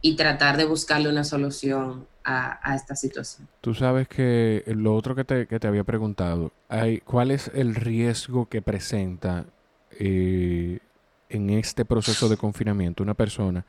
y 0.00 0.16
tratar 0.16 0.56
de 0.56 0.64
buscarle 0.64 1.08
una 1.08 1.22
solución 1.22 2.08
a, 2.24 2.74
esta 2.74 2.96
situación. 2.96 3.46
Tú 3.60 3.74
sabes 3.74 4.08
que 4.08 4.64
lo 4.66 4.96
otro 4.96 5.14
que 5.14 5.24
te, 5.24 5.46
que 5.46 5.60
te 5.60 5.68
había 5.68 5.84
preguntado, 5.84 6.50
hay, 6.68 6.98
¿cuál 6.98 7.30
es 7.30 7.50
el 7.54 7.76
riesgo 7.76 8.48
que 8.48 8.60
presenta 8.60 9.44
eh, 10.00 10.80
en 11.28 11.50
este 11.50 11.84
proceso 11.84 12.28
de 12.28 12.36
confinamiento 12.36 13.02
una 13.02 13.14
persona 13.14 13.64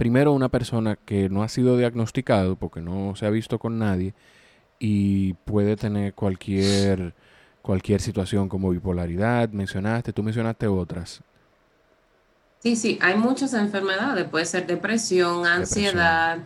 primero 0.00 0.32
una 0.32 0.48
persona 0.48 0.96
que 0.96 1.28
no 1.28 1.42
ha 1.42 1.48
sido 1.50 1.76
diagnosticado 1.76 2.56
porque 2.56 2.80
no 2.80 3.14
se 3.16 3.26
ha 3.26 3.30
visto 3.30 3.58
con 3.58 3.78
nadie 3.78 4.14
y 4.78 5.34
puede 5.34 5.76
tener 5.76 6.14
cualquier 6.14 7.12
cualquier 7.60 8.00
situación 8.00 8.48
como 8.48 8.70
bipolaridad, 8.70 9.50
mencionaste, 9.50 10.14
tú 10.14 10.22
mencionaste 10.22 10.66
otras. 10.68 11.20
Sí, 12.60 12.76
sí, 12.76 12.98
hay 13.02 13.14
muchas 13.16 13.52
enfermedades, 13.52 14.26
puede 14.26 14.46
ser 14.46 14.66
depresión, 14.66 15.44
ansiedad, 15.44 16.38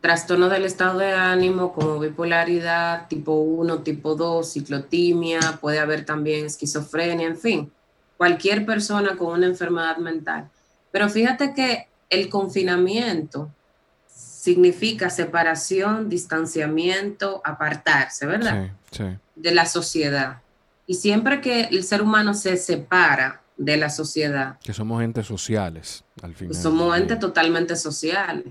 trastorno 0.00 0.48
del 0.48 0.64
estado 0.64 1.00
de 1.00 1.10
ánimo 1.10 1.72
como 1.72 1.98
bipolaridad, 1.98 3.08
tipo 3.08 3.32
1, 3.32 3.80
tipo 3.80 4.14
2, 4.14 4.52
ciclotimia, 4.52 5.40
puede 5.60 5.80
haber 5.80 6.04
también 6.04 6.46
esquizofrenia, 6.46 7.26
en 7.26 7.36
fin, 7.36 7.72
cualquier 8.16 8.64
persona 8.64 9.16
con 9.16 9.32
una 9.32 9.46
enfermedad 9.46 9.96
mental. 9.96 10.48
Pero 10.92 11.08
fíjate 11.08 11.52
que 11.52 11.87
el 12.10 12.28
confinamiento 12.28 13.50
significa 14.06 15.10
separación, 15.10 16.08
distanciamiento, 16.08 17.42
apartarse, 17.44 18.26
¿verdad? 18.26 18.70
Sí, 18.90 18.98
sí. 18.98 19.04
De 19.36 19.54
la 19.54 19.66
sociedad. 19.66 20.40
Y 20.86 20.94
siempre 20.94 21.40
que 21.40 21.64
el 21.64 21.84
ser 21.84 22.00
humano 22.02 22.34
se 22.34 22.56
separa 22.56 23.42
de 23.58 23.76
la 23.76 23.90
sociedad. 23.90 24.58
Que 24.60 24.72
somos 24.72 25.02
entes 25.02 25.26
sociales, 25.26 26.04
al 26.22 26.34
final. 26.34 26.54
Somos 26.54 26.96
entes 26.96 27.18
totalmente 27.18 27.76
sociales. 27.76 28.46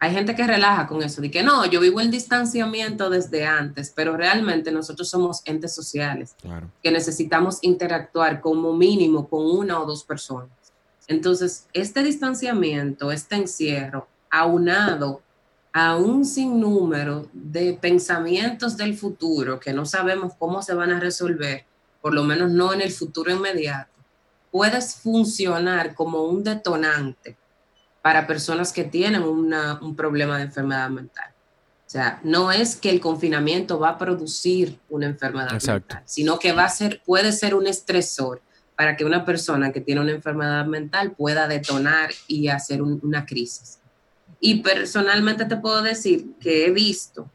Hay 0.00 0.12
gente 0.12 0.36
que 0.36 0.46
relaja 0.46 0.86
con 0.86 1.02
eso, 1.02 1.20
de 1.20 1.30
que 1.30 1.42
no, 1.42 1.66
yo 1.66 1.80
vivo 1.80 2.00
el 2.00 2.10
distanciamiento 2.10 3.10
desde 3.10 3.46
antes, 3.46 3.92
pero 3.94 4.16
realmente 4.16 4.70
nosotros 4.70 5.08
somos 5.08 5.42
entes 5.44 5.74
sociales, 5.74 6.36
claro. 6.40 6.70
que 6.82 6.92
necesitamos 6.92 7.58
interactuar 7.62 8.40
como 8.40 8.74
mínimo 8.74 9.28
con 9.28 9.44
una 9.44 9.80
o 9.80 9.86
dos 9.86 10.04
personas. 10.04 10.50
Entonces, 11.08 11.66
este 11.72 12.02
distanciamiento, 12.02 13.10
este 13.10 13.36
encierro, 13.36 14.06
aunado 14.30 15.22
a 15.72 15.96
un 15.96 16.24
sinnúmero 16.24 17.28
de 17.32 17.72
pensamientos 17.80 18.76
del 18.76 18.96
futuro 18.96 19.58
que 19.58 19.72
no 19.72 19.86
sabemos 19.86 20.34
cómo 20.38 20.62
se 20.62 20.74
van 20.74 20.90
a 20.92 21.00
resolver, 21.00 21.64
por 22.02 22.14
lo 22.14 22.24
menos 22.24 22.50
no 22.50 22.72
en 22.72 22.82
el 22.82 22.92
futuro 22.92 23.30
inmediato, 23.32 23.90
puede 24.50 24.80
funcionar 24.82 25.94
como 25.94 26.24
un 26.24 26.44
detonante 26.44 27.36
para 28.02 28.26
personas 28.26 28.72
que 28.72 28.84
tienen 28.84 29.22
un 29.22 29.96
problema 29.96 30.36
de 30.38 30.44
enfermedad 30.44 30.90
mental. 30.90 31.30
O 31.86 31.90
sea, 31.90 32.20
no 32.22 32.52
es 32.52 32.76
que 32.76 32.90
el 32.90 33.00
confinamiento 33.00 33.78
va 33.78 33.90
a 33.90 33.98
producir 33.98 34.78
una 34.90 35.06
enfermedad 35.06 35.52
mental, 35.52 36.02
sino 36.04 36.38
que 36.38 36.52
va 36.52 36.64
a 36.64 36.68
ser, 36.68 37.02
puede 37.04 37.32
ser 37.32 37.54
un 37.54 37.66
estresor 37.66 38.42
para 38.78 38.96
que 38.96 39.04
una 39.04 39.24
persona 39.24 39.72
que 39.72 39.80
tiene 39.80 40.02
una 40.02 40.12
enfermedad 40.12 40.64
mental 40.64 41.10
pueda 41.10 41.48
detonar 41.48 42.10
y 42.28 42.46
hacer 42.46 42.80
una 42.80 43.26
crisis. 43.26 43.80
Y 44.38 44.62
personalmente 44.62 45.46
te 45.46 45.56
puedo 45.56 45.82
decir 45.82 46.34
que 46.38 46.64
he 46.64 46.70
visto 46.70 47.28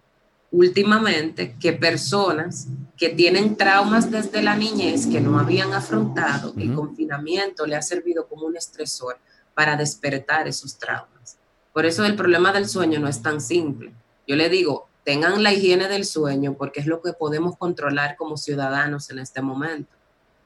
últimamente 0.51 1.57
que 1.59 1.73
personas 1.73 2.67
que 2.95 3.09
tienen 3.09 3.57
traumas 3.57 4.09
desde 4.09 4.41
la 4.41 4.55
niñez 4.55 5.05
que 5.05 5.19
no 5.19 5.37
habían 5.37 5.73
afrontado, 5.73 6.53
el 6.55 6.73
confinamiento 6.73 7.65
le 7.65 7.75
ha 7.75 7.81
servido 7.81 8.25
como 8.25 8.45
un 8.45 8.55
estresor 8.55 9.17
para 9.53 9.75
despertar 9.75 10.47
esos 10.47 10.77
traumas. 10.77 11.37
Por 11.73 11.85
eso 11.85 12.05
el 12.05 12.15
problema 12.15 12.53
del 12.53 12.69
sueño 12.69 13.01
no 13.01 13.09
es 13.09 13.21
tan 13.21 13.41
simple. 13.41 13.91
Yo 14.25 14.37
le 14.37 14.47
digo, 14.47 14.87
tengan 15.03 15.43
la 15.43 15.51
higiene 15.51 15.89
del 15.89 16.05
sueño 16.05 16.55
porque 16.57 16.79
es 16.79 16.85
lo 16.85 17.01
que 17.01 17.11
podemos 17.11 17.57
controlar 17.57 18.15
como 18.15 18.37
ciudadanos 18.37 19.09
en 19.09 19.19
este 19.19 19.41
momento, 19.41 19.91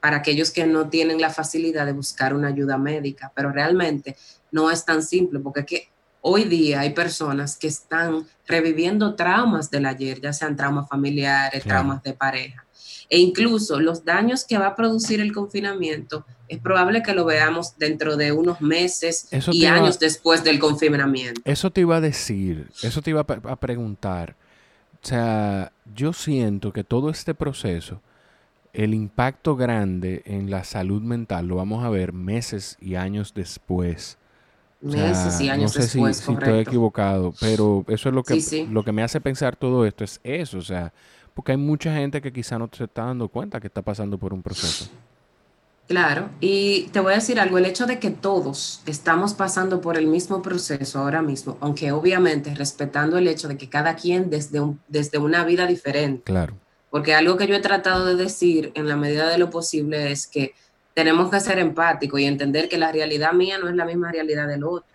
para 0.00 0.18
aquellos 0.18 0.50
que 0.50 0.66
no 0.66 0.88
tienen 0.88 1.20
la 1.20 1.30
facilidad 1.30 1.86
de 1.86 1.92
buscar 1.92 2.34
una 2.34 2.48
ayuda 2.48 2.78
médica, 2.78 3.32
pero 3.34 3.50
realmente 3.50 4.16
no 4.52 4.70
es 4.70 4.84
tan 4.84 5.02
simple 5.02 5.40
porque 5.40 5.60
es 5.60 5.66
que 5.66 5.88
Hoy 6.20 6.44
día 6.44 6.80
hay 6.80 6.90
personas 6.90 7.56
que 7.56 7.68
están 7.68 8.26
reviviendo 8.46 9.14
traumas 9.14 9.70
del 9.70 9.86
ayer, 9.86 10.20
ya 10.20 10.32
sean 10.32 10.56
traumas 10.56 10.88
familiares, 10.88 11.62
traumas 11.62 12.02
de 12.02 12.12
pareja. 12.12 12.64
E 13.08 13.18
incluso 13.18 13.80
los 13.80 14.04
daños 14.04 14.44
que 14.44 14.58
va 14.58 14.66
a 14.66 14.76
producir 14.76 15.20
el 15.20 15.32
confinamiento 15.32 16.26
es 16.48 16.58
probable 16.58 17.02
que 17.02 17.14
lo 17.14 17.24
veamos 17.24 17.78
dentro 17.78 18.16
de 18.16 18.32
unos 18.32 18.60
meses 18.60 19.28
y 19.52 19.64
años 19.66 19.98
después 19.98 20.42
del 20.44 20.58
confinamiento. 20.58 21.40
Eso 21.44 21.70
te 21.70 21.82
iba 21.82 21.96
a 21.96 22.00
decir, 22.00 22.68
eso 22.82 23.00
te 23.00 23.10
iba 23.10 23.20
a 23.20 23.56
preguntar. 23.56 24.34
O 25.02 25.06
sea, 25.06 25.72
yo 25.94 26.12
siento 26.12 26.72
que 26.72 26.84
todo 26.84 27.10
este 27.10 27.34
proceso, 27.34 28.02
el 28.72 28.94
impacto 28.94 29.56
grande 29.56 30.22
en 30.26 30.50
la 30.50 30.64
salud 30.64 31.02
mental 31.02 31.48
lo 31.48 31.56
vamos 31.56 31.84
a 31.84 31.90
ver 31.90 32.12
meses 32.12 32.76
y 32.80 32.94
años 32.94 33.34
después 33.34 34.18
meses 34.80 35.40
y 35.40 35.48
años 35.48 35.74
no 35.76 35.82
sé 35.82 35.82
después, 35.82 36.18
si, 36.18 36.32
estoy 36.32 36.58
equivocado, 36.60 37.34
pero 37.40 37.84
eso 37.88 38.08
es 38.08 38.14
lo 38.14 38.22
que, 38.22 38.66
lo 38.70 38.84
que 38.84 38.92
me 38.92 39.02
hace 39.02 39.20
pensar 39.20 39.56
todo 39.56 39.84
esto, 39.84 40.04
es 40.04 40.20
eso, 40.22 40.58
o 40.58 40.62
sea, 40.62 40.92
porque 41.34 41.52
hay 41.52 41.58
mucha 41.58 41.94
gente 41.94 42.20
que 42.20 42.32
quizá 42.32 42.58
no 42.58 42.68
se 42.72 42.84
está 42.84 43.04
dando 43.04 43.28
cuenta 43.28 43.60
que 43.60 43.66
está 43.66 43.82
pasando 43.82 44.18
por 44.18 44.32
un 44.32 44.42
proceso. 44.42 44.88
Claro, 45.88 46.28
y 46.40 46.88
te 46.92 47.00
voy 47.00 47.12
a 47.12 47.16
decir 47.16 47.40
algo, 47.40 47.56
el 47.56 47.64
hecho 47.64 47.86
de 47.86 47.98
que 47.98 48.10
todos 48.10 48.82
estamos 48.84 49.32
pasando 49.32 49.80
por 49.80 49.96
el 49.96 50.06
mismo 50.06 50.42
proceso 50.42 50.98
ahora 50.98 51.22
mismo, 51.22 51.56
aunque 51.60 51.92
obviamente 51.92 52.54
respetando 52.54 53.16
el 53.16 53.26
hecho 53.26 53.48
de 53.48 53.56
que 53.56 53.70
cada 53.70 53.96
quien 53.96 54.28
desde, 54.28 54.60
un, 54.60 54.80
desde 54.86 55.16
una 55.16 55.44
vida 55.44 55.66
diferente. 55.66 56.24
Claro. 56.24 56.54
Porque 56.90 57.14
algo 57.14 57.36
que 57.36 57.46
yo 57.46 57.54
he 57.54 57.60
tratado 57.60 58.04
de 58.06 58.14
decir 58.14 58.72
en 58.74 58.88
la 58.88 58.96
medida 58.96 59.28
de 59.28 59.38
lo 59.38 59.50
posible 59.50 60.10
es 60.10 60.26
que 60.26 60.54
tenemos 60.94 61.30
que 61.30 61.40
ser 61.40 61.58
empáticos 61.58 62.18
y 62.20 62.24
entender 62.24 62.68
que 62.68 62.78
la 62.78 62.90
realidad 62.90 63.32
mía 63.32 63.58
no 63.58 63.68
es 63.68 63.76
la 63.76 63.84
misma 63.84 64.10
realidad 64.10 64.48
del 64.48 64.64
otro. 64.64 64.88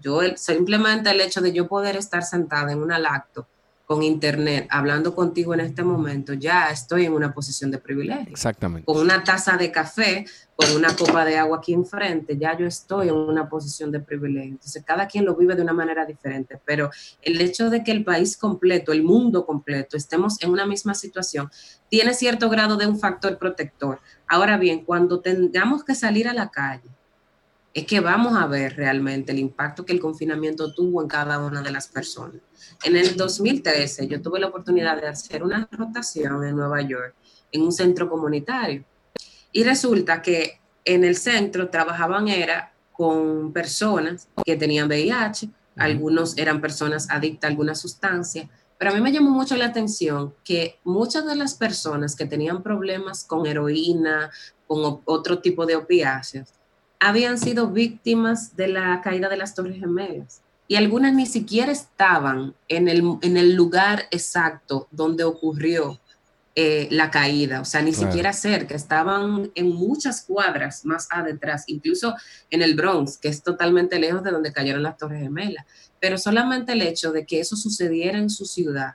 yo 0.00 0.20
simplemente 0.36 1.10
el 1.10 1.20
hecho 1.20 1.42
de 1.42 1.52
yo 1.52 1.68
poder 1.68 1.96
estar 1.96 2.22
sentada 2.22 2.72
en 2.72 2.82
un 2.82 2.88
lacto 2.88 3.46
con 3.90 4.04
internet 4.04 4.68
hablando 4.70 5.16
contigo 5.16 5.52
en 5.52 5.58
este 5.58 5.82
momento, 5.82 6.32
ya 6.32 6.70
estoy 6.70 7.06
en 7.06 7.12
una 7.12 7.34
posición 7.34 7.72
de 7.72 7.78
privilegio. 7.78 8.30
Exactamente. 8.30 8.86
Con 8.86 8.98
una 8.98 9.24
taza 9.24 9.56
de 9.56 9.72
café, 9.72 10.24
con 10.54 10.76
una 10.76 10.94
copa 10.94 11.24
de 11.24 11.36
agua 11.36 11.58
aquí 11.58 11.72
enfrente, 11.72 12.38
ya 12.38 12.56
yo 12.56 12.68
estoy 12.68 13.08
en 13.08 13.16
una 13.16 13.48
posición 13.48 13.90
de 13.90 13.98
privilegio. 13.98 14.52
Entonces, 14.52 14.84
cada 14.86 15.08
quien 15.08 15.24
lo 15.24 15.34
vive 15.34 15.56
de 15.56 15.62
una 15.62 15.72
manera 15.72 16.06
diferente, 16.06 16.60
pero 16.64 16.88
el 17.20 17.40
hecho 17.40 17.68
de 17.68 17.82
que 17.82 17.90
el 17.90 18.04
país 18.04 18.36
completo, 18.36 18.92
el 18.92 19.02
mundo 19.02 19.44
completo, 19.44 19.96
estemos 19.96 20.40
en 20.40 20.50
una 20.50 20.66
misma 20.66 20.94
situación, 20.94 21.50
tiene 21.88 22.14
cierto 22.14 22.48
grado 22.48 22.76
de 22.76 22.86
un 22.86 22.96
factor 22.96 23.38
protector. 23.38 23.98
Ahora 24.28 24.56
bien, 24.56 24.84
cuando 24.84 25.18
tengamos 25.18 25.82
que 25.82 25.96
salir 25.96 26.28
a 26.28 26.32
la 26.32 26.52
calle, 26.52 26.88
es 27.72 27.86
que 27.86 28.00
vamos 28.00 28.36
a 28.36 28.46
ver 28.46 28.76
realmente 28.76 29.32
el 29.32 29.38
impacto 29.38 29.84
que 29.84 29.92
el 29.92 30.00
confinamiento 30.00 30.72
tuvo 30.74 31.02
en 31.02 31.08
cada 31.08 31.38
una 31.38 31.62
de 31.62 31.70
las 31.70 31.86
personas. 31.86 32.40
En 32.82 32.96
el 32.96 33.16
2013 33.16 34.08
yo 34.08 34.20
tuve 34.20 34.40
la 34.40 34.48
oportunidad 34.48 35.00
de 35.00 35.06
hacer 35.06 35.42
una 35.44 35.68
rotación 35.70 36.44
en 36.44 36.56
Nueva 36.56 36.82
York 36.82 37.14
en 37.52 37.62
un 37.62 37.72
centro 37.72 38.08
comunitario 38.08 38.84
y 39.52 39.62
resulta 39.64 40.22
que 40.22 40.60
en 40.84 41.04
el 41.04 41.16
centro 41.16 41.68
trabajaban 41.68 42.28
era 42.28 42.72
con 42.92 43.52
personas 43.52 44.28
que 44.44 44.56
tenían 44.56 44.88
VIH, 44.88 45.50
algunos 45.76 46.36
eran 46.36 46.60
personas 46.60 47.08
adictas 47.10 47.48
a 47.48 47.50
alguna 47.50 47.74
sustancia, 47.74 48.48
pero 48.78 48.90
a 48.90 48.94
mí 48.94 49.00
me 49.00 49.12
llamó 49.12 49.30
mucho 49.30 49.56
la 49.56 49.66
atención 49.66 50.34
que 50.44 50.78
muchas 50.84 51.26
de 51.26 51.36
las 51.36 51.54
personas 51.54 52.16
que 52.16 52.26
tenían 52.26 52.62
problemas 52.62 53.24
con 53.24 53.46
heroína, 53.46 54.30
con 54.66 55.00
otro 55.04 55.38
tipo 55.40 55.66
de 55.66 55.76
opiáceos, 55.76 56.48
habían 57.00 57.38
sido 57.38 57.68
víctimas 57.68 58.56
de 58.56 58.68
la 58.68 59.00
caída 59.02 59.28
de 59.28 59.38
las 59.38 59.54
Torres 59.54 59.80
Gemelas. 59.80 60.42
Y 60.68 60.76
algunas 60.76 61.14
ni 61.14 61.26
siquiera 61.26 61.72
estaban 61.72 62.54
en 62.68 62.86
el, 62.86 63.02
en 63.22 63.36
el 63.36 63.54
lugar 63.54 64.04
exacto 64.12 64.86
donde 64.92 65.24
ocurrió 65.24 65.98
eh, 66.54 66.88
la 66.90 67.10
caída, 67.10 67.60
o 67.60 67.64
sea, 67.64 67.80
ni 67.80 67.94
siquiera 67.94 68.32
cerca, 68.32 68.74
estaban 68.74 69.50
en 69.54 69.70
muchas 69.70 70.22
cuadras 70.22 70.84
más 70.84 71.08
adetrás, 71.10 71.64
incluso 71.68 72.14
en 72.50 72.60
el 72.60 72.74
Bronx, 72.74 73.16
que 73.18 73.28
es 73.28 73.42
totalmente 73.42 73.98
lejos 73.98 74.22
de 74.22 74.30
donde 74.30 74.52
cayeron 74.52 74.82
las 74.82 74.98
Torres 74.98 75.22
Gemelas. 75.22 75.64
Pero 76.00 76.18
solamente 76.18 76.72
el 76.72 76.82
hecho 76.82 77.12
de 77.12 77.24
que 77.24 77.40
eso 77.40 77.56
sucediera 77.56 78.18
en 78.18 78.30
su 78.30 78.44
ciudad, 78.44 78.94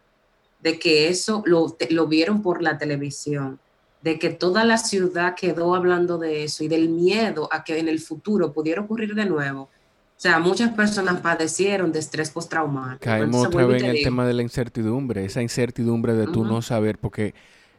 de 0.61 0.77
que 0.77 1.07
eso 1.07 1.43
lo, 1.45 1.75
lo 1.89 2.07
vieron 2.07 2.41
por 2.41 2.61
la 2.61 2.77
televisión, 2.77 3.59
de 4.05 4.19
que 4.19 4.29
toda 4.29 4.63
la 4.65 4.77
ciudad 4.77 5.33
quedó 5.33 5.73
hablando 5.73 6.19
de 6.19 6.43
eso 6.43 6.63
y 6.63 6.67
del 6.67 6.89
miedo 6.89 7.49
a 7.51 7.63
que 7.63 7.79
en 7.79 7.87
el 7.87 7.99
futuro 7.99 8.53
pudiera 8.53 8.81
ocurrir 8.81 9.15
de 9.15 9.25
nuevo. 9.25 9.61
O 9.61 9.69
sea, 10.15 10.37
muchas 10.37 10.71
personas 10.73 11.21
padecieron 11.21 11.91
de 11.91 11.97
estrés 11.97 12.29
postraumático. 12.29 13.03
Caemos 13.03 13.47
otra 13.47 13.65
vez 13.65 13.81
en 13.81 13.89
el 13.89 14.03
tema 14.03 14.27
de 14.27 14.33
la 14.35 14.43
incertidumbre, 14.43 15.25
esa 15.25 15.41
incertidumbre 15.41 16.13
de 16.13 16.27
tú 16.27 16.45
no 16.45 16.61
saber, 16.61 16.99
porque 16.99 17.33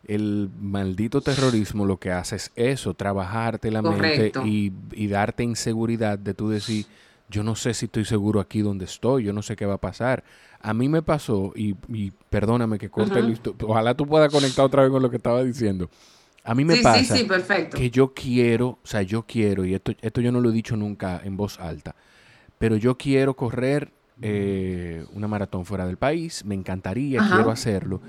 el 0.05 0.51
maldito 0.61 1.21
terrorismo 1.21 1.87
lo 1.87 2.01
que 2.01 2.11
hace 2.11 2.35
es 2.35 2.51
eso, 2.57 2.95
trabajarte 2.95 3.71
la 3.71 3.83
mente 3.83 4.33
y, 4.45 4.73
y, 4.95 5.07
darte 5.07 5.45
inseguridad 5.45 6.19
de 6.19 6.35
tú 6.35 6.49
decir, 6.49 6.87
yo 7.29 7.45
no 7.45 7.55
sé 7.55 7.73
si 7.73 7.85
estoy 7.85 8.05
seguro 8.05 8.41
aquí 8.41 8.63
donde 8.63 8.87
estoy, 8.87 9.23
yo 9.23 9.33
no 9.33 9.43
sé 9.43 9.55
qué 9.55 9.65
va 9.65 9.75
a 9.75 9.81
pasar. 9.81 10.25
A 10.61 10.75
mí 10.75 10.89
me 10.89 11.03
pasó, 11.03 11.53
y, 11.55 11.77
y 11.87 12.11
perdóname 12.31 12.79
que 12.79 12.91
corte 12.91 13.17
el 13.17 13.29
listo, 13.29 13.55
ojalá 13.63 13.95
tú 13.95 14.09
puedas 14.09 14.33
conectar 14.33 14.65
otra 14.65 14.83
vez 14.83 14.91
con 14.91 15.01
lo 15.01 15.09
que 15.09 15.19
estaba 15.19 15.45
diciendo. 15.45 15.89
A 16.47 16.55
mí 16.55 16.65
me 16.65 16.77
pasa 16.77 17.17
que 17.71 17.91
yo 17.91 18.15
quiero, 18.15 18.69
o 18.69 18.87
sea, 18.87 19.03
yo 19.03 19.25
quiero, 19.27 19.65
y 19.65 19.75
esto, 19.75 19.93
esto 20.01 20.21
yo 20.21 20.31
no 20.31 20.41
lo 20.41 20.51
he 20.51 20.53
dicho 20.53 20.77
nunca 20.77 21.21
en 21.25 21.37
voz 21.37 21.59
alta, 21.59 21.95
pero 22.59 22.77
yo 22.77 22.97
quiero 22.97 23.35
correr 23.35 23.93
eh, 24.23 25.05
una 25.13 25.29
maratón 25.29 25.67
fuera 25.67 25.87
del 25.87 25.97
país, 25.97 26.45
me 26.45 26.55
encantaría, 26.55 27.21
quiero 27.21 27.51
hacerlo, 27.51 28.01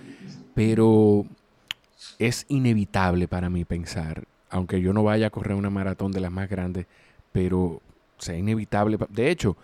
pero 0.53 1.25
es 2.19 2.45
inevitable 2.47 3.27
para 3.27 3.49
mí 3.49 3.65
pensar, 3.65 4.25
aunque 4.49 4.81
yo 4.81 4.93
no 4.93 5.03
vaya 5.03 5.27
a 5.27 5.29
correr 5.29 5.57
una 5.57 5.69
maratón 5.69 6.11
de 6.11 6.21
las 6.21 6.31
más 6.31 6.47
grandes, 6.47 6.85
pero 7.31 7.81
sea 8.17 8.37
inevitable. 8.37 8.97
De 9.09 9.29
hecho, 9.29 9.57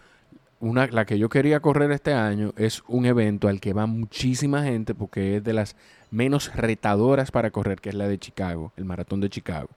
una, 0.60 0.88
la 0.88 1.06
que 1.06 1.20
yo 1.20 1.30
quería 1.30 1.60
correr 1.60 1.92
este 1.92 2.14
año 2.14 2.54
es 2.58 2.84
un 2.88 3.06
evento 3.06 3.48
al 3.48 3.60
que 3.60 3.74
va 3.74 3.86
muchísima 3.86 4.64
gente 4.64 4.96
porque 4.96 5.38
es 5.38 5.44
de 5.44 5.54
las 5.54 5.76
menos 6.14 6.56
retadoras 6.56 7.32
para 7.32 7.52
correr, 7.52 7.82
que 7.82 7.90
es 7.90 7.96
la 7.96 8.08
de 8.08 8.20
Chicago, 8.20 8.72
el 8.78 8.86
maratón 8.86 9.20
de 9.20 9.30
Chicago. 9.30 9.70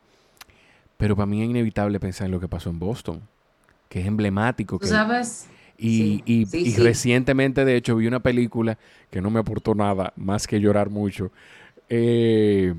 Pero 0.96 1.16
para 1.16 1.26
mí 1.26 1.42
es 1.42 1.48
inevitable 1.48 1.98
pensar 1.98 2.26
en 2.26 2.32
lo 2.32 2.40
que 2.40 2.48
pasó 2.48 2.70
en 2.70 2.78
Boston, 2.78 3.22
que 3.88 4.00
es 4.00 4.06
emblemático. 4.06 4.78
Que, 4.78 4.86
¿Sabes? 4.86 5.48
Y, 5.78 6.22
y, 6.24 6.76
recientemente, 6.76 7.64
de 7.64 7.76
hecho, 7.76 7.96
vi 7.96 8.06
una 8.06 8.20
película 8.20 8.78
que 9.10 9.20
no 9.20 9.30
me 9.30 9.40
aportó 9.40 9.74
nada 9.74 10.12
más 10.16 10.46
que 10.46 10.60
llorar 10.60 10.90
mucho. 10.90 11.32
Eh, 11.88 12.74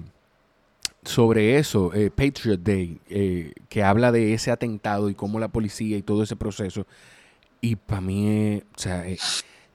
sobre 1.04 1.58
eso, 1.58 1.94
eh, 1.94 2.10
Patriot 2.10 2.60
Day, 2.62 3.00
eh, 3.10 3.54
que 3.70 3.84
habla 3.84 4.12
de 4.12 4.34
ese 4.34 4.52
atentado 4.52 5.10
y 5.10 5.16
cómo 5.16 5.40
la 5.40 5.48
policía 5.48 5.98
y 5.98 6.02
todo 6.02 6.24
ese 6.24 6.36
proceso. 6.36 6.86
Y 7.62 7.76
para 7.76 8.02
mí, 8.02 8.62
o 8.76 8.80
sea, 8.80 9.06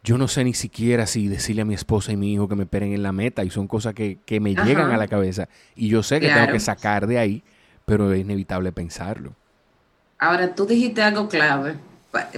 yo 0.03 0.18
no 0.18 0.28
sé 0.28 0.44
ni 0.44 0.55
siquiera 0.55 1.07
si 1.07 1.28
decirle 1.28 1.62
a 1.62 1.64
mi 1.64 1.74
esposa 1.74 2.12
y 2.12 2.16
mi 2.16 2.32
hijo 2.32 2.48
que 2.48 2.57
me 2.57 2.64
esperen 2.64 2.92
en 2.92 3.03
la 3.03 3.12
meta 3.12 3.44
y 3.44 3.50
son 3.50 3.68
cosas 3.68 3.94
que, 3.94 4.18
me 4.40 4.55
llegan 4.55 4.90
a 4.90 4.96
la 4.96 5.07
cabeza 5.07 5.48
y 5.76 5.88
yo 5.88 6.03
sé 6.03 6.20
que 6.20 6.28
tengo 6.28 6.53
que 6.53 6.61
sacar 6.61 7.07
de 7.07 7.18
ahí, 7.18 7.44
pero 7.84 8.12
es 8.12 8.20
inevitable 8.20 8.72
pensarlo. 8.72 9.34
Ahora, 10.18 10.55
tú 10.55 10.66
dijiste 10.66 11.03
algo 11.03 11.28
clave 11.28 11.76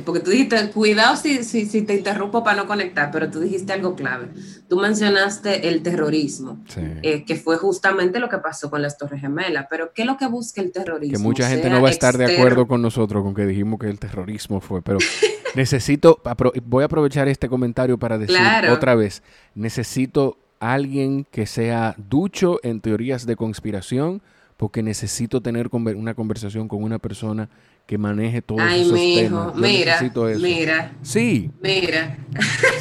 porque 0.04 0.20
tú 0.20 0.30
dijiste, 0.30 0.70
cuidado 0.70 1.16
si, 1.16 1.42
si, 1.42 1.82
te 1.82 1.94
interrumpo 1.94 2.44
para 2.44 2.56
no 2.58 2.68
conectar, 2.68 3.10
pero 3.10 3.28
tú 3.28 3.40
dijiste 3.40 3.72
algo 3.72 3.96
clave. 3.96 4.28
Tú 4.68 4.78
mencionaste 4.78 5.68
el 5.68 5.82
terrorismo, 5.82 6.60
eh, 7.02 7.24
que 7.24 7.34
fue 7.34 7.56
justamente 7.56 8.20
lo 8.20 8.28
que 8.28 8.38
pasó 8.38 8.70
con 8.70 8.82
las 8.82 8.96
Torres 8.96 9.20
Gemelas. 9.20 9.66
Pero 9.68 9.92
¿qué 9.92 10.02
es 10.02 10.06
lo 10.06 10.16
que 10.16 10.28
busca 10.28 10.60
el 10.60 10.70
terrorismo? 10.70 11.18
Que 11.18 11.22
mucha 11.22 11.48
gente 11.48 11.70
no 11.70 11.82
va 11.82 11.88
a 11.88 11.90
estar 11.90 12.16
de 12.16 12.36
acuerdo 12.36 12.68
con 12.68 12.82
nosotros 12.82 13.24
con 13.24 13.34
que 13.34 13.46
dijimos 13.46 13.80
que 13.80 13.88
el 13.88 13.98
terrorismo 13.98 14.60
fue, 14.60 14.80
pero 14.80 14.98
necesito, 15.54 16.20
voy 16.64 16.82
a 16.82 16.86
aprovechar 16.86 17.28
este 17.28 17.48
comentario 17.48 17.98
para 17.98 18.18
decir 18.18 18.36
otra 18.70 18.94
vez, 18.94 19.22
necesito 19.54 20.36
alguien 20.60 21.26
que 21.30 21.46
sea 21.46 21.94
ducho 21.96 22.60
en 22.62 22.80
teorías 22.80 23.26
de 23.26 23.36
conspiración, 23.36 24.22
porque 24.56 24.82
necesito 24.82 25.40
tener 25.40 25.68
una 25.72 26.14
conversación 26.14 26.68
con 26.68 26.82
una 26.82 26.98
persona 26.98 27.48
que 27.86 27.98
maneje 27.98 28.40
todos 28.40 28.62
Ay, 28.62 28.80
esos 28.80 28.92
mi 28.94 29.14
hijo, 29.18 29.52
mira, 29.56 30.00
mira. 30.38 30.92
Sí. 31.02 31.50
Mira. 31.60 32.16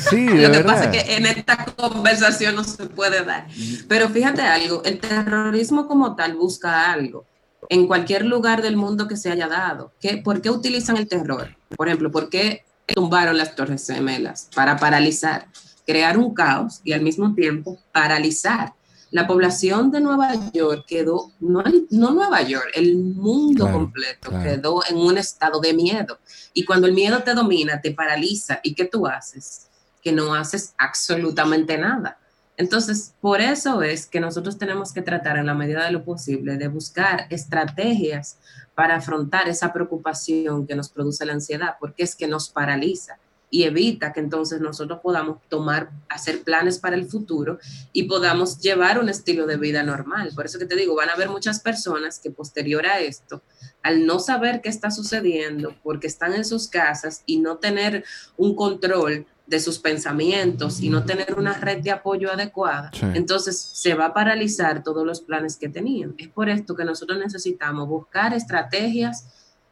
Sí, 0.10 0.30
Lo 0.30 0.52
que 0.52 0.60
pasa 0.62 0.86
es 0.86 1.04
que 1.04 1.16
en 1.16 1.26
esta 1.26 1.66
conversación 1.66 2.56
no 2.56 2.64
se 2.64 2.86
puede 2.86 3.26
dar. 3.26 3.48
Pero 3.90 4.08
fíjate 4.08 4.44
algo, 4.44 4.82
el 4.86 5.00
terrorismo 5.00 5.88
como 5.88 6.16
tal 6.16 6.36
busca 6.36 6.94
algo 6.94 7.26
en 7.70 7.88
cualquier 7.88 8.26
lugar 8.26 8.62
del 8.62 8.76
mundo 8.76 9.08
que 9.08 9.18
se 9.18 9.32
haya 9.32 9.48
dado. 9.48 9.92
¿Qué, 10.00 10.18
¿Por 10.18 10.42
qué 10.42 10.50
utilizan 10.50 10.98
el 10.98 11.08
terror? 11.08 11.56
Por 11.76 11.88
ejemplo, 11.88 12.12
¿por 12.12 12.30
qué 12.30 12.66
tumbaron 12.88 13.38
las 13.38 13.56
Torres 13.56 13.88
Gemelas? 13.88 14.50
Para 14.56 14.78
paralizar, 14.78 15.48
crear 15.86 16.18
un 16.18 16.34
caos 16.34 16.82
y 16.84 16.94
al 16.94 17.02
mismo 17.02 17.34
tiempo 17.34 17.80
paralizar 17.92 18.74
la 19.14 19.28
población 19.28 19.92
de 19.92 20.02
Nueva 20.02 20.34
York 20.54 20.86
quedó, 20.88 21.32
no, 21.40 21.64
no 21.92 22.12
Nueva 22.14 22.42
York, 22.42 22.72
el 22.74 22.98
mundo 22.98 23.72
completo 23.72 24.32
quedó 24.42 24.82
en 24.90 24.98
un 24.98 25.20
estado 25.20 25.60
de 25.60 25.72
miedo. 25.72 26.18
Y 26.52 26.66
cuando 26.66 26.88
el 26.88 26.94
miedo 26.94 27.22
te 27.22 27.36
domina, 27.36 27.80
te 27.80 27.92
paraliza. 27.92 28.60
¿Y 28.64 28.74
qué 28.74 28.86
tú 28.86 29.06
haces? 29.06 29.68
Que 30.02 30.12
no 30.12 30.34
haces 30.34 30.74
absolutamente 30.80 31.78
nada. 31.78 32.18
Entonces, 32.56 33.16
por 33.20 33.42
eso 33.42 33.82
es 33.82 34.06
que 34.06 34.20
nosotros 34.20 34.58
tenemos 34.58 34.94
que 34.94 35.02
tratar 35.02 35.38
en 35.38 35.48
la 35.48 35.56
medida 35.56 35.86
de 35.86 35.92
lo 35.92 36.04
posible 36.04 36.58
de 36.58 36.68
buscar 36.68 37.26
estrategias 37.30 38.38
para 38.76 38.98
afrontar 38.98 39.50
esa 39.50 39.74
preocupación 39.74 40.68
que 40.68 40.76
nos 40.76 40.90
produce 40.90 41.26
la 41.26 41.34
ansiedad, 41.34 41.76
porque 41.80 42.04
es 42.04 42.16
que 42.16 42.28
nos 42.28 42.50
paraliza 42.50 43.18
y 43.54 43.66
evita 43.66 44.12
que 44.14 44.20
entonces 44.20 44.60
nosotros 44.62 45.00
podamos 45.04 45.38
tomar, 45.48 45.92
hacer 46.10 46.42
planes 46.42 46.80
para 46.80 46.96
el 46.96 47.06
futuro 47.06 47.60
y 47.92 48.04
podamos 48.04 48.60
llevar 48.60 48.98
un 48.98 49.10
estilo 49.10 49.46
de 49.46 49.58
vida 49.58 49.84
normal. 49.84 50.32
Por 50.36 50.48
eso 50.48 50.58
que 50.58 50.66
te 50.66 50.76
digo, 50.76 50.96
van 50.96 51.10
a 51.10 51.14
haber 51.14 51.30
muchas 51.30 51.60
personas 51.60 52.18
que 52.18 52.32
posterior 52.32 52.88
a 52.88 53.00
esto, 53.00 53.44
al 53.84 54.08
no 54.08 54.18
saber 54.18 54.62
qué 54.62 54.70
está 54.70 54.90
sucediendo, 54.90 55.76
porque 55.84 56.08
están 56.08 56.34
en 56.34 56.46
sus 56.46 56.68
casas 56.68 57.22
y 57.28 57.42
no 57.42 57.58
tener 57.58 58.04
un 58.38 58.56
control 58.56 59.28
de 59.54 59.60
sus 59.60 59.78
pensamientos 59.78 60.82
y 60.82 60.90
no 60.90 61.06
tener 61.06 61.36
una 61.38 61.54
red 61.54 61.84
de 61.84 61.92
apoyo 61.92 62.32
adecuada, 62.32 62.90
entonces 63.14 63.62
se 63.62 63.94
va 63.94 64.08
a 64.08 64.14
paralizar 64.14 64.82
todos 64.82 65.06
los 65.06 65.22
planes 65.22 65.58
que 65.58 65.70
tenían. 65.70 66.16
Es 66.18 66.28
por 66.28 66.50
esto 66.50 66.76
que 66.76 66.84
nosotros 66.84 67.20
necesitamos 67.20 67.88
buscar 67.88 68.34
estrategias 68.34 69.28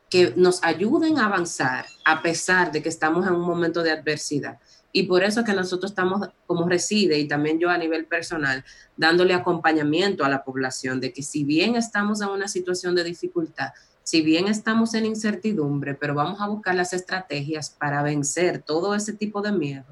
que 0.07 0.35
nos 0.35 0.63
ayuden 0.63 1.17
a 1.17 1.25
avanzar 1.25 1.87
a 2.05 2.21
pesar 2.21 2.71
de 2.71 2.83
que 2.83 2.89
estamos 2.89 3.25
en 3.25 3.33
un 3.33 3.41
momento 3.41 3.81
de 3.81 3.89
adversidad. 3.89 4.59
Y 4.91 5.03
por 5.03 5.23
eso 5.23 5.43
que 5.43 5.53
nosotros 5.53 5.93
estamos 5.93 6.29
como 6.45 6.69
reside 6.69 7.17
y 7.17 7.27
también 7.27 7.57
yo 7.57 7.71
a 7.71 7.77
nivel 7.79 8.05
personal 8.05 8.63
dándole 8.95 9.33
acompañamiento 9.33 10.23
a 10.23 10.29
la 10.29 10.43
población 10.43 10.99
de 10.99 11.11
que 11.11 11.23
si 11.23 11.43
bien 11.43 11.75
estamos 11.75 12.21
en 12.21 12.27
una 12.27 12.47
situación 12.47 12.93
de 12.93 13.03
dificultad, 13.03 13.71
si 14.03 14.21
bien 14.21 14.47
estamos 14.47 14.93
en 14.93 15.05
incertidumbre, 15.05 15.95
pero 15.95 16.13
vamos 16.13 16.41
a 16.41 16.47
buscar 16.47 16.75
las 16.75 16.93
estrategias 16.93 17.69
para 17.69 18.03
vencer 18.03 18.61
todo 18.61 18.95
ese 18.95 19.13
tipo 19.13 19.41
de 19.41 19.51
miedo 19.51 19.85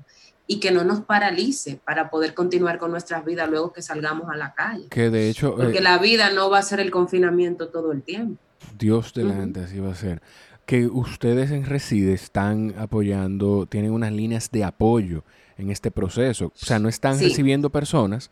y 0.52 0.60
que 0.60 0.72
no 0.72 0.84
nos 0.84 1.02
paralice 1.02 1.80
para 1.86 2.10
poder 2.10 2.34
continuar 2.34 2.80
con 2.80 2.90
nuestras 2.90 3.24
vidas 3.24 3.48
luego 3.48 3.72
que 3.72 3.84
salgamos 3.84 4.30
a 4.30 4.36
la 4.36 4.56
calle. 4.56 4.88
Que 4.90 5.12
de 5.12 5.30
hecho... 5.30 5.56
Porque 5.56 5.78
eh, 5.78 5.82
la 5.82 6.00
vida 6.00 6.32
no 6.32 6.50
va 6.50 6.58
a 6.58 6.64
ser 6.64 6.80
el 6.80 6.90
confinamiento 6.90 7.70
todo 7.70 7.92
el 7.92 8.02
tiempo. 8.02 8.42
Dios 8.78 9.14
de 9.14 9.26
la 9.26 9.36
gente, 9.36 9.60
así 9.60 9.80
va 9.80 9.92
a 9.92 9.96
ser. 9.96 10.24
Que 10.66 10.88
ustedes 10.88 11.52
en 11.52 11.66
Reside 11.66 12.14
están 12.14 12.74
apoyando, 12.80 13.68
tienen 13.68 13.92
unas 13.92 14.12
líneas 14.12 14.50
de 14.50 14.64
apoyo 14.64 15.24
en 15.58 15.70
este 15.70 15.92
proceso. 15.92 16.48
O 16.48 16.66
sea, 16.66 16.80
no 16.80 16.90
están 16.90 17.20
recibiendo 17.20 17.70
personas, 17.70 18.32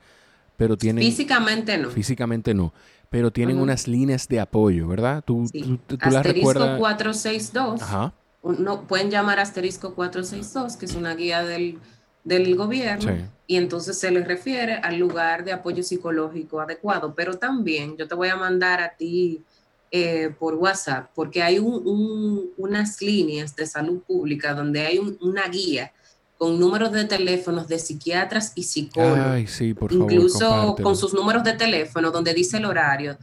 pero 0.58 0.76
tienen... 0.76 1.04
Físicamente 1.04 1.78
no. 1.78 1.92
Físicamente 1.92 2.56
no. 2.56 2.74
Pero 3.10 3.32
tienen 3.32 3.60
unas 3.60 3.88
líneas 3.88 4.28
de 4.28 4.40
apoyo, 4.40 4.88
¿verdad? 4.88 5.24
Tú, 5.26 5.50
tú, 5.88 5.98
asterisco 6.02 6.78
462. 6.78 7.82
Ajá. 7.82 8.14
No, 8.44 8.82
pueden 8.84 9.10
llamar 9.10 9.40
asterisco 9.40 9.94
462, 9.94 10.78
que 10.78 10.86
es 10.86 10.96
una 10.96 11.16
guía 11.16 11.44
del, 11.44 11.80
del 12.24 12.56
gobierno, 12.56 13.18
y 13.46 13.56
entonces 13.56 13.98
se 13.98 14.12
les 14.12 14.28
refiere 14.28 14.76
al 14.76 14.98
lugar 14.98 15.44
de 15.44 15.54
apoyo 15.54 15.84
psicológico 15.84 16.60
adecuado. 16.60 17.14
Pero 17.16 17.36
también 17.36 17.98
yo 17.98 18.08
te 18.08 18.16
voy 18.16 18.30
a 18.30 18.36
mandar 18.36 18.82
a 18.82 18.96
ti 18.96 19.44
eh, 19.92 20.34
por 20.38 20.56
WhatsApp, 20.56 21.10
porque 21.16 21.42
hay 21.42 21.60
unas 21.60 23.02
líneas 23.02 23.56
de 23.56 23.66
salud 23.66 24.02
pública 24.02 24.54
donde 24.54 24.82
hay 24.82 25.00
una 25.22 25.48
guía 25.48 25.94
con 26.38 26.60
números 26.60 26.92
de 26.92 27.06
teléfonos 27.06 27.68
de 27.68 27.80
psiquiatras 27.80 28.52
y 28.56 28.64
psicólogos. 28.64 29.60
incluso 29.92 30.76
con 30.82 30.96
sus 30.96 31.14
números 31.14 31.44
de 31.44 31.54
teléfono 31.54 32.12
donde 32.12 32.34
dice 32.34 32.58
el 32.58 32.66
horario, 32.66 33.18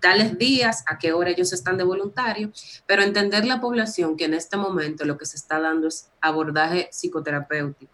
tales 0.00 0.36
días, 0.38 0.84
a 0.86 0.98
qué 0.98 1.12
hora 1.12 1.30
ellos 1.30 1.52
están 1.52 1.78
de 1.78 1.84
voluntario, 1.84 2.50
pero 2.86 3.02
entender 3.02 3.46
la 3.46 3.60
población 3.60 4.16
que 4.16 4.26
en 4.26 4.34
este 4.34 4.56
momento 4.56 5.04
lo 5.04 5.16
que 5.16 5.26
se 5.26 5.36
está 5.36 5.60
dando 5.60 5.88
es 5.88 6.08
abordaje 6.20 6.88
psicoterapéutico. 6.92 7.92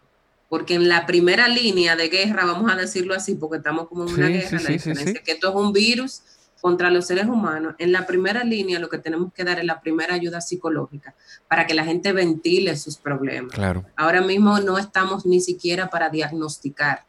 Porque 0.49 0.75
en 0.75 0.89
la 0.89 1.07
primera 1.07 1.49
línea 1.49 1.97
de 1.97 2.09
guerra, 2.09 2.45
vamos 2.45 2.71
a 2.71 2.77
decirlo 2.77 3.15
así, 3.15 3.35
porque 3.35 3.57
estamos 3.57 3.89
como 3.89 4.07
en 4.07 4.15
una 4.15 4.29
guerra, 4.29 4.61
la 4.61 4.71
diferencia 4.71 5.23
que 5.23 5.33
esto 5.33 5.49
es 5.49 5.55
un 5.55 5.73
virus 5.73 6.23
contra 6.65 6.91
los 6.91 7.09
seres 7.09 7.27
humanos, 7.27 7.75
en 7.77 7.93
la 7.93 8.07
primera 8.07 8.43
línea 8.43 8.79
lo 8.79 8.89
que 8.89 8.97
tenemos 8.97 9.35
que 9.35 9.45
dar 9.45 9.59
es 9.59 9.67
la 9.67 9.83
primera 9.83 10.15
ayuda 10.15 10.41
psicológica 10.41 11.15
para 11.47 11.67
que 11.67 11.75
la 11.75 11.85
gente 11.85 12.15
ventile 12.15 12.75
sus 12.79 12.97
problemas. 12.97 13.53
Claro. 13.53 13.85
Ahora 13.97 14.23
mismo 14.23 14.59
no 14.61 14.79
estamos 14.79 15.27
ni 15.27 15.43
siquiera 15.43 15.91
para 15.91 16.09
diagnosticar. 16.09 17.05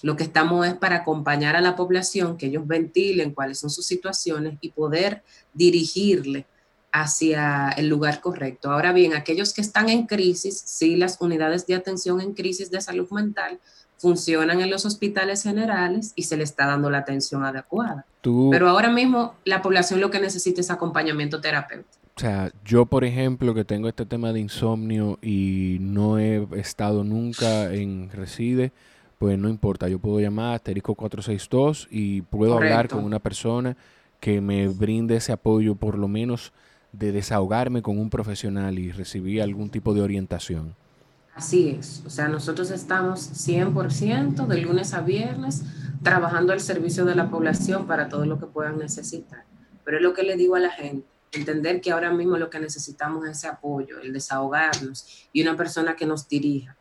Lo 0.00 0.16
que 0.16 0.22
estamos 0.22 0.66
es 0.66 0.72
para 0.72 0.96
acompañar 0.96 1.54
a 1.54 1.60
la 1.60 1.76
población, 1.76 2.38
que 2.38 2.46
ellos 2.46 2.66
ventilen 2.66 3.34
cuáles 3.34 3.58
son 3.58 3.68
sus 3.68 3.84
situaciones 3.84 4.56
y 4.62 4.70
poder 4.70 5.22
dirigirle 5.52 6.46
hacia 6.90 7.68
el 7.76 7.88
lugar 7.88 8.22
correcto. 8.22 8.70
Ahora 8.70 8.94
bien, 8.94 9.12
aquellos 9.12 9.52
que 9.52 9.60
están 9.60 9.90
en 9.90 10.06
crisis, 10.06 10.62
sí, 10.64 10.96
las 10.96 11.20
unidades 11.20 11.66
de 11.66 11.74
atención 11.74 12.22
en 12.22 12.32
crisis 12.32 12.70
de 12.70 12.80
salud 12.80 13.10
mental 13.10 13.60
funcionan 13.98 14.60
en 14.60 14.70
los 14.70 14.86
hospitales 14.86 15.42
generales 15.42 16.12
y 16.14 16.22
se 16.22 16.36
le 16.36 16.44
está 16.44 16.66
dando 16.66 16.88
la 16.88 16.98
atención 16.98 17.44
adecuada. 17.44 18.06
Pero 18.22 18.68
ahora 18.68 18.90
mismo 18.90 19.34
la 19.44 19.60
población 19.60 20.00
lo 20.00 20.10
que 20.10 20.20
necesita 20.20 20.60
es 20.60 20.70
acompañamiento 20.70 21.40
terapéutico. 21.40 21.98
O 22.16 22.20
sea, 22.20 22.50
yo 22.64 22.86
por 22.86 23.04
ejemplo 23.04 23.54
que 23.54 23.64
tengo 23.64 23.88
este 23.88 24.06
tema 24.06 24.32
de 24.32 24.40
insomnio 24.40 25.18
y 25.22 25.78
no 25.80 26.18
he 26.18 26.46
estado 26.56 27.04
nunca 27.04 27.72
en 27.72 28.10
Reside, 28.10 28.72
pues 29.18 29.38
no 29.38 29.48
importa, 29.48 29.88
yo 29.88 29.98
puedo 29.98 30.20
llamar 30.20 30.52
a 30.52 30.54
asterisco 30.54 30.94
462 30.94 31.88
y 31.90 32.22
puedo 32.22 32.56
hablar 32.56 32.88
con 32.88 33.04
una 33.04 33.18
persona 33.18 33.76
que 34.20 34.40
me 34.40 34.68
brinde 34.68 35.16
ese 35.16 35.32
apoyo 35.32 35.74
por 35.74 35.96
lo 35.96 36.08
menos 36.08 36.52
de 36.92 37.12
desahogarme 37.12 37.82
con 37.82 37.98
un 37.98 38.10
profesional 38.10 38.78
y 38.78 38.90
recibir 38.90 39.42
algún 39.42 39.70
tipo 39.70 39.94
de 39.94 40.02
orientación. 40.02 40.74
Así 41.38 41.68
es, 41.68 42.02
o 42.04 42.10
sea, 42.10 42.26
nosotros 42.26 42.72
estamos 42.72 43.30
100% 43.46 44.48
de 44.48 44.58
lunes 44.58 44.92
a 44.92 45.02
viernes 45.02 45.62
trabajando 46.02 46.52
al 46.52 46.58
servicio 46.58 47.04
de 47.04 47.14
la 47.14 47.30
población 47.30 47.86
para 47.86 48.08
todo 48.08 48.26
lo 48.26 48.40
que 48.40 48.46
puedan 48.46 48.76
necesitar. 48.76 49.44
Pero 49.84 49.98
es 49.98 50.02
lo 50.02 50.14
que 50.14 50.24
le 50.24 50.34
digo 50.34 50.56
a 50.56 50.58
la 50.58 50.72
gente, 50.72 51.06
entender 51.30 51.80
que 51.80 51.92
ahora 51.92 52.10
mismo 52.10 52.38
lo 52.38 52.50
que 52.50 52.58
necesitamos 52.58 53.24
es 53.24 53.38
ese 53.38 53.46
apoyo, 53.46 54.00
el 54.00 54.12
desahogarnos 54.12 55.28
y 55.32 55.42
una 55.42 55.56
persona 55.56 55.94
que 55.94 56.06
nos 56.06 56.28
dirija. 56.28 56.74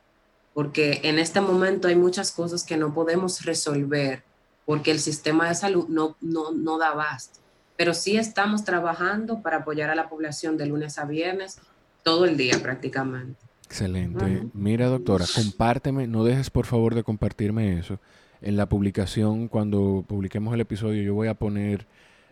Porque 0.55 1.01
en 1.03 1.19
este 1.19 1.39
momento 1.39 1.87
hay 1.87 1.95
muchas 1.95 2.31
cosas 2.31 2.63
que 2.63 2.77
no 2.77 2.95
podemos 2.95 3.45
resolver 3.45 4.23
porque 4.65 4.89
el 4.89 4.99
sistema 4.99 5.49
de 5.49 5.53
salud 5.53 5.87
no, 5.87 6.17
no, 6.19 6.49
no 6.49 6.79
da 6.79 6.87
abasto. 6.87 7.41
Pero 7.75 7.93
sí 7.93 8.17
estamos 8.17 8.63
trabajando 8.63 9.43
para 9.43 9.57
apoyar 9.57 9.91
a 9.91 9.95
la 9.95 10.09
población 10.09 10.57
de 10.57 10.65
lunes 10.65 10.97
a 10.97 11.05
viernes 11.05 11.59
todo 12.01 12.25
el 12.25 12.37
día 12.37 12.57
prácticamente. 12.59 13.46
Excelente. 13.67 14.43
Mira, 14.53 14.87
doctora, 14.87 15.25
compárteme, 15.35 16.07
no 16.07 16.23
dejes 16.23 16.49
por 16.49 16.65
favor 16.65 16.95
de 16.95 17.03
compartirme 17.03 17.77
eso. 17.77 17.99
En 18.41 18.55
la 18.55 18.69
publicación, 18.69 19.49
cuando 19.49 20.05
publiquemos 20.07 20.53
el 20.53 20.61
episodio, 20.61 21.03
yo 21.03 21.13
voy 21.13 21.27
a 21.27 21.33
poner 21.33 21.85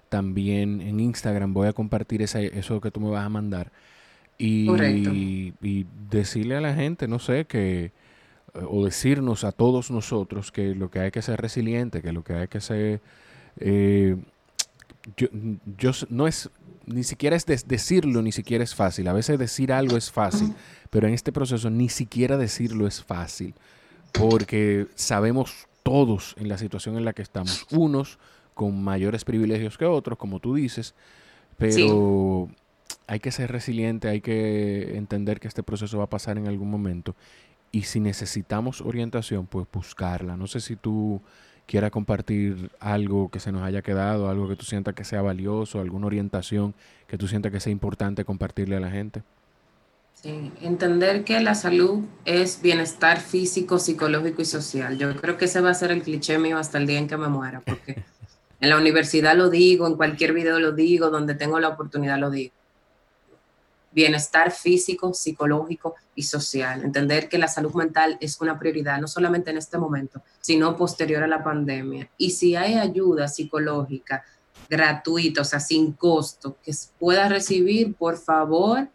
también 0.08 0.80
en 0.80 1.02
Instagram, 1.02 1.54
voy 1.54 1.68
a 1.68 1.74
compartir 1.74 2.22
esa, 2.22 2.40
eso 2.40 2.80
que 2.80 2.90
tú 2.90 3.02
me 3.02 3.10
vas 3.10 3.26
a 3.26 3.30
mandar. 3.30 3.74
Y, 4.38 5.54
y, 5.62 5.86
decirle 6.10 6.56
a 6.56 6.62
la 6.62 6.74
gente, 6.74 7.06
no 7.08 7.20
sé, 7.20 7.44
que, 7.46 7.92
o 8.54 8.86
decirnos 8.86 9.44
a 9.44 9.52
todos 9.52 9.92
nosotros 9.92 10.54
que 10.54 10.74
lo 10.74 10.90
que 10.90 11.00
hay 11.00 11.12
que 11.12 11.22
ser 11.22 11.42
resiliente, 11.42 12.02
que 12.02 12.14
lo 12.14 12.24
que 12.24 12.34
hay 12.34 12.48
que 12.48 12.62
ser, 12.62 13.02
eh, 13.60 14.16
yo, 15.18 15.28
yo, 15.78 15.92
no 16.10 16.28
es 16.28 16.50
ni 16.86 17.04
siquiera 17.04 17.36
es 17.36 17.46
decirlo, 17.46 18.22
ni 18.22 18.32
siquiera 18.32 18.64
es 18.64 18.76
fácil. 18.76 19.08
A 19.08 19.14
veces 19.14 19.40
decir 19.40 19.72
algo 19.72 19.98
es 19.98 20.12
fácil, 20.12 20.54
pero 20.90 21.08
en 21.08 21.14
este 21.14 21.32
proceso 21.32 21.70
ni 21.70 21.90
siquiera 21.90 22.38
decirlo 22.38 22.88
es 22.88 23.04
fácil, 23.04 23.54
porque 24.12 24.88
sabemos 24.96 25.68
todos 25.84 26.36
en 26.38 26.50
la 26.50 26.58
situación 26.58 26.98
en 26.98 27.06
la 27.06 27.14
que 27.14 27.22
estamos, 27.22 27.66
unos 27.72 28.20
con 28.54 28.84
mayores 28.84 29.26
privilegios 29.26 29.78
que 29.78 29.86
otros, 29.86 30.18
como 30.18 30.40
tú 30.40 30.56
dices, 30.56 30.96
pero 31.58 32.50
hay 33.08 33.20
que 33.20 33.32
ser 33.32 33.52
resiliente, 33.52 34.08
hay 34.08 34.22
que 34.22 34.98
entender 34.98 35.40
que 35.40 35.48
este 35.48 35.64
proceso 35.64 35.98
va 35.98 36.06
a 36.06 36.10
pasar 36.10 36.38
en 36.38 36.48
algún 36.48 36.70
momento 36.70 37.16
y 37.72 37.84
si 37.84 38.00
necesitamos 38.00 38.80
orientación, 38.80 39.48
pues 39.48 39.68
buscarla. 39.72 40.38
No 40.38 40.48
sé 40.48 40.62
si 40.62 40.78
tú 40.78 41.22
quieras 41.66 41.92
compartir 41.92 42.72
algo 42.80 43.30
que 43.30 43.40
se 43.40 43.52
nos 43.52 43.64
haya 43.64 43.82
quedado, 43.82 44.30
algo 44.30 44.48
que 44.48 44.56
tú 44.56 44.66
sientas 44.66 44.94
que 44.94 45.04
sea 45.04 45.22
valioso, 45.22 45.80
alguna 45.80 46.08
orientación 46.08 46.74
que 47.08 47.18
tú 47.18 47.28
sientas 47.28 47.52
que 47.52 47.60
sea 47.60 47.72
importante 47.72 48.26
compartirle 48.26 48.76
a 48.76 48.80
la 48.80 48.92
gente. 48.92 49.24
Sí, 50.14 50.52
entender 50.62 51.24
que 51.24 51.40
la 51.42 51.56
salud 51.56 52.04
es 52.24 52.62
bienestar 52.62 53.20
físico, 53.20 53.80
psicológico 53.80 54.42
y 54.42 54.46
social. 54.46 54.98
Yo 54.98 55.16
creo 55.18 55.38
que 55.38 55.46
ese 55.46 55.62
va 55.62 55.72
a 55.72 55.74
ser 55.74 55.92
el 55.92 56.02
cliché 56.02 56.40
mío 56.40 56.58
hasta 56.58 56.78
el 56.78 56.88
día 56.88 57.00
en 57.00 57.08
que 57.08 57.18
me 57.18 57.28
muera, 57.28 57.62
porque 57.62 58.04
en 58.60 58.70
la 58.70 58.78
universidad 58.78 59.36
lo 59.36 59.50
digo, 59.50 59.88
en 59.88 59.96
cualquier 59.96 60.34
video 60.34 60.60
lo 60.60 60.72
digo, 60.72 61.10
donde 61.10 61.36
tengo 61.36 61.60
la 61.60 61.70
oportunidad 61.70 62.18
lo 62.18 62.32
digo 62.32 62.54
bienestar 63.96 64.52
físico, 64.52 65.14
psicológico 65.14 65.96
y 66.14 66.24
social. 66.24 66.84
Entender 66.84 67.30
que 67.30 67.38
la 67.38 67.48
salud 67.48 67.74
mental 67.74 68.18
es 68.20 68.42
una 68.42 68.60
prioridad, 68.60 69.00
no 69.00 69.08
solamente 69.08 69.52
en 69.52 69.58
este 69.58 69.78
momento, 69.78 70.22
sino 70.42 70.76
posterior 70.76 71.24
a 71.24 71.28
la 71.28 71.42
pandemia. 71.44 72.10
Y 72.18 72.32
si 72.32 72.58
hay 72.58 72.74
ayuda 72.74 73.30
psicológica 73.30 74.26
gratuita, 74.70 75.42
o 75.42 75.46
sea, 75.46 75.62
sin 75.62 75.94
costo, 75.94 76.58
que 76.62 76.74
pueda 77.00 77.30
recibir, 77.30 77.96
por 77.96 78.18
favor, 78.18 78.90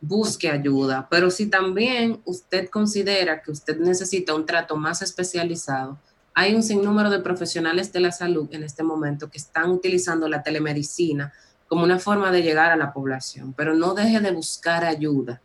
busque 0.00 0.50
ayuda. 0.50 1.06
Pero 1.08 1.30
si 1.30 1.46
también 1.46 2.20
usted 2.24 2.68
considera 2.68 3.40
que 3.40 3.52
usted 3.52 3.78
necesita 3.78 4.34
un 4.34 4.46
trato 4.46 4.76
más 4.76 5.00
especializado, 5.00 5.98
hay 6.34 6.56
un 6.56 6.64
sinnúmero 6.64 7.10
de 7.10 7.20
profesionales 7.20 7.92
de 7.92 8.00
la 8.00 8.10
salud 8.10 8.48
en 8.50 8.64
este 8.64 8.82
momento 8.82 9.30
que 9.30 9.38
están 9.38 9.70
utilizando 9.70 10.26
la 10.26 10.42
telemedicina 10.42 11.32
como 11.74 11.86
una 11.86 11.98
forma 11.98 12.30
de 12.30 12.44
llegar 12.44 12.70
a 12.70 12.76
la 12.76 12.92
población, 12.92 13.52
pero 13.52 13.74
no 13.74 13.94
deje 13.94 14.20
de 14.20 14.30
buscar 14.30 14.84
ayuda, 14.84 15.40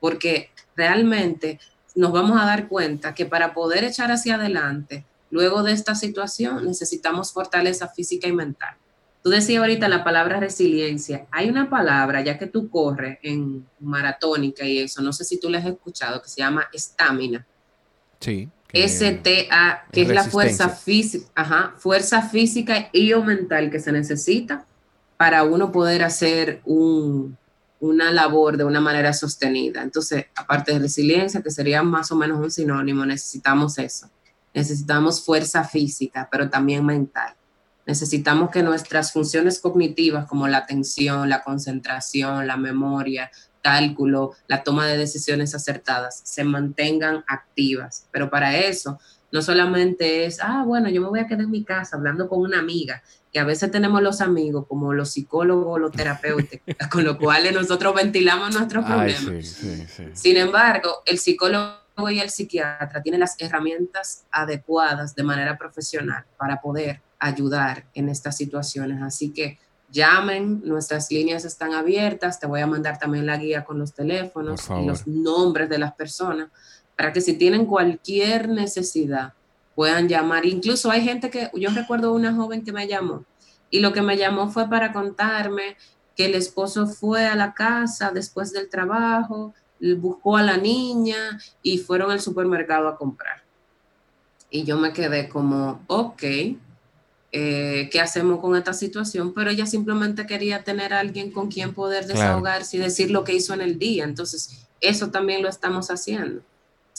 porque 0.00 0.48
realmente 0.74 1.60
nos 1.94 2.12
vamos 2.12 2.40
a 2.40 2.46
dar 2.46 2.66
cuenta 2.66 3.14
que 3.14 3.26
para 3.26 3.52
poder 3.52 3.84
echar 3.84 4.10
hacia 4.10 4.36
adelante, 4.36 5.04
luego 5.30 5.62
de 5.62 5.72
esta 5.72 5.94
situación, 5.94 6.64
necesitamos 6.64 7.34
fortaleza 7.34 7.88
física 7.88 8.26
y 8.26 8.32
mental. 8.32 8.74
Tú 9.22 9.28
decías 9.28 9.60
ahorita 9.60 9.86
la 9.90 10.02
palabra 10.02 10.40
resiliencia. 10.40 11.26
Hay 11.30 11.50
una 11.50 11.68
palabra, 11.68 12.22
ya 12.22 12.38
que 12.38 12.46
tú 12.46 12.70
corres 12.70 13.18
en 13.22 13.66
maratónica 13.80 14.64
y 14.64 14.78
eso, 14.78 15.02
no 15.02 15.12
sé 15.12 15.24
si 15.24 15.38
tú 15.38 15.50
la 15.50 15.58
has 15.58 15.66
escuchado, 15.66 16.22
que 16.22 16.30
se 16.30 16.40
llama 16.40 16.70
estamina. 16.72 17.46
Sí. 18.18 18.48
S-T-A, 18.72 19.84
que 19.92 20.00
es 20.00 20.08
la 20.08 20.24
fuerza 20.24 20.70
física, 20.70 21.26
ajá, 21.34 21.74
fuerza 21.76 22.22
física 22.22 22.88
y 22.94 23.12
o 23.12 23.22
mental 23.22 23.70
que 23.70 23.78
se 23.78 23.92
necesita 23.92 24.64
para 25.20 25.44
uno 25.44 25.70
poder 25.70 26.02
hacer 26.02 26.62
una 26.64 28.10
labor 28.10 28.56
de 28.56 28.64
una 28.64 28.80
manera 28.80 29.12
sostenida. 29.12 29.82
Entonces, 29.82 30.24
aparte 30.34 30.72
de 30.72 30.78
resiliencia, 30.78 31.42
que 31.42 31.50
sería 31.50 31.82
más 31.82 32.10
o 32.10 32.16
menos 32.16 32.38
un 32.38 32.50
sinónimo, 32.50 33.04
necesitamos 33.04 33.76
eso. 33.76 34.08
Necesitamos 34.54 35.22
fuerza 35.22 35.62
física, 35.64 36.26
pero 36.32 36.48
también 36.48 36.86
mental. 36.86 37.34
Necesitamos 37.84 38.48
que 38.48 38.62
nuestras 38.62 39.12
funciones 39.12 39.58
cognitivas 39.58 40.24
como 40.24 40.48
la 40.48 40.56
atención, 40.56 41.28
la 41.28 41.42
concentración, 41.42 42.46
la 42.46 42.56
memoria, 42.56 43.30
cálculo, 43.62 44.32
la 44.46 44.62
toma 44.62 44.86
de 44.86 44.96
decisiones 44.96 45.54
acertadas, 45.54 46.22
se 46.24 46.44
mantengan 46.44 47.24
activas. 47.28 48.06
Pero 48.10 48.30
para 48.30 48.56
eso 48.56 48.98
no 49.32 49.42
solamente 49.42 50.24
es, 50.24 50.38
ah, 50.40 50.64
bueno, 50.66 50.88
yo 50.88 51.02
me 51.02 51.08
voy 51.08 51.20
a 51.20 51.26
quedar 51.26 51.42
en 51.42 51.50
mi 51.50 51.62
casa 51.62 51.96
hablando 51.96 52.26
con 52.26 52.40
una 52.40 52.58
amiga, 52.58 53.02
que 53.32 53.38
a 53.38 53.44
veces 53.44 53.70
tenemos 53.70 54.02
los 54.02 54.20
amigos 54.20 54.66
como 54.66 54.92
los 54.92 55.10
psicólogos, 55.10 55.80
los 55.80 55.92
terapeutas, 55.92 56.60
con 56.90 57.04
lo 57.04 57.16
cual 57.18 57.52
nosotros 57.54 57.94
ventilamos 57.94 58.54
nuestros 58.54 58.84
problemas. 58.84 59.62
Sin 60.14 60.36
embargo, 60.36 61.02
el 61.06 61.18
psicólogo 61.18 62.10
y 62.10 62.20
el 62.20 62.30
psiquiatra 62.30 63.02
tienen 63.02 63.20
las 63.20 63.36
herramientas 63.38 64.24
adecuadas 64.30 65.14
de 65.14 65.22
manera 65.22 65.58
profesional 65.58 66.24
para 66.36 66.60
poder 66.60 67.02
ayudar 67.18 67.84
en 67.94 68.08
estas 68.08 68.36
situaciones. 68.36 69.02
Así 69.02 69.30
que 69.30 69.58
llamen, 69.90 70.62
nuestras 70.64 71.10
líneas 71.10 71.44
están 71.44 71.74
abiertas, 71.74 72.40
te 72.40 72.46
voy 72.46 72.60
a 72.60 72.66
mandar 72.66 72.98
también 72.98 73.26
la 73.26 73.36
guía 73.36 73.64
con 73.64 73.78
los 73.78 73.92
teléfonos 73.92 74.68
y 74.70 74.86
los 74.86 75.06
nombres 75.06 75.68
de 75.68 75.78
las 75.78 75.92
personas 75.92 76.48
para 76.96 77.12
que 77.12 77.20
si 77.20 77.34
tienen 77.34 77.64
cualquier 77.64 78.48
necesidad 78.48 79.32
puedan 79.80 80.10
llamar. 80.10 80.44
Incluso 80.44 80.90
hay 80.90 81.02
gente 81.02 81.30
que, 81.30 81.50
yo 81.54 81.70
recuerdo 81.70 82.12
una 82.12 82.34
joven 82.34 82.62
que 82.62 82.70
me 82.70 82.86
llamó 82.86 83.24
y 83.70 83.80
lo 83.80 83.94
que 83.94 84.02
me 84.02 84.18
llamó 84.18 84.50
fue 84.50 84.68
para 84.68 84.92
contarme 84.92 85.74
que 86.14 86.26
el 86.26 86.34
esposo 86.34 86.86
fue 86.86 87.26
a 87.26 87.34
la 87.34 87.54
casa 87.54 88.10
después 88.10 88.52
del 88.52 88.68
trabajo, 88.68 89.54
buscó 89.96 90.36
a 90.36 90.42
la 90.42 90.58
niña 90.58 91.40
y 91.62 91.78
fueron 91.78 92.10
al 92.10 92.20
supermercado 92.20 92.88
a 92.88 92.98
comprar. 92.98 93.42
Y 94.50 94.64
yo 94.64 94.76
me 94.76 94.92
quedé 94.92 95.30
como, 95.30 95.80
ok, 95.86 96.24
eh, 97.32 97.88
¿qué 97.90 98.00
hacemos 98.02 98.38
con 98.40 98.56
esta 98.56 98.74
situación? 98.74 99.32
Pero 99.32 99.48
ella 99.48 99.64
simplemente 99.64 100.26
quería 100.26 100.62
tener 100.62 100.92
a 100.92 101.00
alguien 101.00 101.32
con 101.32 101.50
quien 101.50 101.72
poder 101.72 102.06
desahogarse 102.06 102.76
y 102.76 102.80
decir 102.80 103.10
lo 103.10 103.24
que 103.24 103.32
hizo 103.32 103.54
en 103.54 103.62
el 103.62 103.78
día. 103.78 104.04
Entonces, 104.04 104.66
eso 104.82 105.10
también 105.10 105.42
lo 105.42 105.48
estamos 105.48 105.90
haciendo 105.90 106.42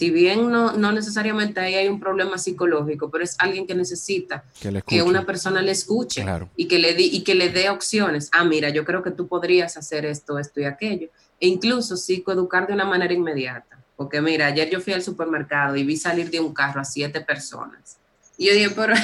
si 0.02 0.10
bien 0.10 0.50
no, 0.50 0.72
no 0.72 0.92
necesariamente 0.92 1.60
ahí 1.60 1.76
hay 1.76 1.88
un 1.88 2.00
problema 2.00 2.40
psicológico, 2.40 3.12
pero 3.12 3.24
es 3.24 3.36
alguien 3.38 3.68
que 3.68 3.76
necesita 3.76 4.44
que, 4.88 5.04
una 5.04 5.28
persona 5.28 5.62
le 5.62 5.70
escuche 5.70 6.26
y, 6.56 6.68
que 6.68 6.80
le 6.80 7.00
y 7.00 7.24
que 7.24 7.36
le 7.36 7.50
dé 7.50 7.70
opciones. 7.70 8.28
Ah, 8.32 8.44
mira, 8.44 8.70
yo 8.70 8.84
creo 8.84 9.04
que 9.04 9.12
tú 9.12 9.28
podrías 9.28 9.78
hacer 9.78 10.08
esto, 10.08 10.40
esto 10.40 10.60
y 10.60 10.64
aquello. 10.64 11.10
E 11.40 11.48
incluso 11.48 11.98
psicoeducar 11.98 12.66
de 12.66 12.74
una 12.74 12.86
manera 12.86 13.14
inmediata. 13.14 13.80
Porque 13.96 14.22
mira, 14.22 14.48
ayer 14.48 14.72
yo 14.72 14.82
fui 14.82 14.94
al 14.94 15.04
supermercado 15.04 15.76
y 15.76 15.84
vi 15.84 15.96
salir 15.96 16.32
de 16.32 16.40
un 16.40 16.52
carro 16.52 16.82
a 16.82 16.84
siete 16.84 17.22
personas. 17.22 17.98
Y 18.40 18.48
yo 18.48 18.54
dije, 18.54 18.72
pero 18.72 18.96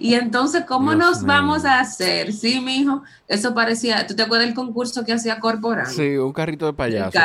y 0.00 0.14
entonces, 0.14 0.64
¿cómo 0.66 0.94
nos 0.94 1.24
vamos 1.24 1.64
a 1.64 1.80
hacer? 1.80 2.32
Sí, 2.32 2.60
mijo, 2.60 3.02
eso 3.28 3.54
parecía, 3.54 4.06
¿tú 4.06 4.14
te 4.14 4.22
acuerdas 4.22 4.46
del 4.46 4.54
concurso 4.54 5.04
que 5.04 5.12
hacía 5.12 5.38
Corporal? 5.38 5.86
Sí, 5.86 6.16
un 6.16 6.32
carrito 6.32 6.66
de 6.66 6.72
payaso. 6.72 7.18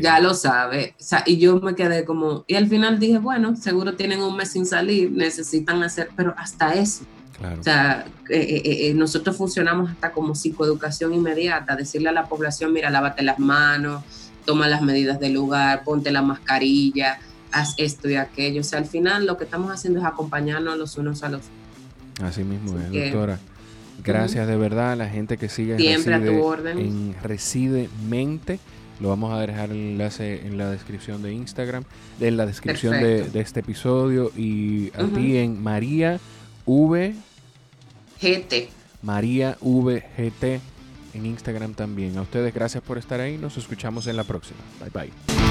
ya 0.00 0.20
lo 0.20 0.34
sabe. 0.34 0.94
y 1.26 1.38
yo 1.38 1.60
me 1.60 1.74
quedé 1.74 2.04
como, 2.04 2.44
y 2.46 2.54
al 2.54 2.68
final 2.68 2.98
dije, 2.98 3.18
bueno, 3.18 3.56
seguro 3.56 3.94
tienen 3.94 4.20
un 4.20 4.36
mes 4.36 4.50
sin 4.50 4.66
salir, 4.66 5.10
necesitan 5.12 5.82
hacer, 5.82 6.10
pero 6.16 6.34
hasta 6.36 6.74
eso. 6.74 7.04
O 7.58 7.62
sea, 7.62 8.06
eh, 8.30 8.38
eh, 8.38 8.88
eh, 8.88 8.94
nosotros 8.94 9.36
funcionamos 9.36 9.90
hasta 9.90 10.12
como 10.12 10.34
psicoeducación 10.34 11.12
inmediata, 11.12 11.76
decirle 11.76 12.08
a 12.08 12.12
la 12.12 12.26
población, 12.26 12.72
mira, 12.72 12.90
lávate 12.90 13.22
las 13.22 13.38
manos, 13.38 14.02
toma 14.44 14.68
las 14.68 14.82
medidas 14.82 15.18
del 15.18 15.34
lugar, 15.34 15.82
ponte 15.84 16.12
la 16.12 16.22
mascarilla, 16.22 17.18
haz 17.50 17.74
esto 17.76 18.08
y 18.08 18.16
aquello. 18.16 18.60
O 18.60 18.64
sea, 18.64 18.78
al 18.78 18.86
final 18.86 19.26
lo 19.26 19.36
que 19.36 19.44
estamos 19.44 19.70
haciendo 19.70 20.00
es 20.00 20.06
acompañarnos 20.06 20.78
los 20.78 20.96
unos 20.96 21.22
a 21.22 21.28
los 21.28 21.40
otros. 21.40 21.63
Así 22.22 22.44
mismo 22.44 22.78
es, 22.78 22.92
doctora. 22.92 23.38
Gracias 24.02 24.46
de 24.46 24.56
verdad 24.56 24.92
a 24.92 24.96
la 24.96 25.08
gente 25.08 25.36
que 25.36 25.48
sigue 25.48 25.76
Siempre 25.78 26.14
a 26.14 26.24
tu 26.24 26.42
orden. 26.42 26.78
en 26.78 27.16
Reside 27.22 27.88
Mente. 28.08 28.58
Lo 29.00 29.08
vamos 29.08 29.32
a 29.32 29.40
dejar 29.40 29.70
el 29.70 29.76
enlace 29.76 30.46
en 30.46 30.56
la 30.56 30.70
descripción 30.70 31.22
de 31.22 31.32
Instagram, 31.32 31.84
en 32.20 32.36
la 32.36 32.46
descripción 32.46 32.92
de, 32.92 33.28
este 33.34 33.60
episodio 33.60 34.30
y 34.36 34.92
a 34.94 35.04
ti 35.06 35.36
en 35.36 35.62
María 35.62 36.20
V. 36.64 37.14
GT. 38.20 38.68
María 39.02 39.58
VGT 39.60 40.44
en 41.14 41.26
Instagram 41.26 41.74
también. 41.74 42.16
A 42.16 42.22
ustedes 42.22 42.54
gracias 42.54 42.82
por 42.82 42.98
estar 42.98 43.20
ahí. 43.20 43.36
Nos 43.36 43.56
escuchamos 43.56 44.06
en 44.06 44.16
la 44.16 44.24
próxima. 44.24 44.60
Bye 44.80 44.90
bye. 44.90 45.43